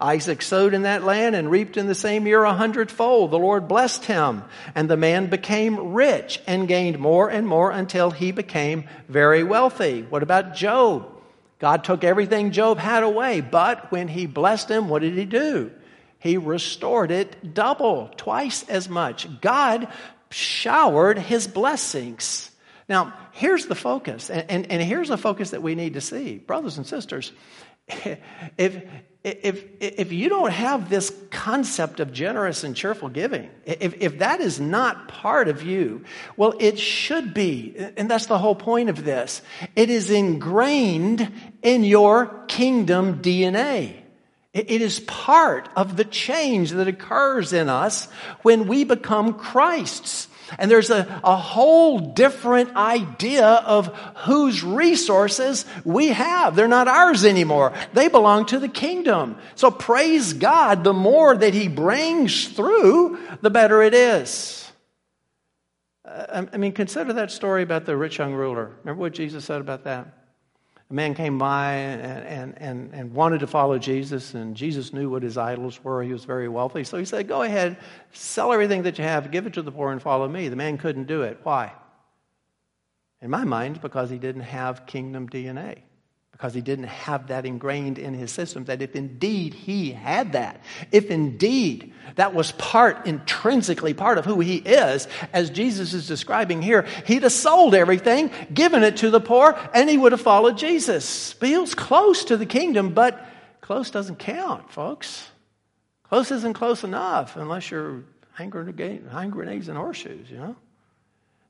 Isaac 0.00 0.42
sowed 0.42 0.74
in 0.74 0.82
that 0.82 1.02
land 1.02 1.34
and 1.34 1.50
reaped 1.50 1.76
in 1.76 1.88
the 1.88 1.94
same 1.94 2.26
year 2.26 2.44
a 2.44 2.54
hundredfold. 2.54 3.32
The 3.32 3.38
Lord 3.38 3.66
blessed 3.66 4.04
him, 4.04 4.44
and 4.74 4.88
the 4.88 4.96
man 4.96 5.26
became 5.26 5.92
rich 5.92 6.40
and 6.46 6.68
gained 6.68 6.98
more 6.98 7.28
and 7.28 7.46
more 7.46 7.72
until 7.72 8.12
he 8.12 8.30
became 8.30 8.88
very 9.08 9.42
wealthy. 9.42 10.02
What 10.02 10.22
about 10.22 10.54
Job? 10.54 11.08
God 11.58 11.82
took 11.82 12.04
everything 12.04 12.52
Job 12.52 12.78
had 12.78 13.02
away, 13.02 13.40
but 13.40 13.90
when 13.90 14.06
he 14.06 14.26
blessed 14.26 14.70
him, 14.70 14.88
what 14.88 15.02
did 15.02 15.14
he 15.14 15.24
do? 15.24 15.72
He 16.20 16.36
restored 16.36 17.10
it 17.10 17.54
double, 17.54 18.10
twice 18.16 18.68
as 18.68 18.88
much. 18.88 19.40
God 19.40 19.88
showered 20.30 21.18
his 21.18 21.48
blessings. 21.48 22.50
Now, 22.88 23.14
here's 23.32 23.66
the 23.66 23.74
focus, 23.74 24.30
and, 24.30 24.48
and, 24.48 24.70
and 24.70 24.82
here's 24.82 25.10
a 25.10 25.16
focus 25.16 25.50
that 25.50 25.62
we 25.62 25.74
need 25.74 25.94
to 25.94 26.00
see. 26.00 26.38
Brothers 26.38 26.76
and 26.78 26.86
sisters, 26.86 27.32
if, 28.58 28.82
if, 29.24 29.64
if 29.80 30.12
you 30.12 30.28
don't 30.28 30.52
have 30.52 30.88
this 30.88 31.12
concept 31.30 32.00
of 32.00 32.12
generous 32.12 32.62
and 32.62 32.76
cheerful 32.76 33.08
giving, 33.08 33.50
if, 33.66 34.00
if 34.00 34.18
that 34.20 34.40
is 34.40 34.60
not 34.60 35.08
part 35.08 35.48
of 35.48 35.62
you, 35.62 36.04
well, 36.36 36.54
it 36.60 36.78
should 36.78 37.34
be. 37.34 37.74
And 37.96 38.10
that's 38.10 38.26
the 38.26 38.38
whole 38.38 38.54
point 38.54 38.90
of 38.90 39.04
this. 39.04 39.42
It 39.74 39.90
is 39.90 40.10
ingrained 40.10 41.32
in 41.62 41.84
your 41.84 42.44
kingdom 42.46 43.20
DNA. 43.20 43.94
It 44.54 44.80
is 44.82 45.00
part 45.00 45.68
of 45.76 45.96
the 45.96 46.04
change 46.04 46.70
that 46.70 46.88
occurs 46.88 47.52
in 47.52 47.68
us 47.68 48.06
when 48.42 48.66
we 48.66 48.84
become 48.84 49.34
Christ's. 49.34 50.28
And 50.58 50.70
there's 50.70 50.90
a, 50.90 51.20
a 51.24 51.36
whole 51.36 51.98
different 51.98 52.74
idea 52.76 53.46
of 53.46 53.88
whose 54.24 54.62
resources 54.62 55.66
we 55.84 56.08
have. 56.08 56.56
They're 56.56 56.68
not 56.68 56.88
ours 56.88 57.24
anymore. 57.24 57.72
They 57.92 58.08
belong 58.08 58.46
to 58.46 58.58
the 58.58 58.68
kingdom. 58.68 59.36
So 59.56 59.70
praise 59.70 60.32
God, 60.32 60.84
the 60.84 60.94
more 60.94 61.36
that 61.36 61.54
He 61.54 61.68
brings 61.68 62.48
through, 62.48 63.18
the 63.42 63.50
better 63.50 63.82
it 63.82 63.94
is. 63.94 64.70
Uh, 66.04 66.46
I 66.52 66.56
mean, 66.56 66.72
consider 66.72 67.12
that 67.14 67.30
story 67.30 67.62
about 67.62 67.84
the 67.84 67.96
rich 67.96 68.18
young 68.18 68.32
ruler. 68.32 68.76
Remember 68.80 69.02
what 69.02 69.12
Jesus 69.12 69.44
said 69.44 69.60
about 69.60 69.84
that? 69.84 70.17
A 70.90 70.94
man 70.94 71.14
came 71.14 71.38
by 71.38 71.72
and, 71.72 72.56
and, 72.56 72.94
and, 72.94 73.12
wanted 73.12 73.40
to 73.40 73.46
follow 73.46 73.78
Jesus, 73.78 74.32
and 74.32 74.56
Jesus 74.56 74.92
knew 74.92 75.10
what 75.10 75.22
his 75.22 75.36
idols 75.36 75.82
were. 75.84 76.02
He 76.02 76.12
was 76.12 76.24
very 76.24 76.48
wealthy. 76.48 76.82
So 76.84 76.96
he 76.96 77.04
said, 77.04 77.28
Go 77.28 77.42
ahead, 77.42 77.76
sell 78.12 78.52
everything 78.52 78.82
that 78.82 78.96
you 78.96 79.04
have, 79.04 79.30
give 79.30 79.46
it 79.46 79.52
to 79.54 79.62
the 79.62 79.72
poor, 79.72 79.92
and 79.92 80.00
follow 80.00 80.26
me. 80.28 80.48
The 80.48 80.56
man 80.56 80.78
couldn't 80.78 81.04
do 81.04 81.22
it. 81.22 81.40
Why? 81.42 81.72
In 83.20 83.30
my 83.30 83.44
mind, 83.44 83.82
because 83.82 84.08
he 84.08 84.18
didn't 84.18 84.42
have 84.42 84.86
kingdom 84.86 85.28
DNA 85.28 85.82
because 86.38 86.54
he 86.54 86.60
didn't 86.60 86.84
have 86.84 87.26
that 87.26 87.44
ingrained 87.44 87.98
in 87.98 88.14
his 88.14 88.30
system. 88.30 88.64
That 88.66 88.80
if 88.80 88.94
indeed 88.94 89.54
he 89.54 89.90
had 89.90 90.34
that, 90.34 90.62
if 90.92 91.10
indeed 91.10 91.92
that 92.14 92.32
was 92.32 92.52
part, 92.52 93.06
intrinsically 93.06 93.92
part 93.92 94.18
of 94.18 94.24
who 94.24 94.38
he 94.38 94.58
is, 94.58 95.08
as 95.32 95.50
Jesus 95.50 95.94
is 95.94 96.06
describing 96.06 96.62
here, 96.62 96.86
he'd 97.06 97.24
have 97.24 97.32
sold 97.32 97.74
everything, 97.74 98.30
given 98.54 98.84
it 98.84 98.98
to 98.98 99.10
the 99.10 99.20
poor, 99.20 99.58
and 99.74 99.90
he 99.90 99.98
would 99.98 100.12
have 100.12 100.20
followed 100.20 100.56
Jesus. 100.56 101.34
Was 101.40 101.74
close 101.74 102.26
to 102.26 102.36
the 102.36 102.46
kingdom, 102.46 102.94
but 102.94 103.20
close 103.60 103.90
doesn't 103.90 104.20
count, 104.20 104.70
folks. 104.70 105.28
Close 106.04 106.30
isn't 106.30 106.54
close 106.54 106.84
enough 106.84 107.36
unless 107.36 107.68
you're 107.68 108.04
hand 108.34 108.52
grenades 108.52 109.68
and 109.68 109.76
horseshoes, 109.76 110.30
you 110.30 110.36
know? 110.36 110.54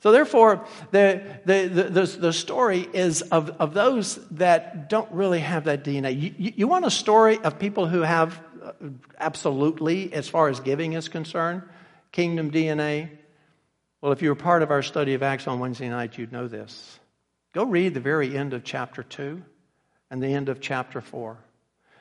So, 0.01 0.13
therefore, 0.13 0.65
the, 0.93 1.23
the, 1.45 1.89
the, 1.91 2.03
the, 2.21 2.33
story 2.33 2.89
is 2.93 3.23
of, 3.23 3.51
of 3.59 3.75
those 3.75 4.17
that 4.29 4.89
don't 4.89 5.11
really 5.11 5.41
have 5.41 5.65
that 5.65 5.83
DNA. 5.83 6.35
You, 6.39 6.53
you 6.57 6.69
want 6.69 6.85
a 6.87 6.91
story 6.91 7.39
of 7.39 7.59
people 7.59 7.89
who 7.89 8.03
have 8.03 8.41
uh, 8.63 8.73
absolutely, 9.19 10.13
as 10.13 10.29
far 10.29 10.49
as 10.49 10.61
giving 10.61 10.93
is 10.93 11.09
concerned, 11.09 11.63
kingdom 12.13 12.53
DNA? 12.53 13.11
Well, 14.01 14.13
if 14.13 14.23
you 14.23 14.29
were 14.29 14.37
part 14.37 14.63
of 14.63 14.71
our 14.71 14.83
study 14.83 15.15
of 15.15 15.25
Acts 15.25 15.49
on 15.49 15.59
Wednesday 15.59 15.89
night, 15.89 16.17
you'd 16.17 16.31
know 16.31 16.47
this. 16.47 17.01
Go 17.53 17.65
read 17.65 17.95
the 17.95 18.01
very 18.01 18.37
end 18.37 18.55
of 18.55 18.63
chapter 18.63 19.03
2 19.03 19.43
and 20.13 20.23
the 20.23 20.29
end 20.29 20.49
of 20.49 20.61
chapter 20.61 21.01
4. 21.01 21.37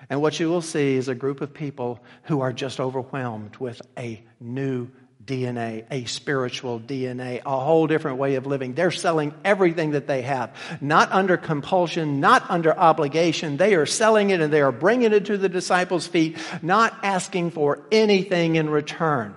And 0.10 0.22
what 0.22 0.40
you 0.40 0.50
will 0.50 0.62
see 0.62 0.96
is 0.96 1.08
a 1.08 1.16
group 1.16 1.42
of 1.42 1.54
people 1.54 2.00
who 2.24 2.42
are 2.42 2.54
just 2.54 2.80
overwhelmed 2.80 3.58
with 3.58 3.82
a 3.98 4.24
new 4.40 4.90
DNA, 5.28 5.86
a 5.92 6.06
spiritual 6.06 6.80
DNA, 6.80 7.42
a 7.46 7.60
whole 7.60 7.86
different 7.86 8.18
way 8.18 8.36
of 8.36 8.48
living. 8.48 8.74
They're 8.74 8.92
selling 8.92 9.34
everything 9.44 9.92
that 9.92 10.08
they 10.08 10.24
have, 10.24 10.56
not 10.82 11.12
under 11.12 11.38
compulsion, 11.38 12.20
not 12.20 12.50
under 12.50 12.76
obligation. 12.76 13.58
They 13.58 13.76
are 13.76 13.86
selling 13.86 14.30
it 14.32 14.42
and 14.42 14.52
they 14.52 14.62
are 14.62 14.72
bringing 14.72 15.12
it 15.12 15.26
to 15.26 15.38
the 15.38 15.50
disciples' 15.50 16.08
feet, 16.08 16.38
not 16.62 16.98
asking 17.04 17.52
for 17.52 17.84
anything 17.92 18.56
in 18.56 18.70
return. 18.70 19.36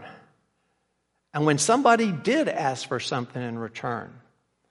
And 1.34 1.44
when 1.44 1.58
somebody 1.58 2.10
did 2.10 2.48
ask 2.48 2.88
for 2.88 3.00
something 3.00 3.42
in 3.42 3.58
return, 3.58 4.12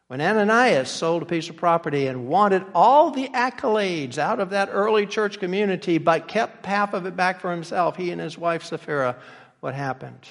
when 0.07 0.21
Ananias 0.21 0.89
sold 0.89 1.21
a 1.21 1.25
piece 1.25 1.49
of 1.49 1.57
property 1.57 2.07
and 2.07 2.27
wanted 2.27 2.65
all 2.73 3.11
the 3.11 3.27
accolades 3.27 4.17
out 4.17 4.39
of 4.39 4.49
that 4.49 4.69
early 4.71 5.05
church 5.05 5.39
community, 5.39 5.99
but 5.99 6.27
kept 6.27 6.65
half 6.65 6.95
of 6.95 7.05
it 7.05 7.15
back 7.15 7.41
for 7.41 7.51
himself, 7.51 7.95
he 7.95 8.09
and 8.09 8.19
his 8.19 8.37
wife 8.37 8.63
Sapphira, 8.63 9.17
what 9.59 9.75
happened? 9.75 10.27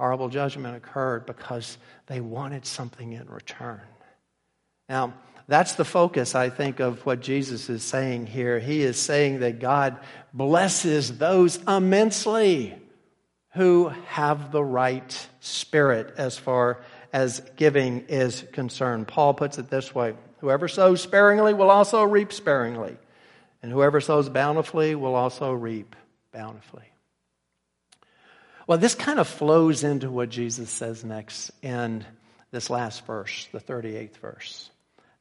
Horrible 0.00 0.30
judgment 0.30 0.74
occurred 0.74 1.26
because 1.26 1.76
they 2.06 2.22
wanted 2.22 2.64
something 2.64 3.12
in 3.12 3.28
return. 3.28 3.82
Now, 4.88 5.12
that's 5.46 5.74
the 5.74 5.84
focus, 5.84 6.34
I 6.34 6.48
think, 6.48 6.80
of 6.80 7.04
what 7.04 7.20
Jesus 7.20 7.68
is 7.68 7.82
saying 7.82 8.26
here. 8.26 8.58
He 8.58 8.80
is 8.80 8.98
saying 8.98 9.40
that 9.40 9.60
God 9.60 9.98
blesses 10.32 11.18
those 11.18 11.56
immensely 11.68 12.74
who 13.52 13.88
have 14.06 14.52
the 14.52 14.64
right 14.64 15.28
spirit 15.40 16.14
as 16.16 16.38
far 16.38 16.80
as 17.12 17.42
giving 17.56 18.06
is 18.08 18.46
concerned. 18.52 19.06
Paul 19.06 19.34
puts 19.34 19.58
it 19.58 19.68
this 19.68 19.94
way 19.94 20.14
Whoever 20.38 20.66
sows 20.66 21.02
sparingly 21.02 21.52
will 21.52 21.68
also 21.70 22.04
reap 22.04 22.32
sparingly, 22.32 22.96
and 23.62 23.70
whoever 23.70 24.00
sows 24.00 24.30
bountifully 24.30 24.94
will 24.94 25.14
also 25.14 25.52
reap 25.52 25.94
bountifully. 26.32 26.90
Well, 28.70 28.78
this 28.78 28.94
kind 28.94 29.18
of 29.18 29.26
flows 29.26 29.82
into 29.82 30.12
what 30.12 30.28
Jesus 30.28 30.70
says 30.70 31.04
next 31.04 31.50
in 31.60 32.04
this 32.52 32.70
last 32.70 33.04
verse, 33.04 33.48
the 33.50 33.58
38th 33.58 34.18
verse. 34.18 34.70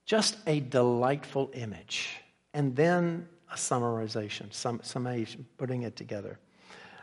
Just 0.06 0.38
a 0.46 0.60
delightful 0.60 1.50
image. 1.56 2.12
And 2.54 2.76
then 2.76 3.28
a 3.52 3.56
summarization, 3.56 4.54
some, 4.54 4.82
putting 5.58 5.82
it 5.82 5.96
together. 5.96 6.38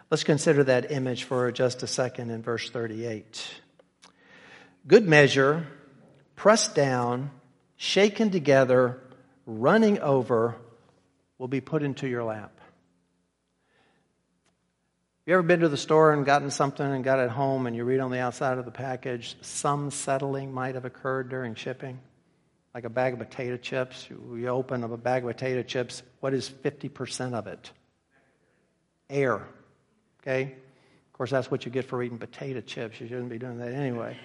Let's 0.09 0.23
consider 0.23 0.63
that 0.63 0.93
image 0.93 1.25
for 1.25 1.51
just 1.51 1.83
a 1.83 1.89
second 1.89 2.31
in 2.31 2.43
verse 2.43 2.71
38. 2.71 3.45
Good 4.87 5.05
measure, 5.05 5.67
pressed 6.37 6.77
down, 6.77 7.33
shaken 7.75 8.31
together, 8.31 9.01
running 9.47 9.99
over, 9.99 10.55
will 11.39 11.49
be 11.49 11.61
put 11.61 11.83
into 11.83 12.07
your 12.07 12.23
lap. 12.23 12.56
You 15.27 15.35
ever 15.35 15.43
been 15.43 15.59
to 15.61 15.69
the 15.69 15.77
store 15.77 16.13
and 16.13 16.25
gotten 16.25 16.53
something 16.53 16.87
and 16.87 17.03
got 17.03 17.19
it 17.19 17.31
home 17.31 17.67
and 17.67 17.75
you 17.75 17.83
read 17.83 17.99
on 17.99 18.13
the 18.13 18.21
outside 18.21 18.59
of 18.59 18.65
the 18.65 18.71
package, 18.71 19.37
some 19.41 19.91
settling 19.91 20.55
might 20.55 20.77
have 20.77 20.85
occurred 20.85 21.31
during 21.31 21.57
shipping? 21.57 21.99
Like 22.73 22.85
a 22.85 22.91
bag 22.91 23.15
of 23.15 23.19
potato 23.19 23.57
chips. 23.57 24.07
You 24.09 24.47
open 24.47 24.85
up 24.85 24.93
a 24.93 24.97
bag 24.97 25.25
of 25.25 25.31
potato 25.31 25.65
chips, 25.65 26.05
what 26.21 26.33
is 26.33 26.49
50% 26.49 27.35
of 27.35 27.49
it? 27.49 27.73
Air. 29.11 29.43
Okay? 30.23 30.43
Of 30.43 31.13
course, 31.13 31.33
that's 31.33 31.51
what 31.51 31.65
you 31.65 31.73
get 31.73 31.87
for 31.87 32.01
eating 32.05 32.19
potato 32.19 32.61
chips. 32.61 33.01
You 33.01 33.09
shouldn't 33.09 33.29
be 33.29 33.39
doing 33.39 33.59
that 33.59 33.73
anyway. 33.73 34.17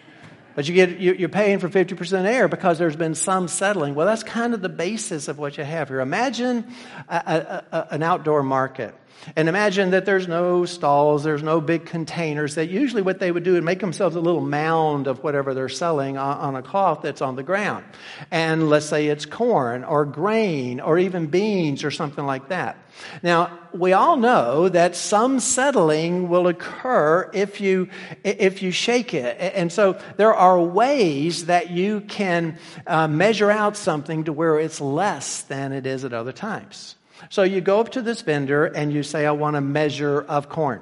But 0.54 0.68
you 0.68 0.76
get, 0.76 1.00
you're 1.00 1.30
paying 1.30 1.58
for 1.58 1.70
50% 1.70 2.26
air 2.26 2.48
because 2.48 2.78
there's 2.78 2.96
been 2.96 3.16
some 3.16 3.48
settling. 3.48 3.96
Well, 3.96 4.06
that's 4.06 4.22
kind 4.22 4.54
of 4.54 4.62
the 4.62 4.70
basis 4.70 5.28
of 5.30 5.40
what 5.40 5.58
you 5.58 5.64
have 5.64 5.88
here. 5.88 6.02
Imagine 6.02 6.72
a, 7.10 7.16
a, 7.16 7.76
a, 7.76 7.88
an 7.92 8.04
outdoor 8.04 8.44
market. 8.44 8.94
And 9.36 9.48
imagine 9.48 9.92
that 9.92 10.06
there's 10.06 10.28
no 10.28 10.66
stalls, 10.66 11.24
there's 11.24 11.44
no 11.44 11.62
big 11.62 11.86
containers. 11.86 12.56
That 12.56 12.70
usually 12.70 13.02
what 13.02 13.20
they 13.20 13.32
would 13.32 13.44
do 13.44 13.56
is 13.56 13.64
make 13.64 13.80
themselves 13.80 14.16
a 14.16 14.20
little 14.20 14.42
mound 14.42 15.08
of 15.08 15.24
whatever 15.24 15.54
they're 15.54 15.70
selling 15.70 16.18
on, 16.18 16.56
a 16.56 16.62
cloth 16.62 17.02
that's 17.04 17.22
on 17.22 17.36
the 17.36 17.44
ground. 17.44 17.86
And 18.32 18.70
let's 18.70 18.88
say 18.88 19.08
it's 19.08 19.26
corn 19.26 19.84
or 19.84 20.06
grain 20.06 20.80
or 20.80 20.98
even 20.98 21.28
beans 21.28 21.84
or 21.84 21.92
something 21.92 22.26
like 22.26 22.50
that. 22.50 22.78
Now, 23.24 23.60
we 23.74 23.94
all 23.94 24.18
know 24.18 24.70
that 24.70 24.96
some 24.96 25.40
settling 25.40 26.28
will 26.28 26.48
occur 26.48 27.30
if 27.34 27.62
you, 27.62 27.90
if 28.24 28.62
you 28.62 28.72
shake 28.72 29.14
it. 29.14 29.38
And 29.40 29.72
so 29.72 30.00
there 30.18 30.34
are 30.34 30.62
ways 30.62 31.46
that 31.46 31.70
you 31.70 32.02
can 32.02 32.58
uh, 32.86 33.08
measure 33.08 33.52
out 33.52 33.78
something 33.78 34.26
to 34.26 34.34
where 34.34 34.60
it's 34.60 34.82
less 34.82 35.44
than 35.44 35.74
it 35.74 35.86
is 35.86 36.04
at 36.04 36.14
other 36.14 36.34
times. 36.34 36.96
So 37.30 37.44
you 37.44 37.62
go 37.62 37.80
up 37.80 37.90
to 37.92 38.02
this 38.02 38.22
vendor 38.22 38.66
and 38.66 38.92
you 38.92 39.04
say, 39.04 39.26
I 39.26 39.32
want 39.32 39.56
a 39.56 39.62
measure 39.62 40.22
of 40.22 40.50
corn. 40.50 40.82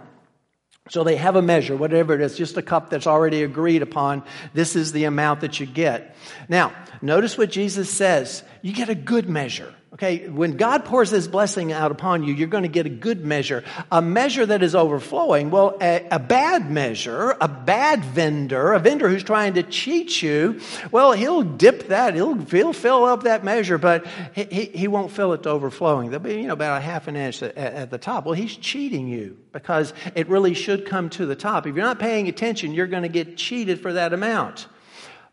So 0.89 1.03
they 1.03 1.17
have 1.17 1.35
a 1.35 1.41
measure, 1.41 1.75
whatever 1.75 2.15
it 2.15 2.21
is, 2.21 2.35
just 2.35 2.57
a 2.57 2.63
cup 2.63 2.89
that's 2.89 3.05
already 3.05 3.43
agreed 3.43 3.83
upon. 3.83 4.23
This 4.53 4.75
is 4.75 4.91
the 4.91 5.03
amount 5.03 5.41
that 5.41 5.59
you 5.59 5.67
get. 5.67 6.15
Now, 6.47 6.73
notice 7.01 7.37
what 7.37 7.51
Jesus 7.51 7.89
says. 7.89 8.43
You 8.63 8.73
get 8.73 8.89
a 8.89 8.95
good 8.95 9.29
measure. 9.29 9.73
Okay, 9.91 10.29
when 10.29 10.55
God 10.55 10.85
pours 10.85 11.09
His 11.09 11.27
blessing 11.27 11.73
out 11.73 11.91
upon 11.91 12.23
you, 12.23 12.35
you're 12.35 12.47
going 12.47 12.63
to 12.63 12.69
get 12.69 12.85
a 12.85 12.89
good 12.89 13.25
measure, 13.25 13.63
a 13.91 14.03
measure 14.03 14.45
that 14.45 14.61
is 14.61 14.75
overflowing. 14.75 15.49
Well, 15.49 15.77
a, 15.81 16.07
a, 16.11 16.19
bad 16.19 16.69
measure, 16.69 17.35
a 17.41 17.47
bad 17.47 18.05
vendor, 18.05 18.73
a 18.73 18.79
vendor 18.79 19.09
who's 19.09 19.23
trying 19.23 19.55
to 19.55 19.63
cheat 19.63 20.21
you, 20.21 20.61
well, 20.91 21.13
he'll 21.13 21.41
dip 21.41 21.87
that, 21.87 22.13
he'll, 22.13 22.35
he'll 22.35 22.71
fill 22.71 23.03
up 23.03 23.23
that 23.23 23.43
measure, 23.43 23.79
but 23.79 24.05
he, 24.33 24.43
he, 24.43 24.65
he 24.65 24.87
won't 24.87 25.11
fill 25.11 25.33
it 25.33 25.41
to 25.43 25.49
overflowing. 25.49 26.11
There'll 26.11 26.23
be, 26.23 26.35
you 26.35 26.47
know, 26.47 26.53
about 26.53 26.77
a 26.77 26.81
half 26.81 27.07
an 27.07 27.15
inch 27.15 27.41
at, 27.41 27.57
at 27.57 27.89
the 27.89 27.97
top. 27.97 28.25
Well, 28.25 28.35
he's 28.35 28.55
cheating 28.55 29.07
you 29.07 29.37
because 29.51 29.91
it 30.13 30.29
really 30.29 30.53
should 30.53 30.85
come 30.85 31.09
to 31.11 31.25
the 31.25 31.35
top. 31.35 31.65
If 31.65 31.75
you're 31.75 31.83
not 31.83 31.97
paying 31.97 32.27
attention, 32.27 32.75
you're 32.75 32.87
going 32.87 33.03
to 33.03 33.09
get 33.09 33.37
cheated 33.37 33.81
for 33.81 33.93
that 33.93 34.13
amount. 34.13 34.67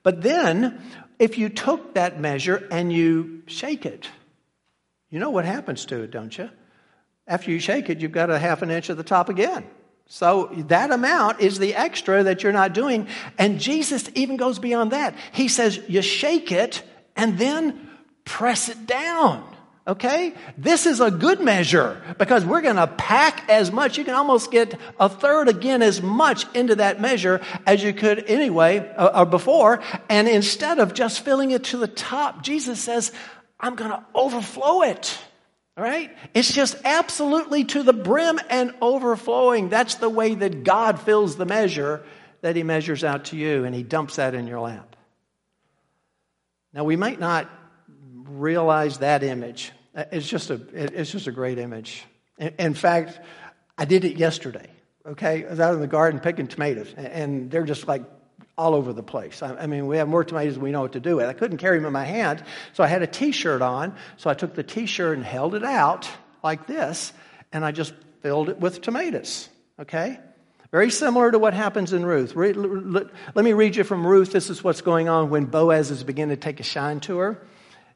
But 0.03 0.23
then, 0.23 0.81
if 1.19 1.37
you 1.37 1.51
took 1.51 1.93
that 1.95 2.19
measure 2.19 2.67
and 2.71 2.91
you 2.91 3.43
shake 3.47 3.85
it, 3.85 4.09
you 5.17 5.21
know 5.21 5.31
what 5.31 5.47
happens 5.47 5.87
to 5.87 6.03
it, 6.03 6.11
don't 6.11 6.37
you? 6.37 6.51
After 7.27 7.51
you 7.51 7.59
shake 7.59 7.89
it, 7.89 8.01
you've 8.01 8.13
got 8.13 8.29
a 8.29 8.39
half 8.39 8.61
an 8.61 8.71
inch 8.71 8.91
at 8.91 8.99
the 8.99 9.03
top 9.03 9.31
again. 9.31 9.65
So 10.05 10.51
that 10.69 10.91
amount 10.91 11.41
is 11.41 11.59
the 11.59 11.75
extra 11.75 12.25
that 12.25 12.43
you're 12.43 12.53
not 12.53 12.75
doing. 12.75 13.09
And 13.39 13.59
Jesus 13.59 14.11
even 14.15 14.37
goes 14.37 14.59
beyond 14.59 14.93
that. 14.93 15.15
He 15.33 15.49
says, 15.49 15.81
you 15.89 16.03
shake 16.03 16.53
it 16.53 16.83
and 17.17 17.39
then 17.39 17.89
press 18.27 18.69
it 18.69 18.87
down. 18.87 19.43
Okay? 19.89 20.35
This 20.59 20.85
is 20.85 21.01
a 21.01 21.11
good 21.11 21.41
measure 21.41 21.99
because 22.19 22.45
we're 22.45 22.61
going 22.61 22.77
to 22.77 22.87
pack 22.87 23.49
as 23.49 23.73
much. 23.73 23.97
You 23.97 24.05
can 24.05 24.17
almost 24.17 24.51
get 24.51 24.79
a 25.01 25.09
third 25.09 25.49
again 25.49 25.81
as 25.81 26.03
much 26.03 26.45
into 26.55 26.75
that 26.75 27.01
measure 27.01 27.41
as 27.65 27.83
you 27.83 27.95
could 27.95 28.25
anyway 28.29 28.87
uh, 28.99 29.21
or 29.21 29.25
before. 29.25 29.81
And 30.11 30.29
instead 30.29 30.79
of 30.79 30.93
just 30.93 31.21
filling 31.21 31.53
it 31.53 31.65
to 31.65 31.79
the 31.79 31.89
top, 31.89 32.43
Jesus 32.43 32.81
says, 32.81 33.13
I'm 33.59 33.75
going 33.75 33.91
to 33.91 34.05
overflow 34.15 34.83
it. 34.83 35.19
All 35.77 35.85
right? 35.85 36.17
It's 36.35 36.53
just 36.53 36.77
absolutely 36.85 37.65
to 37.65 37.83
the 37.83 37.93
brim 37.93 38.41
and 38.49 38.75
overflowing. 38.81 39.69
That's 39.69 39.97
the 39.97 40.09
way 40.09 40.35
that 40.35 40.65
God 40.65 41.01
fills 41.01 41.37
the 41.37 41.47
measure 41.47 42.05
that 42.41 42.57
He 42.57 42.63
measures 42.63 43.05
out 43.05 43.27
to 43.27 43.37
you, 43.37 43.65
and 43.65 43.75
He 43.75 43.83
dumps 43.83 44.17
that 44.17 44.35
in 44.35 44.47
your 44.47 44.61
lap. 44.61 44.97
Now, 46.73 46.85
we 46.85 46.97
might 46.97 47.19
not 47.19 47.51
realize 48.25 48.99
that 48.99 49.23
image. 49.23 49.73
Uh, 49.95 50.05
it's 50.13 50.29
just 50.29 50.51
a, 50.51 50.61
it's 50.73 51.11
just 51.11 51.27
a 51.27 51.33
great 51.33 51.59
image. 51.59 52.05
In 52.39 52.75
fact, 52.75 53.19
I 53.79 53.87
did 53.87 54.05
it 54.05 54.17
yesterday. 54.17 54.69
Okay, 55.07 55.47
I 55.47 55.51
was 55.51 55.61
out 55.61 55.75
in 55.75 55.81
the 55.81 55.87
garden 55.87 56.21
picking 56.21 56.49
tomatoes, 56.49 56.93
and 56.97 57.51
they're 57.51 57.65
just 57.65 57.87
like 57.89 58.03
all 58.59 58.75
over 58.75 58.93
the 58.93 59.03
place. 59.03 59.43
I, 59.43 59.55
I, 59.55 59.67
mean, 59.67 59.87
we 59.87 59.99
have 59.99 60.09
more 60.09 60.25
tomatoes 60.25 60.55
than 60.55 60.63
we 60.63 60.71
know 60.71 60.83
what 60.83 60.93
to 60.93 61.01
do 61.01 61.17
with. 61.17 61.27
I 61.27 61.35
couldn't 61.35 61.59
carry 61.59 61.79
them 61.79 61.87
in 61.87 61.93
my 61.93 62.05
hand, 62.05 62.43
so 62.73 62.83
I 62.83 62.87
had 62.87 63.03
a 63.03 63.07
T-shirt 63.07 63.63
on. 63.63 63.95
So 64.17 64.31
I 64.31 64.35
took 64.35 64.55
the 64.55 64.63
T-shirt 64.63 65.17
and 65.17 65.25
held 65.25 65.55
it 65.55 65.65
out 65.65 66.09
like 66.43 66.67
this, 66.67 67.13
and 67.53 67.65
I 67.65 67.73
just 67.73 67.93
filled 68.23 68.49
it 68.49 68.59
with 68.59 68.81
tomatoes. 68.81 69.49
Okay, 69.79 70.19
very 70.71 70.91
similar 70.91 71.31
to 71.31 71.39
what 71.39 71.53
happens 71.53 71.93
in 71.93 72.05
Ruth. 72.05 72.35
Let 72.35 73.45
me 73.45 73.53
read 73.53 73.77
you 73.77 73.85
from 73.85 74.07
Ruth. 74.07 74.33
This 74.33 74.49
is 74.49 74.65
what's 74.65 74.81
going 74.81 75.09
on 75.09 75.29
when 75.29 75.45
Boaz 75.45 75.91
is 75.91 76.03
beginning 76.03 76.37
to 76.37 76.41
take 76.41 76.61
a 76.61 76.63
shine 76.63 77.01
to 77.01 77.19
her. 77.19 77.47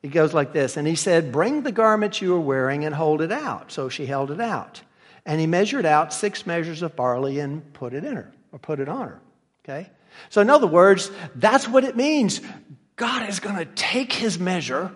He 0.02 0.08
goes 0.08 0.32
like 0.34 0.52
this, 0.52 0.76
and 0.76 0.86
he 0.86 0.94
said, 0.94 1.32
"Bring 1.32 1.62
the 1.62 1.72
garment 1.72 2.20
you 2.22 2.34
are 2.34 2.40
wearing 2.40 2.84
and 2.84 2.94
hold 2.94 3.22
it 3.22 3.32
out." 3.32 3.72
So 3.72 3.88
she 3.88 4.06
held 4.06 4.30
it 4.30 4.40
out, 4.40 4.82
and 5.24 5.40
he 5.40 5.46
measured 5.46 5.86
out 5.86 6.12
six 6.12 6.46
measures 6.46 6.82
of 6.82 6.96
barley 6.96 7.38
and 7.38 7.72
put 7.72 7.92
it 7.92 8.04
in 8.04 8.16
her, 8.16 8.30
or 8.52 8.58
put 8.58 8.80
it 8.80 8.88
on 8.88 9.08
her. 9.08 9.20
Okay. 9.64 9.90
So, 10.28 10.40
in 10.40 10.50
other 10.50 10.66
words, 10.66 11.10
that's 11.34 11.68
what 11.68 11.84
it 11.84 11.96
means. 11.96 12.40
God 12.96 13.28
is 13.28 13.40
going 13.40 13.56
to 13.56 13.64
take 13.64 14.12
his 14.12 14.38
measure, 14.38 14.92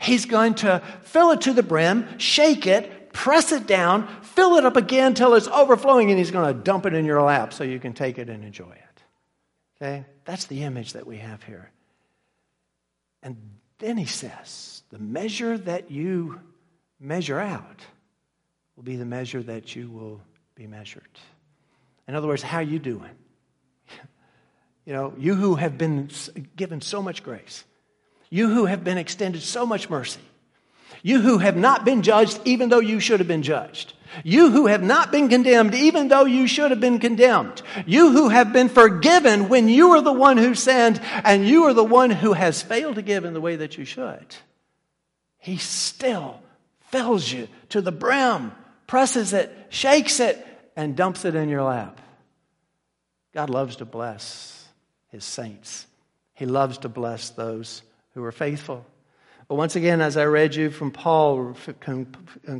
he's 0.00 0.26
going 0.26 0.54
to 0.56 0.82
fill 1.02 1.32
it 1.32 1.42
to 1.42 1.52
the 1.52 1.62
brim, 1.62 2.18
shake 2.18 2.66
it, 2.66 3.12
press 3.12 3.50
it 3.52 3.66
down, 3.66 4.06
fill 4.22 4.56
it 4.56 4.64
up 4.64 4.76
again 4.76 5.14
till 5.14 5.34
it's 5.34 5.48
overflowing, 5.48 6.10
and 6.10 6.18
he's 6.18 6.30
going 6.30 6.54
to 6.54 6.62
dump 6.62 6.86
it 6.86 6.94
in 6.94 7.04
your 7.04 7.20
lap 7.20 7.52
so 7.52 7.64
you 7.64 7.80
can 7.80 7.92
take 7.92 8.18
it 8.18 8.28
and 8.28 8.44
enjoy 8.44 8.70
it. 8.70 9.02
Okay? 9.76 10.04
That's 10.24 10.46
the 10.46 10.62
image 10.62 10.92
that 10.92 11.06
we 11.06 11.16
have 11.18 11.42
here. 11.42 11.70
And 13.22 13.36
then 13.78 13.96
he 13.96 14.06
says, 14.06 14.82
the 14.90 14.98
measure 14.98 15.58
that 15.58 15.90
you 15.90 16.40
measure 17.00 17.38
out 17.38 17.80
will 18.76 18.84
be 18.84 18.96
the 18.96 19.04
measure 19.04 19.42
that 19.42 19.74
you 19.74 19.90
will 19.90 20.20
be 20.54 20.66
measured. 20.66 21.08
In 22.06 22.14
other 22.14 22.28
words, 22.28 22.42
how 22.42 22.58
are 22.58 22.62
you 22.62 22.78
doing? 22.78 23.10
You 24.88 24.94
know, 24.94 25.12
you 25.18 25.34
who 25.34 25.56
have 25.56 25.76
been 25.76 26.08
given 26.56 26.80
so 26.80 27.02
much 27.02 27.22
grace, 27.22 27.62
you 28.30 28.48
who 28.48 28.64
have 28.64 28.84
been 28.84 28.96
extended 28.96 29.42
so 29.42 29.66
much 29.66 29.90
mercy, 29.90 30.22
you 31.02 31.20
who 31.20 31.36
have 31.36 31.58
not 31.58 31.84
been 31.84 32.00
judged 32.00 32.40
even 32.46 32.70
though 32.70 32.80
you 32.80 32.98
should 32.98 33.20
have 33.20 33.28
been 33.28 33.42
judged. 33.42 33.92
You 34.24 34.50
who 34.50 34.66
have 34.66 34.82
not 34.82 35.12
been 35.12 35.28
condemned 35.28 35.74
even 35.74 36.08
though 36.08 36.24
you 36.24 36.46
should 36.46 36.70
have 36.70 36.80
been 36.80 37.00
condemned. 37.00 37.60
You 37.84 38.12
who 38.12 38.30
have 38.30 38.54
been 38.54 38.70
forgiven 38.70 39.50
when 39.50 39.68
you 39.68 39.90
are 39.90 40.00
the 40.00 40.10
one 40.10 40.38
who 40.38 40.54
sinned 40.54 41.02
and 41.22 41.46
you 41.46 41.64
are 41.64 41.74
the 41.74 41.84
one 41.84 42.08
who 42.08 42.32
has 42.32 42.62
failed 42.62 42.94
to 42.94 43.02
give 43.02 43.26
in 43.26 43.34
the 43.34 43.42
way 43.42 43.56
that 43.56 43.76
you 43.76 43.84
should. 43.84 44.36
He 45.36 45.58
still 45.58 46.40
fills 46.90 47.30
you 47.30 47.48
to 47.68 47.82
the 47.82 47.92
brim, 47.92 48.52
presses 48.86 49.34
it, 49.34 49.54
shakes 49.68 50.18
it, 50.18 50.42
and 50.76 50.96
dumps 50.96 51.26
it 51.26 51.34
in 51.34 51.50
your 51.50 51.64
lap. 51.64 52.00
God 53.34 53.50
loves 53.50 53.76
to 53.76 53.84
bless 53.84 54.57
his 55.08 55.24
saints. 55.24 55.86
He 56.34 56.46
loves 56.46 56.78
to 56.78 56.88
bless 56.88 57.30
those 57.30 57.82
who 58.14 58.22
are 58.24 58.32
faithful. 58.32 58.86
But 59.48 59.54
once 59.54 59.76
again, 59.76 60.00
as 60.00 60.16
I 60.16 60.24
read 60.26 60.54
you 60.54 60.70
from 60.70 60.90
Paul 60.90 61.56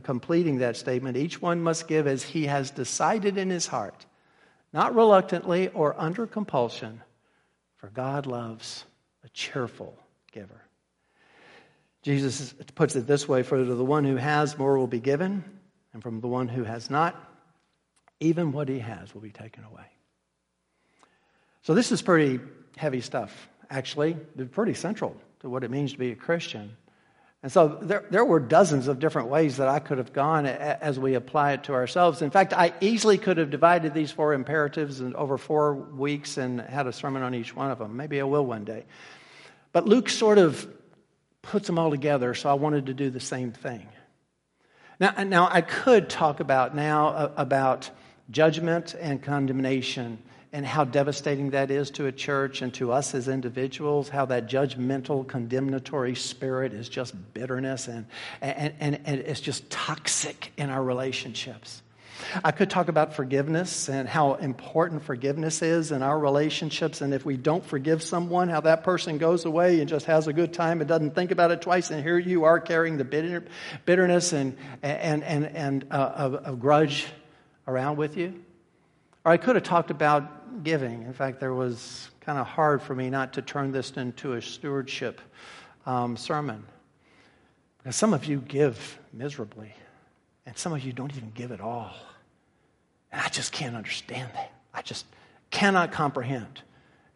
completing 0.02 0.58
that 0.58 0.76
statement, 0.76 1.16
each 1.16 1.40
one 1.40 1.60
must 1.60 1.86
give 1.86 2.06
as 2.06 2.22
he 2.22 2.46
has 2.46 2.70
decided 2.70 3.36
in 3.36 3.50
his 3.50 3.66
heart, 3.66 4.06
not 4.72 4.94
reluctantly 4.94 5.68
or 5.68 5.94
under 5.98 6.26
compulsion, 6.26 7.02
for 7.76 7.90
God 7.90 8.26
loves 8.26 8.84
a 9.22 9.28
cheerful 9.28 9.98
giver. 10.32 10.62
Jesus 12.02 12.54
puts 12.74 12.96
it 12.96 13.06
this 13.06 13.28
way 13.28 13.42
For 13.42 13.58
to 13.58 13.74
the 13.74 13.84
one 13.84 14.04
who 14.04 14.16
has, 14.16 14.56
more 14.56 14.78
will 14.78 14.86
be 14.86 15.00
given, 15.00 15.44
and 15.92 16.02
from 16.02 16.20
the 16.20 16.28
one 16.28 16.48
who 16.48 16.64
has 16.64 16.88
not, 16.88 17.16
even 18.20 18.50
what 18.50 18.68
he 18.68 18.78
has 18.78 19.14
will 19.14 19.20
be 19.20 19.30
taken 19.30 19.64
away. 19.64 19.84
So 21.68 21.74
this 21.74 21.92
is 21.92 22.00
pretty 22.00 22.40
heavy 22.78 23.02
stuff, 23.02 23.46
actually. 23.68 24.16
It's 24.38 24.54
pretty 24.54 24.72
central 24.72 25.14
to 25.40 25.50
what 25.50 25.64
it 25.64 25.70
means 25.70 25.92
to 25.92 25.98
be 25.98 26.12
a 26.12 26.16
Christian. 26.16 26.74
And 27.42 27.52
so 27.52 27.78
there, 27.82 28.06
there 28.08 28.24
were 28.24 28.40
dozens 28.40 28.88
of 28.88 29.00
different 29.00 29.28
ways 29.28 29.58
that 29.58 29.68
I 29.68 29.78
could 29.78 29.98
have 29.98 30.14
gone 30.14 30.46
as 30.46 30.98
we 30.98 31.12
apply 31.12 31.52
it 31.52 31.64
to 31.64 31.74
ourselves. 31.74 32.22
In 32.22 32.30
fact, 32.30 32.54
I 32.54 32.72
easily 32.80 33.18
could 33.18 33.36
have 33.36 33.50
divided 33.50 33.92
these 33.92 34.10
four 34.10 34.32
imperatives 34.32 35.02
over 35.02 35.36
four 35.36 35.74
weeks 35.74 36.38
and 36.38 36.58
had 36.58 36.86
a 36.86 36.92
sermon 36.94 37.22
on 37.22 37.34
each 37.34 37.54
one 37.54 37.70
of 37.70 37.78
them. 37.78 37.98
Maybe 37.98 38.18
I 38.18 38.24
will 38.24 38.46
one 38.46 38.64
day. 38.64 38.86
But 39.72 39.86
Luke 39.86 40.08
sort 40.08 40.38
of 40.38 40.66
puts 41.42 41.66
them 41.66 41.78
all 41.78 41.90
together, 41.90 42.32
so 42.32 42.48
I 42.48 42.54
wanted 42.54 42.86
to 42.86 42.94
do 42.94 43.10
the 43.10 43.20
same 43.20 43.52
thing. 43.52 43.86
Now, 44.98 45.22
now 45.22 45.50
I 45.52 45.60
could 45.60 46.08
talk 46.08 46.40
about 46.40 46.74
now 46.74 47.08
uh, 47.08 47.32
about 47.36 47.90
judgment 48.30 48.94
and 48.98 49.22
condemnation 49.22 50.22
and 50.52 50.64
how 50.64 50.84
devastating 50.84 51.50
that 51.50 51.70
is 51.70 51.90
to 51.92 52.06
a 52.06 52.12
church 52.12 52.62
and 52.62 52.72
to 52.74 52.92
us 52.92 53.14
as 53.14 53.28
individuals, 53.28 54.08
how 54.08 54.24
that 54.26 54.48
judgmental, 54.48 55.26
condemnatory 55.26 56.14
spirit 56.14 56.72
is 56.72 56.88
just 56.88 57.14
bitterness 57.34 57.88
and, 57.88 58.06
and, 58.40 58.72
and, 58.80 59.00
and 59.04 59.20
it's 59.20 59.40
just 59.40 59.68
toxic 59.70 60.52
in 60.56 60.70
our 60.70 60.82
relationships. 60.82 61.82
I 62.42 62.50
could 62.50 62.68
talk 62.68 62.88
about 62.88 63.14
forgiveness 63.14 63.88
and 63.88 64.08
how 64.08 64.34
important 64.34 65.04
forgiveness 65.04 65.62
is 65.62 65.92
in 65.92 66.02
our 66.02 66.18
relationships. 66.18 67.00
And 67.00 67.14
if 67.14 67.24
we 67.24 67.36
don't 67.36 67.64
forgive 67.64 68.02
someone, 68.02 68.48
how 68.48 68.60
that 68.62 68.82
person 68.82 69.18
goes 69.18 69.44
away 69.44 69.80
and 69.80 69.88
just 69.88 70.06
has 70.06 70.26
a 70.26 70.32
good 70.32 70.52
time 70.52 70.80
and 70.80 70.88
doesn't 70.88 71.14
think 71.14 71.30
about 71.30 71.50
it 71.50 71.60
twice. 71.60 71.90
And 71.90 72.02
here 72.02 72.18
you 72.18 72.44
are 72.44 72.58
carrying 72.58 72.96
the 72.96 73.04
bitter, 73.04 73.44
bitterness 73.84 74.32
and, 74.32 74.56
and, 74.82 75.22
and, 75.22 75.46
and 75.46 75.86
uh, 75.90 76.30
a, 76.44 76.52
a 76.52 76.56
grudge 76.56 77.06
around 77.66 77.96
with 77.98 78.16
you. 78.16 78.42
Or 79.24 79.32
I 79.32 79.36
could 79.36 79.56
have 79.56 79.64
talked 79.64 79.90
about 79.90 80.37
giving. 80.64 81.02
In 81.02 81.12
fact, 81.12 81.40
there 81.40 81.54
was 81.54 82.10
kind 82.20 82.38
of 82.38 82.46
hard 82.46 82.82
for 82.82 82.94
me 82.94 83.10
not 83.10 83.34
to 83.34 83.42
turn 83.42 83.72
this 83.72 83.90
into 83.92 84.34
a 84.34 84.42
stewardship 84.42 85.20
um, 85.86 86.16
sermon. 86.16 86.64
Because 87.78 87.96
some 87.96 88.12
of 88.12 88.24
you 88.24 88.40
give 88.40 88.98
miserably, 89.12 89.72
and 90.46 90.56
some 90.56 90.72
of 90.72 90.84
you 90.84 90.92
don't 90.92 91.16
even 91.16 91.30
give 91.34 91.52
at 91.52 91.60
all. 91.60 91.94
And 93.12 93.20
I 93.20 93.28
just 93.28 93.52
can't 93.52 93.76
understand 93.76 94.30
that. 94.34 94.52
I 94.74 94.82
just 94.82 95.06
cannot 95.50 95.92
comprehend. 95.92 96.62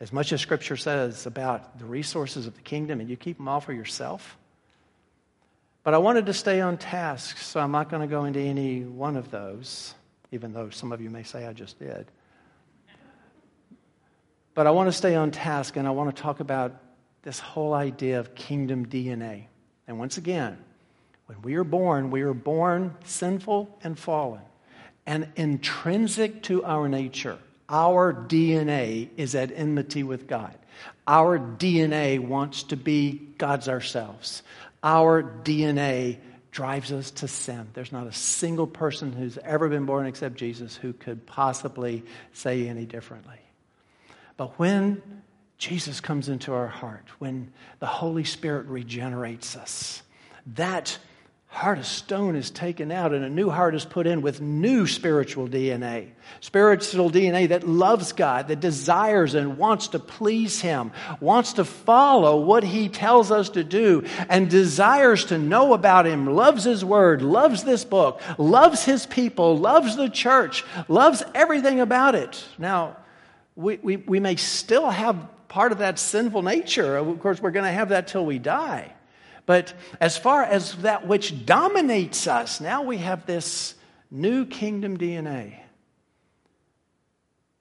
As 0.01 0.13
much 0.13 0.33
as 0.33 0.41
Scripture 0.41 0.77
says 0.77 1.27
about 1.27 1.79
the 1.79 1.85
resources 1.85 2.47
of 2.47 2.55
the 2.55 2.63
kingdom, 2.63 3.01
and 3.01 3.09
you 3.09 3.17
keep 3.17 3.37
them 3.37 3.49
all 3.49 3.61
for 3.61 3.73
yourself. 3.73 4.37
But 5.85 5.95
I 5.95 5.99
wanted 5.99 6.27
to 6.27 6.35
stay 6.35 6.61
on 6.61 6.77
task, 6.79 7.39
so 7.39 7.61
I'm 7.61 7.73
not 7.73 7.89
going 7.91 8.03
to 8.03 8.09
go 8.09 8.25
into 8.25 8.41
any 8.41 8.83
one 8.83 9.17
of 9.17 9.31
those 9.31 9.95
even 10.33 10.53
though 10.53 10.71
some 10.71 10.91
of 10.91 11.01
you 11.01 11.11
may 11.11 11.23
say 11.23 11.47
I 11.47 11.53
just 11.53 11.79
did. 11.79 12.07
But 14.55 14.67
I 14.67 14.71
want 14.71 14.89
to 14.89 14.93
stay 14.93 15.15
on 15.15 15.31
task 15.31 15.77
and 15.77 15.89
I 15.89 15.91
want 15.93 16.15
to 16.15 16.23
talk 16.23 16.41
about 16.41 16.75
this 17.23 17.39
whole 17.39 17.73
idea 17.73 18.21
of 18.21 18.35
kingdom 18.35 18.87
DNA. 18.87 19.45
And 19.87 19.99
once 19.99 20.19
again, 20.19 20.59
when 21.27 21.41
we 21.43 21.55
are 21.55 21.65
born, 21.65 22.11
we 22.11 22.23
are 22.23 22.35
born 22.35 22.95
sinful 23.05 23.79
and 23.83 23.99
fallen. 23.99 24.43
And 25.07 25.29
intrinsic 25.37 26.43
to 26.45 26.65
our 26.65 26.89
nature, 26.89 27.39
our 27.69 28.13
DNA 28.13 29.09
is 29.17 29.35
at 29.35 29.51
enmity 29.53 30.03
with 30.03 30.27
God. 30.27 30.57
Our 31.07 31.39
DNA 31.39 32.21
wants 32.21 32.65
to 32.65 32.77
be 32.77 33.21
God's 33.39 33.69
ourselves. 33.69 34.43
Our 34.83 35.23
DNA 35.23 36.19
drives 36.51 36.93
us 36.93 37.11
to 37.13 37.29
sin. 37.29 37.69
There's 37.73 37.93
not 37.93 38.07
a 38.07 38.13
single 38.13 38.67
person 38.67 39.13
who's 39.13 39.39
ever 39.39 39.69
been 39.69 39.87
born 39.87 40.07
except 40.07 40.37
Jesus 40.37 40.77
who 40.77 40.93
could 40.93 41.27
possibly 41.27 42.05
say 42.33 42.69
any 42.69 42.85
differently. 42.85 43.39
But 44.37 44.59
when 44.59 45.03
Jesus 45.59 46.01
comes 46.01 46.29
into 46.29 46.53
our 46.53 46.69
heart, 46.69 47.05
when 47.19 47.53
the 47.79 47.87
Holy 47.87 48.25
Spirit 48.25 48.67
regenerates 48.67 49.57
us, 49.57 50.03
that 50.55 50.99
heart 51.53 51.77
of 51.77 51.87
stone 51.87 52.35
is 52.35 52.51
taken 52.51 52.91
out 52.91 53.13
and 53.13 53.23
a 53.25 53.29
new 53.29 53.51
heart 53.51 53.75
is 53.75 53.85
put 53.85 54.07
in 54.07 54.23
with 54.23 54.41
new 54.41 54.87
spiritual 54.87 55.47
DNA. 55.47 56.09
Spiritual 56.41 57.11
DNA 57.11 57.51
that 57.51 57.69
loves 57.69 58.13
God, 58.13 58.49
that 58.49 58.61
desires 58.61 59.35
and 59.35 59.59
wants 59.59 59.89
to 59.89 59.99
please 59.99 60.63
Him, 60.63 60.93
wants 61.21 61.53
to 61.55 61.65
follow 61.67 62.41
what 62.41 62.65
He 62.65 62.89
tells 62.89 63.31
us 63.31 63.51
to 63.51 63.63
do, 63.63 64.03
and 64.31 64.49
desires 64.49 65.27
to 65.27 65.37
know 65.37 65.75
about 65.75 66.07
Him, 66.07 66.27
loves 66.27 66.65
His 66.65 66.83
Word, 66.83 67.21
loves 67.21 67.65
this 67.65 67.85
book, 67.85 68.23
loves 68.39 68.85
His 68.85 69.05
people, 69.05 69.59
loves 69.59 69.95
the 69.95 70.09
church, 70.09 70.65
loves 70.89 71.23
everything 71.35 71.81
about 71.81 72.15
it. 72.15 72.43
Now, 72.57 72.97
we, 73.55 73.77
we, 73.77 73.97
we 73.97 74.21
may 74.21 74.37
still 74.37 74.89
have 74.89 75.29
part 75.49 75.73
of 75.73 75.79
that 75.79 75.99
sinful 75.99 76.43
nature. 76.43 76.97
Of 76.97 77.21
course, 77.21 77.41
we're 77.41 77.51
going 77.51 77.67
to 77.67 77.73
have 77.73 77.91
that 77.91 78.09
till 78.09 78.25
we 78.25 78.39
die. 78.39 78.93
But 79.45 79.75
as 80.01 80.17
far 80.17 80.43
as 80.43 80.75
that 80.77 81.07
which 81.07 81.45
dominates 81.45 82.27
us, 82.27 82.61
now 82.61 82.83
we 82.83 82.99
have 82.99 83.27
this 83.27 83.75
new 84.11 84.47
kingdom 84.47 84.97
DNA. 84.97 85.59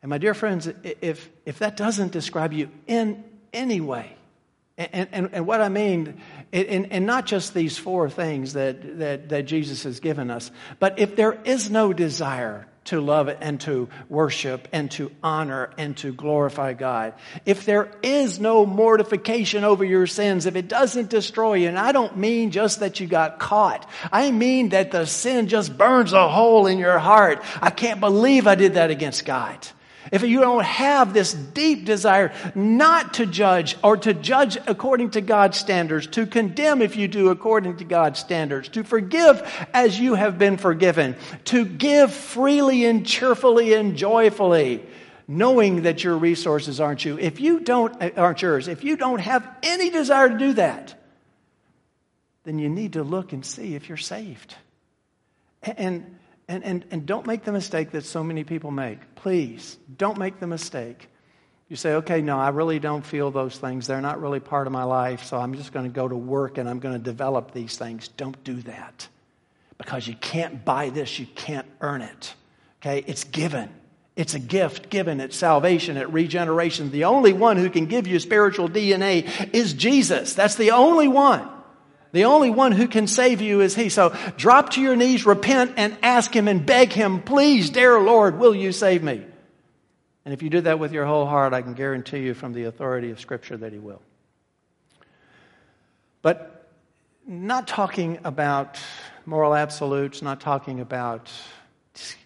And 0.02 0.10
my 0.10 0.18
dear 0.18 0.34
friends, 0.34 0.70
if, 0.84 1.30
if 1.46 1.60
that 1.60 1.78
doesn't 1.78 2.12
describe 2.12 2.54
you 2.54 2.70
in 2.88 3.24
any 3.54 3.82
way, 3.82 4.16
and, 4.78 5.10
and, 5.12 5.30
and 5.34 5.46
what 5.46 5.62
I 5.62 5.70
mean, 5.70 6.22
and, 6.52 7.06
not 7.06 7.26
just 7.26 7.54
these 7.54 7.78
four 7.78 8.10
things 8.10 8.54
that, 8.54 9.00
that, 9.00 9.30
that 9.30 9.46
Jesus 9.46 9.84
has 9.84 10.00
given 10.00 10.32
us, 10.32 10.50
but 10.80 10.98
if 10.98 11.16
there 11.16 11.40
is 11.44 11.70
no 11.70 11.94
desire 11.94 12.68
to 12.86 13.00
love 13.00 13.30
and 13.30 13.62
to 13.62 13.88
worship 14.10 14.68
and 14.72 14.90
to 14.92 15.12
honor 15.22 15.70
and 15.78 15.96
to 15.98 16.12
glorify 16.12 16.74
God. 16.74 17.14
If 17.46 17.66
there 17.66 17.92
is 18.02 18.40
no 18.40 18.66
mortification 18.66 19.64
over 19.64 19.86
your 19.86 20.08
sins, 20.08 20.46
if 20.46 20.56
it 20.56 20.68
doesn't 20.68 21.10
destroy 21.10 21.56
you, 21.56 21.68
and 21.68 21.78
I 21.78 21.92
don't 21.92 22.18
mean 22.18 22.52
just 22.52 22.80
that 22.80 23.00
you 23.00 23.08
got 23.08 23.38
caught, 23.38 23.88
I 24.12 24.32
mean 24.32 24.70
that 24.70 24.92
the 24.92 25.06
sin 25.06 25.48
just 25.48 25.78
burns 25.78 26.14
a 26.14 26.28
hole 26.28 26.66
in 26.66 26.80
your 26.80 26.98
heart. 26.98 27.44
I 27.62 27.70
can't 27.70 28.00
believe 28.00 28.48
I 28.48 28.56
did 28.56 28.74
that 28.74 28.90
against 28.90 29.26
God. 29.26 29.68
If 30.12 30.24
you 30.24 30.42
don't 30.42 30.66
have 30.66 31.14
this 31.14 31.34
deep 31.34 31.86
desire 31.86 32.34
not 32.54 33.14
to 33.16 33.26
judge 33.26 33.78
or 33.82 33.96
to 33.98 34.14
judge 34.14 34.58
according 34.68 35.12
to 35.12 35.22
God's 35.22 35.58
standards, 35.58 36.06
to 36.08 36.26
condemn 36.26 36.82
if 36.82 36.98
you 36.98 37.08
do 37.08 37.30
according 37.30 37.78
to 37.78 37.86
God's 37.86 38.20
standards, 38.20 38.68
to 38.70 38.84
forgive 38.84 39.42
as 39.74 39.98
you 39.98 40.16
have 40.16 40.38
been 40.38 40.58
forgiven, 40.58 41.16
to 41.46 41.64
give 41.64 42.14
freely 42.14 42.86
and 42.86 43.08
cheerfully 43.08 43.74
and 43.74 43.96
joyfully, 43.96 44.86
knowing 45.30 45.84
that 45.84 46.04
your 46.04 46.18
resources 46.18 46.82
aren't 46.82 47.06
you. 47.06 47.18
If 47.18 47.40
you 47.40 47.62
don't 47.62 48.02
uh, 48.02 48.12
aren't 48.18 48.42
yours, 48.42 48.68
if 48.68 48.84
you 48.84 48.98
don't 48.98 49.20
have 49.20 49.48
any 49.64 49.90
desire 49.90 50.28
to 50.28 50.38
do 50.38 50.54
that, 50.54 50.94
then 52.44 52.60
you 52.60 52.68
need 52.68 52.94
to 52.94 53.04
look 53.04 53.32
and 53.32 53.46
see 53.46 53.76
if 53.76 53.88
you're 53.88 53.98
saved. 53.98 54.56
And 55.64 56.18
and, 56.48 56.64
and, 56.64 56.86
and 56.92 57.06
don't 57.06 57.26
make 57.26 57.44
the 57.44 57.52
mistake 57.52 57.92
that 57.92 58.06
so 58.06 58.24
many 58.24 58.44
people 58.44 58.72
make. 58.72 59.16
Please, 59.16 59.78
don't 59.98 60.18
make 60.18 60.40
the 60.40 60.48
mistake. 60.48 61.08
You 61.70 61.78
say, 61.78 61.94
okay, 61.94 62.22
no, 62.22 62.38
I 62.38 62.50
really 62.50 62.80
don't 62.80 63.06
feel 63.06 63.32
those 63.32 63.58
things. 63.58 63.88
They're 63.88 64.02
not 64.02 64.20
really 64.20 64.42
part 64.42 64.68
of 64.68 64.74
my 64.74 64.84
life, 64.84 65.24
so 65.24 65.38
I'm 65.38 65.54
just 65.54 65.72
going 65.72 65.86
to 65.86 65.92
go 65.92 66.06
to 66.06 66.18
work 66.18 66.58
and 66.58 66.70
I'm 66.70 66.80
going 66.80 66.96
to 66.96 67.00
develop 67.00 67.54
these 67.54 67.78
things. 67.78 68.10
Don't 68.10 68.44
do 68.44 68.56
that. 68.64 69.08
Because 69.78 70.06
you 70.06 70.16
can't 70.16 70.66
buy 70.66 70.90
this, 70.90 71.18
you 71.18 71.28
can't 71.28 71.68
earn 71.80 72.02
it. 72.02 72.34
Okay? 72.82 73.06
It's 73.08 73.24
given. 73.24 73.70
It's 74.18 74.34
a 74.34 74.40
gift 74.40 74.90
given 74.90 75.22
at 75.22 75.32
salvation, 75.32 75.96
at 75.96 76.12
regeneration. 76.12 76.92
The 76.92 77.06
only 77.06 77.32
one 77.32 77.56
who 77.56 77.70
can 77.70 77.86
give 77.86 78.06
you 78.06 78.20
spiritual 78.20 78.68
DNA 78.68 79.54
is 79.54 79.74
Jesus. 79.74 80.34
That's 80.34 80.56
the 80.56 80.72
only 80.72 81.08
one. 81.08 81.48
The 82.12 82.26
only 82.26 82.50
one 82.50 82.72
who 82.72 82.88
can 82.88 83.08
save 83.08 83.42
you 83.42 83.62
is 83.62 83.76
He. 83.76 83.90
So 83.90 84.16
drop 84.38 84.72
to 84.72 84.82
your 84.82 84.96
knees, 84.96 85.26
repent, 85.26 85.74
and 85.78 85.98
ask 86.02 86.36
Him 86.36 86.48
and 86.48 86.66
beg 86.66 86.92
Him, 86.92 87.22
please, 87.22 87.70
dear 87.70 88.00
Lord, 88.00 88.38
will 88.38 88.56
you 88.56 88.72
save 88.72 89.04
me? 89.04 89.24
And 90.26 90.34
if 90.34 90.44
you 90.44 90.50
do 90.50 90.62
that 90.62 90.78
with 90.80 90.92
your 90.92 91.06
whole 91.06 91.26
heart, 91.26 91.54
I 91.54 91.62
can 91.62 91.74
guarantee 91.74 92.20
you 92.20 92.34
from 92.34 92.54
the 92.54 92.66
authority 92.66 93.12
of 93.12 93.20
Scripture 93.20 93.58
that 93.58 93.74
He 93.74 93.80
will. 93.80 94.02
But 96.22 96.70
not 97.26 97.68
talking 97.68 98.20
about 98.24 98.80
moral 99.26 99.56
absolutes, 99.56 100.22
not 100.22 100.42
talking 100.42 100.80
about 100.80 101.32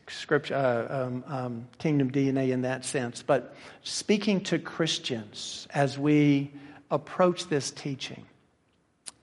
scripture, 0.08 0.56
uh, 0.56 1.06
um, 1.06 1.24
um, 1.28 1.68
kingdom 1.78 2.12
DNA 2.12 2.52
in 2.52 2.62
that 2.62 2.86
sense, 2.86 3.24
but 3.24 3.56
speaking 3.84 4.42
to 4.42 4.60
Christians 4.60 5.68
as 5.74 5.98
we 5.98 6.52
approach 6.92 7.48
this 7.48 7.72
teaching. 7.72 8.26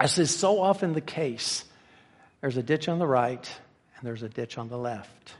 As 0.03 0.19
is 0.19 0.37
so 0.37 0.61
often 0.61 0.95
the 0.95 1.01
case, 1.01 1.65
there's 2.41 2.57
a 2.57 2.63
ditch 2.63 2.89
on 2.89 2.99
the 2.99 3.07
right 3.07 3.49
and 3.97 4.05
there's 4.05 4.25
a 4.25 4.29
ditch 4.29 4.59
on 4.59 4.69
the 4.69 4.77
left. 4.77 5.35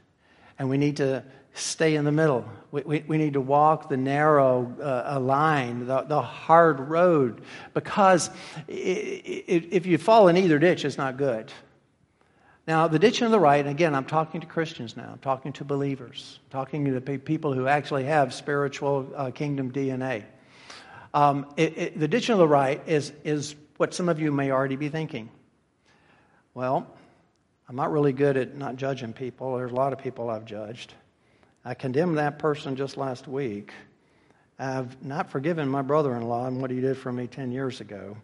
And 0.57 0.69
we 0.69 0.77
need 0.77 0.97
to 0.97 1.25
stay 1.53 1.95
in 1.95 2.05
the 2.05 2.13
middle. 2.13 2.45
We, 2.71 2.81
we, 2.83 3.03
we 3.05 3.17
need 3.17 3.33
to 3.33 3.41
walk 3.41 3.89
the 3.89 3.97
narrow 3.97 4.73
uh, 4.81 5.19
line, 5.19 5.85
the, 5.85 6.03
the 6.03 6.21
hard 6.21 6.79
road, 6.79 7.41
because 7.73 8.29
if 8.69 9.85
you 9.85 9.97
fall 9.97 10.29
in 10.29 10.37
either 10.37 10.59
ditch, 10.59 10.85
it's 10.85 10.97
not 10.97 11.17
good. 11.17 11.51
Now, 12.65 12.87
the 12.87 12.99
ditch 12.99 13.21
on 13.21 13.31
the 13.31 13.41
right, 13.41 13.59
and 13.59 13.67
again, 13.67 13.93
I'm 13.93 14.05
talking 14.05 14.39
to 14.39 14.47
Christians 14.47 14.95
now, 14.95 15.09
I'm 15.11 15.19
talking 15.19 15.51
to 15.53 15.65
believers, 15.65 16.39
I'm 16.45 16.51
talking 16.51 16.85
to 16.85 17.01
people 17.01 17.51
who 17.51 17.67
actually 17.67 18.05
have 18.05 18.33
spiritual 18.33 19.11
uh, 19.13 19.31
kingdom 19.31 19.73
DNA. 19.73 20.23
Um, 21.13 21.47
it, 21.57 21.77
it, 21.77 21.99
the 21.99 22.07
ditch 22.07 22.29
on 22.29 22.37
the 22.37 22.47
right 22.47 22.81
is, 22.87 23.11
is 23.25 23.55
what 23.77 23.93
some 23.93 24.09
of 24.09 24.19
you 24.19 24.31
may 24.31 24.51
already 24.51 24.75
be 24.75 24.89
thinking. 24.89 25.29
Well, 26.53 26.87
I'm 27.67 27.75
not 27.75 27.91
really 27.91 28.13
good 28.13 28.37
at 28.37 28.55
not 28.55 28.75
judging 28.75 29.13
people. 29.13 29.55
There's 29.57 29.71
a 29.71 29.75
lot 29.75 29.93
of 29.93 29.99
people 29.99 30.29
I've 30.29 30.45
judged. 30.45 30.93
I 31.65 31.73
condemned 31.73 32.17
that 32.17 32.39
person 32.39 32.75
just 32.75 32.97
last 32.97 33.27
week. 33.27 33.71
I've 34.59 35.03
not 35.03 35.29
forgiven 35.29 35.67
my 35.67 35.81
brother 35.81 36.15
in 36.15 36.23
law 36.23 36.45
and 36.45 36.61
what 36.61 36.71
he 36.71 36.79
did 36.81 36.97
for 36.97 37.11
me 37.11 37.27
10 37.27 37.51
years 37.51 37.81
ago. 37.81 38.17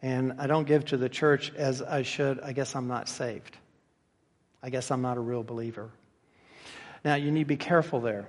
And 0.00 0.34
I 0.38 0.46
don't 0.46 0.66
give 0.66 0.84
to 0.86 0.96
the 0.96 1.08
church 1.08 1.52
as 1.56 1.82
I 1.82 2.02
should. 2.02 2.40
I 2.40 2.52
guess 2.52 2.76
I'm 2.76 2.86
not 2.86 3.08
saved. 3.08 3.56
I 4.62 4.70
guess 4.70 4.90
I'm 4.90 5.02
not 5.02 5.16
a 5.16 5.20
real 5.20 5.42
believer. 5.42 5.90
Now, 7.04 7.16
you 7.16 7.30
need 7.30 7.44
to 7.44 7.46
be 7.46 7.56
careful 7.56 8.00
there. 8.00 8.26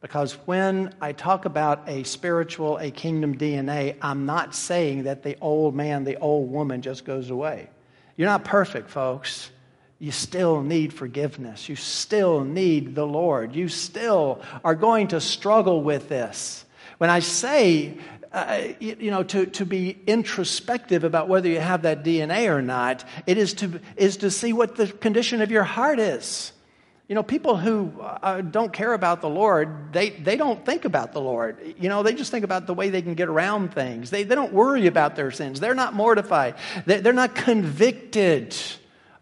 Because 0.00 0.32
when 0.46 0.94
I 1.00 1.12
talk 1.12 1.44
about 1.44 1.88
a 1.88 2.04
spiritual, 2.04 2.78
a 2.78 2.90
kingdom 2.90 3.36
DNA, 3.36 3.96
I'm 4.00 4.24
not 4.24 4.54
saying 4.54 5.02
that 5.02 5.22
the 5.22 5.36
old 5.40 5.74
man, 5.74 6.04
the 6.04 6.16
old 6.16 6.50
woman 6.50 6.80
just 6.80 7.04
goes 7.04 7.28
away. 7.28 7.68
You're 8.16 8.28
not 8.28 8.44
perfect, 8.44 8.88
folks. 8.88 9.50
You 9.98 10.10
still 10.10 10.62
need 10.62 10.94
forgiveness. 10.94 11.68
You 11.68 11.76
still 11.76 12.42
need 12.42 12.94
the 12.94 13.06
Lord. 13.06 13.54
You 13.54 13.68
still 13.68 14.40
are 14.64 14.74
going 14.74 15.08
to 15.08 15.20
struggle 15.20 15.82
with 15.82 16.08
this. 16.08 16.64
When 16.96 17.10
I 17.10 17.18
say, 17.18 17.98
uh, 18.32 18.62
you, 18.78 18.96
you 18.98 19.10
know, 19.10 19.22
to, 19.24 19.44
to 19.44 19.66
be 19.66 19.98
introspective 20.06 21.04
about 21.04 21.28
whether 21.28 21.48
you 21.48 21.60
have 21.60 21.82
that 21.82 22.04
DNA 22.04 22.48
or 22.48 22.62
not, 22.62 23.04
it 23.26 23.36
is 23.36 23.52
to, 23.54 23.80
is 23.96 24.18
to 24.18 24.30
see 24.30 24.54
what 24.54 24.76
the 24.76 24.86
condition 24.86 25.42
of 25.42 25.50
your 25.50 25.64
heart 25.64 25.98
is. 25.98 26.52
You 27.10 27.16
know, 27.16 27.24
people 27.24 27.56
who 27.56 27.92
uh, 28.00 28.40
don't 28.40 28.72
care 28.72 28.92
about 28.92 29.20
the 29.20 29.28
Lord, 29.28 29.92
they, 29.92 30.10
they 30.10 30.36
don't 30.36 30.64
think 30.64 30.84
about 30.84 31.12
the 31.12 31.20
Lord. 31.20 31.74
You 31.76 31.88
know, 31.88 32.04
they 32.04 32.14
just 32.14 32.30
think 32.30 32.44
about 32.44 32.68
the 32.68 32.72
way 32.72 32.88
they 32.90 33.02
can 33.02 33.14
get 33.14 33.28
around 33.28 33.74
things. 33.74 34.10
They, 34.10 34.22
they 34.22 34.36
don't 34.36 34.52
worry 34.52 34.86
about 34.86 35.16
their 35.16 35.32
sins. 35.32 35.58
They're 35.58 35.74
not 35.74 35.92
mortified. 35.92 36.54
They, 36.86 37.00
they're 37.00 37.12
not 37.12 37.34
convicted 37.34 38.54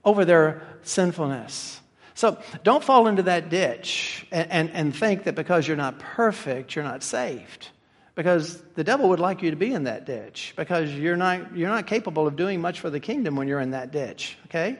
over 0.05 0.26
their 0.26 0.61
sinfulness. 0.82 1.80
So 2.12 2.36
don't 2.62 2.84
fall 2.84 3.07
into 3.07 3.22
that 3.22 3.49
ditch 3.49 4.26
and, 4.30 4.53
and, 4.53 4.70
and 4.72 4.95
think 4.95 5.24
that 5.24 5.34
because 5.34 5.66
you're 5.66 5.78
not 5.78 5.99
perfect, 5.99 6.76
you're 6.76 6.84
not 6.84 7.03
saved. 7.03 7.70
Because 8.14 8.61
the 8.74 8.84
devil 8.84 9.09
would 9.09 9.20
like 9.20 9.41
you 9.41 9.51
to 9.51 9.57
be 9.57 9.72
in 9.72 9.84
that 9.84 10.05
ditch 10.05 10.53
because 10.59 10.93
you're 10.93 11.16
not, 11.16 11.57
you're 11.57 11.70
not 11.70 11.86
capable 11.86 12.26
of 12.26 12.36
doing 12.36 12.61
much 12.61 12.80
for 12.80 12.91
the 12.91 13.01
kingdom 13.01 13.34
when 13.34 13.49
you're 13.49 13.61
in 13.61 13.70
that 13.70 13.93
ditch, 13.93 14.36
okay? 14.45 14.76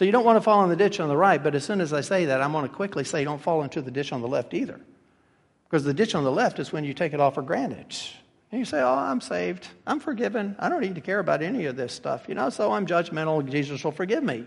So 0.00 0.06
you 0.06 0.12
don't 0.12 0.24
want 0.24 0.36
to 0.36 0.40
fall 0.40 0.64
in 0.64 0.70
the 0.70 0.76
ditch 0.76 0.98
on 0.98 1.10
the 1.10 1.16
right, 1.16 1.42
but 1.42 1.54
as 1.54 1.62
soon 1.62 1.82
as 1.82 1.92
I 1.92 2.00
say 2.00 2.24
that, 2.24 2.40
I'm 2.40 2.52
going 2.52 2.66
to 2.66 2.74
quickly 2.74 3.04
say 3.04 3.22
don't 3.22 3.38
fall 3.38 3.62
into 3.62 3.82
the 3.82 3.90
ditch 3.90 4.14
on 4.14 4.22
the 4.22 4.28
left 4.28 4.54
either. 4.54 4.80
Because 5.64 5.84
the 5.84 5.92
ditch 5.92 6.14
on 6.14 6.24
the 6.24 6.32
left 6.32 6.58
is 6.58 6.72
when 6.72 6.84
you 6.84 6.94
take 6.94 7.12
it 7.12 7.20
all 7.20 7.30
for 7.30 7.42
granted. 7.42 7.94
And 8.50 8.60
you 8.60 8.64
say, 8.64 8.80
Oh, 8.80 8.94
I'm 8.94 9.20
saved. 9.20 9.68
I'm 9.86 10.00
forgiven. 10.00 10.56
I 10.58 10.70
don't 10.70 10.80
need 10.80 10.94
to 10.94 11.02
care 11.02 11.18
about 11.18 11.42
any 11.42 11.66
of 11.66 11.76
this 11.76 11.92
stuff, 11.92 12.30
you 12.30 12.34
know, 12.34 12.48
so 12.48 12.72
I'm 12.72 12.86
judgmental. 12.86 13.46
Jesus 13.46 13.84
will 13.84 13.92
forgive 13.92 14.24
me. 14.24 14.46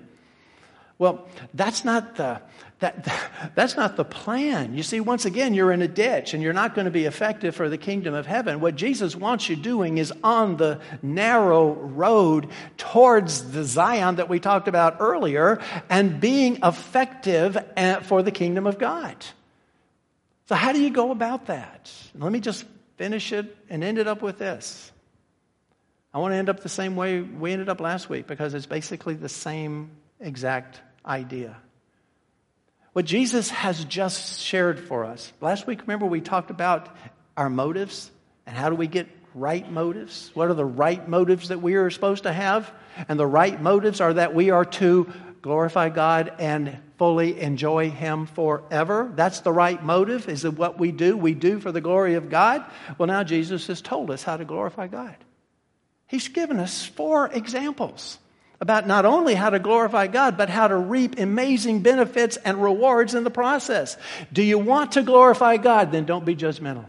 Well, 1.04 1.28
that's 1.54 1.84
not 1.84 2.16
the 2.16 2.40
that, 2.80 3.12
that's 3.56 3.76
not 3.76 3.98
the 3.98 4.06
plan. 4.06 4.74
You 4.74 4.84
see, 4.84 5.02
once 5.02 5.26
again, 5.26 5.54
you're 5.54 5.74
in 5.74 5.82
a 5.82 5.88
ditch 5.88 6.34
and 6.34 6.42
you're 6.42 6.54
not 6.54 6.76
going 6.76 6.86
to 6.86 6.92
be 6.92 7.04
effective 7.04 7.58
for 7.58 7.68
the 7.68 7.78
kingdom 7.78 8.14
of 8.14 8.26
heaven. 8.26 8.62
What 8.62 8.78
Jesus 8.78 9.14
wants 9.14 9.50
you 9.50 9.58
doing 9.58 9.98
is 9.98 10.14
on 10.24 10.56
the 10.56 10.80
narrow 11.02 11.74
road 11.74 12.48
towards 12.78 13.52
the 13.52 13.66
Zion 13.66 14.16
that 14.16 14.30
we 14.30 14.40
talked 14.40 14.70
about 14.70 14.98
earlier 15.02 15.62
and 15.90 16.22
being 16.22 16.60
effective 16.64 17.58
eh, 17.76 18.00
for 18.00 18.24
the 18.24 18.32
kingdom 18.32 18.66
of 18.66 18.80
God. 18.80 19.18
So, 20.48 20.56
how 20.56 20.72
do 20.72 20.82
you 20.82 20.90
go 20.90 21.12
about 21.12 21.48
that? 21.48 21.92
Let 22.16 22.32
me 22.32 22.40
just 22.40 22.64
finish 22.96 23.34
it 23.34 23.58
and 23.70 23.84
end 23.84 23.98
it 23.98 24.08
up 24.08 24.22
with 24.22 24.38
this. 24.38 24.90
I 26.14 26.20
want 26.20 26.32
to 26.32 26.38
end 26.38 26.48
up 26.48 26.62
the 26.62 26.70
same 26.70 26.96
way 26.96 27.20
we 27.20 27.52
ended 27.52 27.68
up 27.68 27.82
last 27.82 28.10
week 28.10 28.26
because 28.26 28.54
it's 28.54 28.68
basically 28.68 29.16
the 29.16 29.28
same 29.28 29.92
exact 30.24 30.82
idea. 31.06 31.58
What 32.94 33.06
Jesus 33.06 33.50
has 33.50 33.84
just 33.86 34.40
shared 34.40 34.80
for 34.80 35.06
us. 35.06 35.34
Last 35.42 35.66
week, 35.66 35.82
remember, 35.82 36.06
we 36.06 36.22
talked 36.22 36.52
about 36.52 36.96
our 37.36 37.50
motives 37.50 38.12
and 38.46 38.56
how 38.56 38.70
do 38.70 38.76
we 38.76 38.88
get 38.88 39.08
right 39.34 39.70
motives? 39.72 40.32
What 40.34 40.50
are 40.50 40.54
the 40.54 40.66
right 40.66 41.08
motives 41.08 41.48
that 41.48 41.62
we 41.62 41.76
are 41.76 41.90
supposed 41.90 42.24
to 42.24 42.34
have? 42.34 42.72
And 43.08 43.20
the 43.20 43.28
right 43.28 43.60
motives 43.60 44.02
are 44.02 44.14
that 44.14 44.36
we 44.36 44.52
are 44.52 44.66
to 44.66 45.12
glorify 45.42 45.90
God 45.90 46.34
and 46.40 46.78
fully 46.98 47.40
enjoy 47.40 47.90
Him 47.90 48.28
forever. 48.28 49.12
That's 49.16 49.42
the 49.42 49.52
right 49.52 49.84
motive, 49.84 50.30
is 50.30 50.46
it 50.46 50.58
what 50.58 50.80
we 50.80 50.92
do? 50.92 51.18
We 51.18 51.34
do 51.34 51.60
for 51.60 51.72
the 51.72 51.82
glory 51.82 52.14
of 52.14 52.30
God. 52.30 52.64
Well, 52.98 53.08
now 53.08 53.24
Jesus 53.24 53.68
has 53.68 53.82
told 53.82 54.12
us 54.12 54.24
how 54.24 54.38
to 54.38 54.46
glorify 54.46 54.88
God. 54.88 55.16
He's 56.08 56.28
given 56.28 56.60
us 56.60 56.86
four 56.86 57.28
examples 57.28 58.20
about 58.64 58.88
not 58.88 59.04
only 59.04 59.36
how 59.36 59.50
to 59.50 59.60
glorify 59.60 60.08
God, 60.08 60.38
but 60.38 60.50
how 60.50 60.70
to 60.70 60.78
reap 60.78 61.20
amazing 61.20 61.82
benefits 61.82 62.38
and 62.38 62.64
rewards 62.64 63.14
in 63.14 63.26
the 63.26 63.30
process. 63.30 63.98
Do 64.32 64.42
you 64.42 64.58
want 64.58 64.94
to 64.94 65.04
glorify 65.04 65.58
God? 65.58 65.92
Then 65.92 66.06
don't 66.06 66.24
be 66.24 66.34
judgmental. 66.34 66.86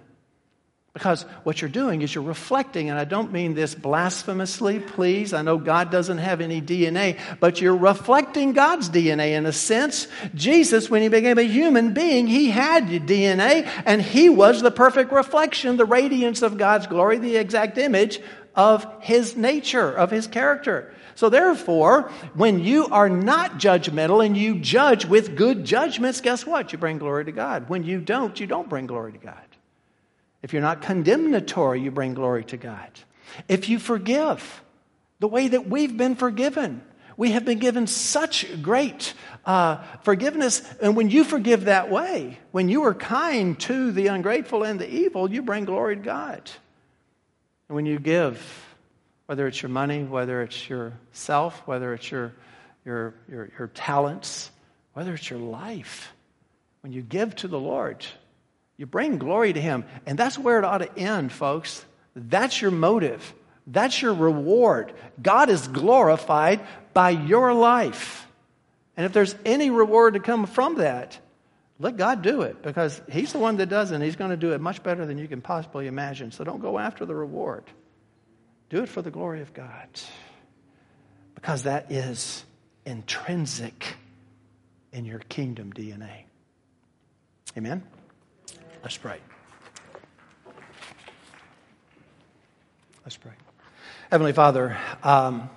Because 0.92 1.22
what 1.42 1.60
you're 1.60 1.68
doing 1.68 2.02
is 2.02 2.14
you're 2.14 2.22
reflecting, 2.22 2.90
and 2.90 2.96
I 2.96 3.04
don't 3.04 3.32
mean 3.32 3.54
this 3.54 3.74
blasphemously, 3.74 4.78
please. 4.78 5.32
I 5.32 5.42
know 5.42 5.58
God 5.58 5.90
doesn't 5.90 6.18
have 6.18 6.40
any 6.40 6.62
DNA, 6.62 7.18
but 7.40 7.60
you're 7.60 7.76
reflecting 7.76 8.52
God's 8.52 8.88
DNA 8.88 9.32
in 9.32 9.44
a 9.44 9.52
sense. 9.52 10.06
Jesus, 10.36 10.88
when 10.88 11.02
he 11.02 11.08
became 11.08 11.38
a 11.38 11.42
human 11.42 11.92
being, 11.92 12.28
he 12.28 12.50
had 12.50 12.84
DNA, 12.86 13.68
and 13.84 14.00
he 14.00 14.28
was 14.28 14.62
the 14.62 14.70
perfect 14.70 15.10
reflection, 15.10 15.76
the 15.76 15.84
radiance 15.84 16.40
of 16.42 16.56
God's 16.56 16.86
glory, 16.86 17.18
the 17.18 17.34
exact 17.34 17.78
image 17.78 18.20
of 18.54 18.86
his 19.00 19.36
nature, 19.36 19.90
of 19.90 20.12
his 20.12 20.28
character. 20.28 20.94
So, 21.14 21.28
therefore, 21.28 22.10
when 22.34 22.60
you 22.60 22.86
are 22.88 23.08
not 23.08 23.58
judgmental 23.58 24.24
and 24.24 24.36
you 24.36 24.58
judge 24.58 25.06
with 25.06 25.36
good 25.36 25.64
judgments, 25.64 26.20
guess 26.20 26.44
what? 26.44 26.72
You 26.72 26.78
bring 26.78 26.98
glory 26.98 27.24
to 27.26 27.32
God. 27.32 27.68
When 27.68 27.84
you 27.84 28.00
don't, 28.00 28.38
you 28.38 28.46
don't 28.46 28.68
bring 28.68 28.86
glory 28.86 29.12
to 29.12 29.18
God. 29.18 29.36
If 30.42 30.52
you're 30.52 30.62
not 30.62 30.82
condemnatory, 30.82 31.80
you 31.80 31.90
bring 31.90 32.14
glory 32.14 32.44
to 32.46 32.56
God. 32.56 32.90
If 33.48 33.68
you 33.68 33.78
forgive 33.78 34.62
the 35.20 35.28
way 35.28 35.48
that 35.48 35.68
we've 35.68 35.96
been 35.96 36.16
forgiven, 36.16 36.82
we 37.16 37.30
have 37.30 37.44
been 37.44 37.58
given 37.58 37.86
such 37.86 38.60
great 38.60 39.14
uh, 39.46 39.82
forgiveness. 40.02 40.62
And 40.82 40.96
when 40.96 41.10
you 41.10 41.24
forgive 41.24 41.64
that 41.64 41.90
way, 41.90 42.38
when 42.50 42.68
you 42.68 42.84
are 42.84 42.94
kind 42.94 43.58
to 43.60 43.92
the 43.92 44.08
ungrateful 44.08 44.64
and 44.64 44.80
the 44.80 44.92
evil, 44.92 45.30
you 45.30 45.42
bring 45.42 45.64
glory 45.64 45.96
to 45.96 46.02
God. 46.02 46.50
And 47.68 47.76
when 47.76 47.86
you 47.86 47.98
give 47.98 48.73
whether 49.26 49.46
it's 49.46 49.62
your 49.62 49.70
money, 49.70 50.04
whether 50.04 50.42
it's 50.42 50.68
yourself, 50.68 51.62
whether 51.66 51.94
it's 51.94 52.10
your, 52.10 52.32
your, 52.84 53.14
your, 53.28 53.50
your 53.58 53.68
talents, 53.68 54.50
whether 54.92 55.14
it's 55.14 55.28
your 55.28 55.38
life. 55.38 56.12
When 56.82 56.92
you 56.92 57.02
give 57.02 57.34
to 57.36 57.48
the 57.48 57.58
Lord, 57.58 58.04
you 58.76 58.86
bring 58.86 59.18
glory 59.18 59.52
to 59.52 59.60
Him. 59.60 59.84
And 60.06 60.18
that's 60.18 60.38
where 60.38 60.58
it 60.58 60.64
ought 60.64 60.78
to 60.78 60.98
end, 60.98 61.32
folks. 61.32 61.84
That's 62.14 62.60
your 62.60 62.70
motive. 62.70 63.34
That's 63.66 64.00
your 64.02 64.14
reward. 64.14 64.92
God 65.22 65.48
is 65.48 65.66
glorified 65.68 66.60
by 66.92 67.10
your 67.10 67.54
life. 67.54 68.26
And 68.96 69.06
if 69.06 69.12
there's 69.12 69.34
any 69.44 69.70
reward 69.70 70.14
to 70.14 70.20
come 70.20 70.46
from 70.46 70.76
that, 70.76 71.18
let 71.78 71.96
God 71.96 72.22
do 72.22 72.42
it 72.42 72.62
because 72.62 73.00
He's 73.10 73.32
the 73.32 73.38
one 73.38 73.56
that 73.56 73.66
does 73.66 73.90
it 73.90 73.96
and 73.96 74.04
He's 74.04 74.16
going 74.16 74.30
to 74.30 74.36
do 74.36 74.52
it 74.52 74.60
much 74.60 74.82
better 74.82 75.06
than 75.06 75.18
you 75.18 75.26
can 75.26 75.40
possibly 75.40 75.86
imagine. 75.86 76.30
So 76.30 76.44
don't 76.44 76.60
go 76.60 76.78
after 76.78 77.04
the 77.04 77.14
reward. 77.14 77.64
Do 78.74 78.82
it 78.82 78.88
for 78.88 79.02
the 79.02 79.10
glory 79.12 79.40
of 79.40 79.54
God. 79.54 79.86
Because 81.36 81.62
that 81.62 81.92
is 81.92 82.44
intrinsic 82.84 83.94
in 84.92 85.04
your 85.04 85.20
kingdom 85.20 85.72
DNA. 85.72 86.24
Amen? 87.56 87.84
Let's 88.82 88.96
pray. 88.96 89.18
Let's 93.04 93.16
pray. 93.16 93.30
Heavenly 94.10 94.32
Father, 94.32 94.76
um, 95.04 95.48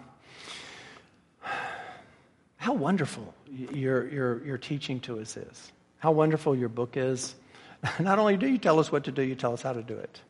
how 2.57 2.73
wonderful 2.73 3.33
your, 3.73 4.07
your, 4.09 4.45
your 4.45 4.57
teaching 4.59 4.99
to 4.99 5.19
us 5.21 5.35
is. 5.37 5.71
How 5.97 6.11
wonderful 6.11 6.55
your 6.55 6.69
book 6.69 6.95
is. 6.95 7.33
Not 7.99 8.19
only 8.19 8.37
do 8.37 8.45
you 8.45 8.59
tell 8.59 8.77
us 8.77 8.91
what 8.91 9.05
to 9.05 9.11
do, 9.11 9.23
you 9.23 9.33
tell 9.33 9.53
us 9.53 9.63
how 9.63 9.73
to 9.73 9.81
do 9.81 9.97
it. 9.97 10.21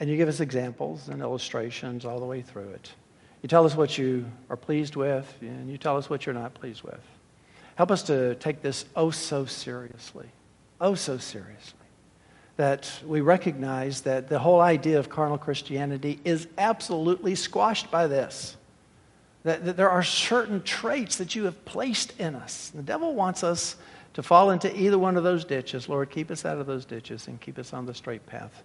And 0.00 0.08
you 0.08 0.16
give 0.16 0.28
us 0.28 0.40
examples 0.40 1.08
and 1.08 1.22
illustrations 1.22 2.04
all 2.04 2.20
the 2.20 2.26
way 2.26 2.42
through 2.42 2.70
it. 2.70 2.92
You 3.42 3.48
tell 3.48 3.64
us 3.64 3.76
what 3.76 3.98
you 3.98 4.26
are 4.50 4.56
pleased 4.56 4.96
with, 4.96 5.32
and 5.40 5.70
you 5.70 5.78
tell 5.78 5.96
us 5.96 6.10
what 6.10 6.26
you're 6.26 6.34
not 6.34 6.54
pleased 6.54 6.82
with. 6.82 7.00
Help 7.76 7.90
us 7.90 8.02
to 8.04 8.34
take 8.36 8.62
this 8.62 8.84
oh 8.96 9.10
so 9.10 9.44
seriously. 9.44 10.26
Oh 10.80 10.94
so 10.94 11.18
seriously. 11.18 11.74
That 12.56 12.90
we 13.06 13.20
recognize 13.20 14.00
that 14.02 14.28
the 14.28 14.40
whole 14.40 14.60
idea 14.60 14.98
of 14.98 15.08
carnal 15.08 15.38
Christianity 15.38 16.20
is 16.24 16.48
absolutely 16.58 17.36
squashed 17.36 17.90
by 17.90 18.08
this. 18.08 18.56
That, 19.44 19.64
that 19.64 19.76
there 19.76 19.90
are 19.90 20.02
certain 20.02 20.62
traits 20.62 21.16
that 21.16 21.36
you 21.36 21.44
have 21.44 21.64
placed 21.64 22.18
in 22.18 22.34
us. 22.34 22.70
The 22.74 22.82
devil 22.82 23.14
wants 23.14 23.44
us 23.44 23.76
to 24.14 24.22
fall 24.24 24.50
into 24.50 24.76
either 24.76 24.98
one 24.98 25.16
of 25.16 25.22
those 25.22 25.44
ditches. 25.44 25.88
Lord, 25.88 26.10
keep 26.10 26.32
us 26.32 26.44
out 26.44 26.58
of 26.58 26.66
those 26.66 26.84
ditches 26.84 27.28
and 27.28 27.40
keep 27.40 27.58
us 27.58 27.72
on 27.72 27.86
the 27.86 27.94
straight 27.94 28.26
path 28.26 28.64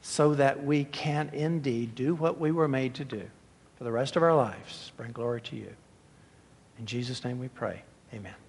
so 0.00 0.34
that 0.34 0.64
we 0.64 0.84
can 0.84 1.30
indeed 1.32 1.94
do 1.94 2.14
what 2.14 2.38
we 2.38 2.52
were 2.52 2.68
made 2.68 2.94
to 2.94 3.04
do 3.04 3.22
for 3.76 3.84
the 3.84 3.92
rest 3.92 4.16
of 4.16 4.22
our 4.22 4.34
lives 4.34 4.92
bring 4.96 5.12
glory 5.12 5.40
to 5.42 5.56
you. 5.56 5.72
In 6.78 6.86
Jesus' 6.86 7.24
name 7.24 7.38
we 7.38 7.48
pray. 7.48 7.82
Amen. 8.12 8.45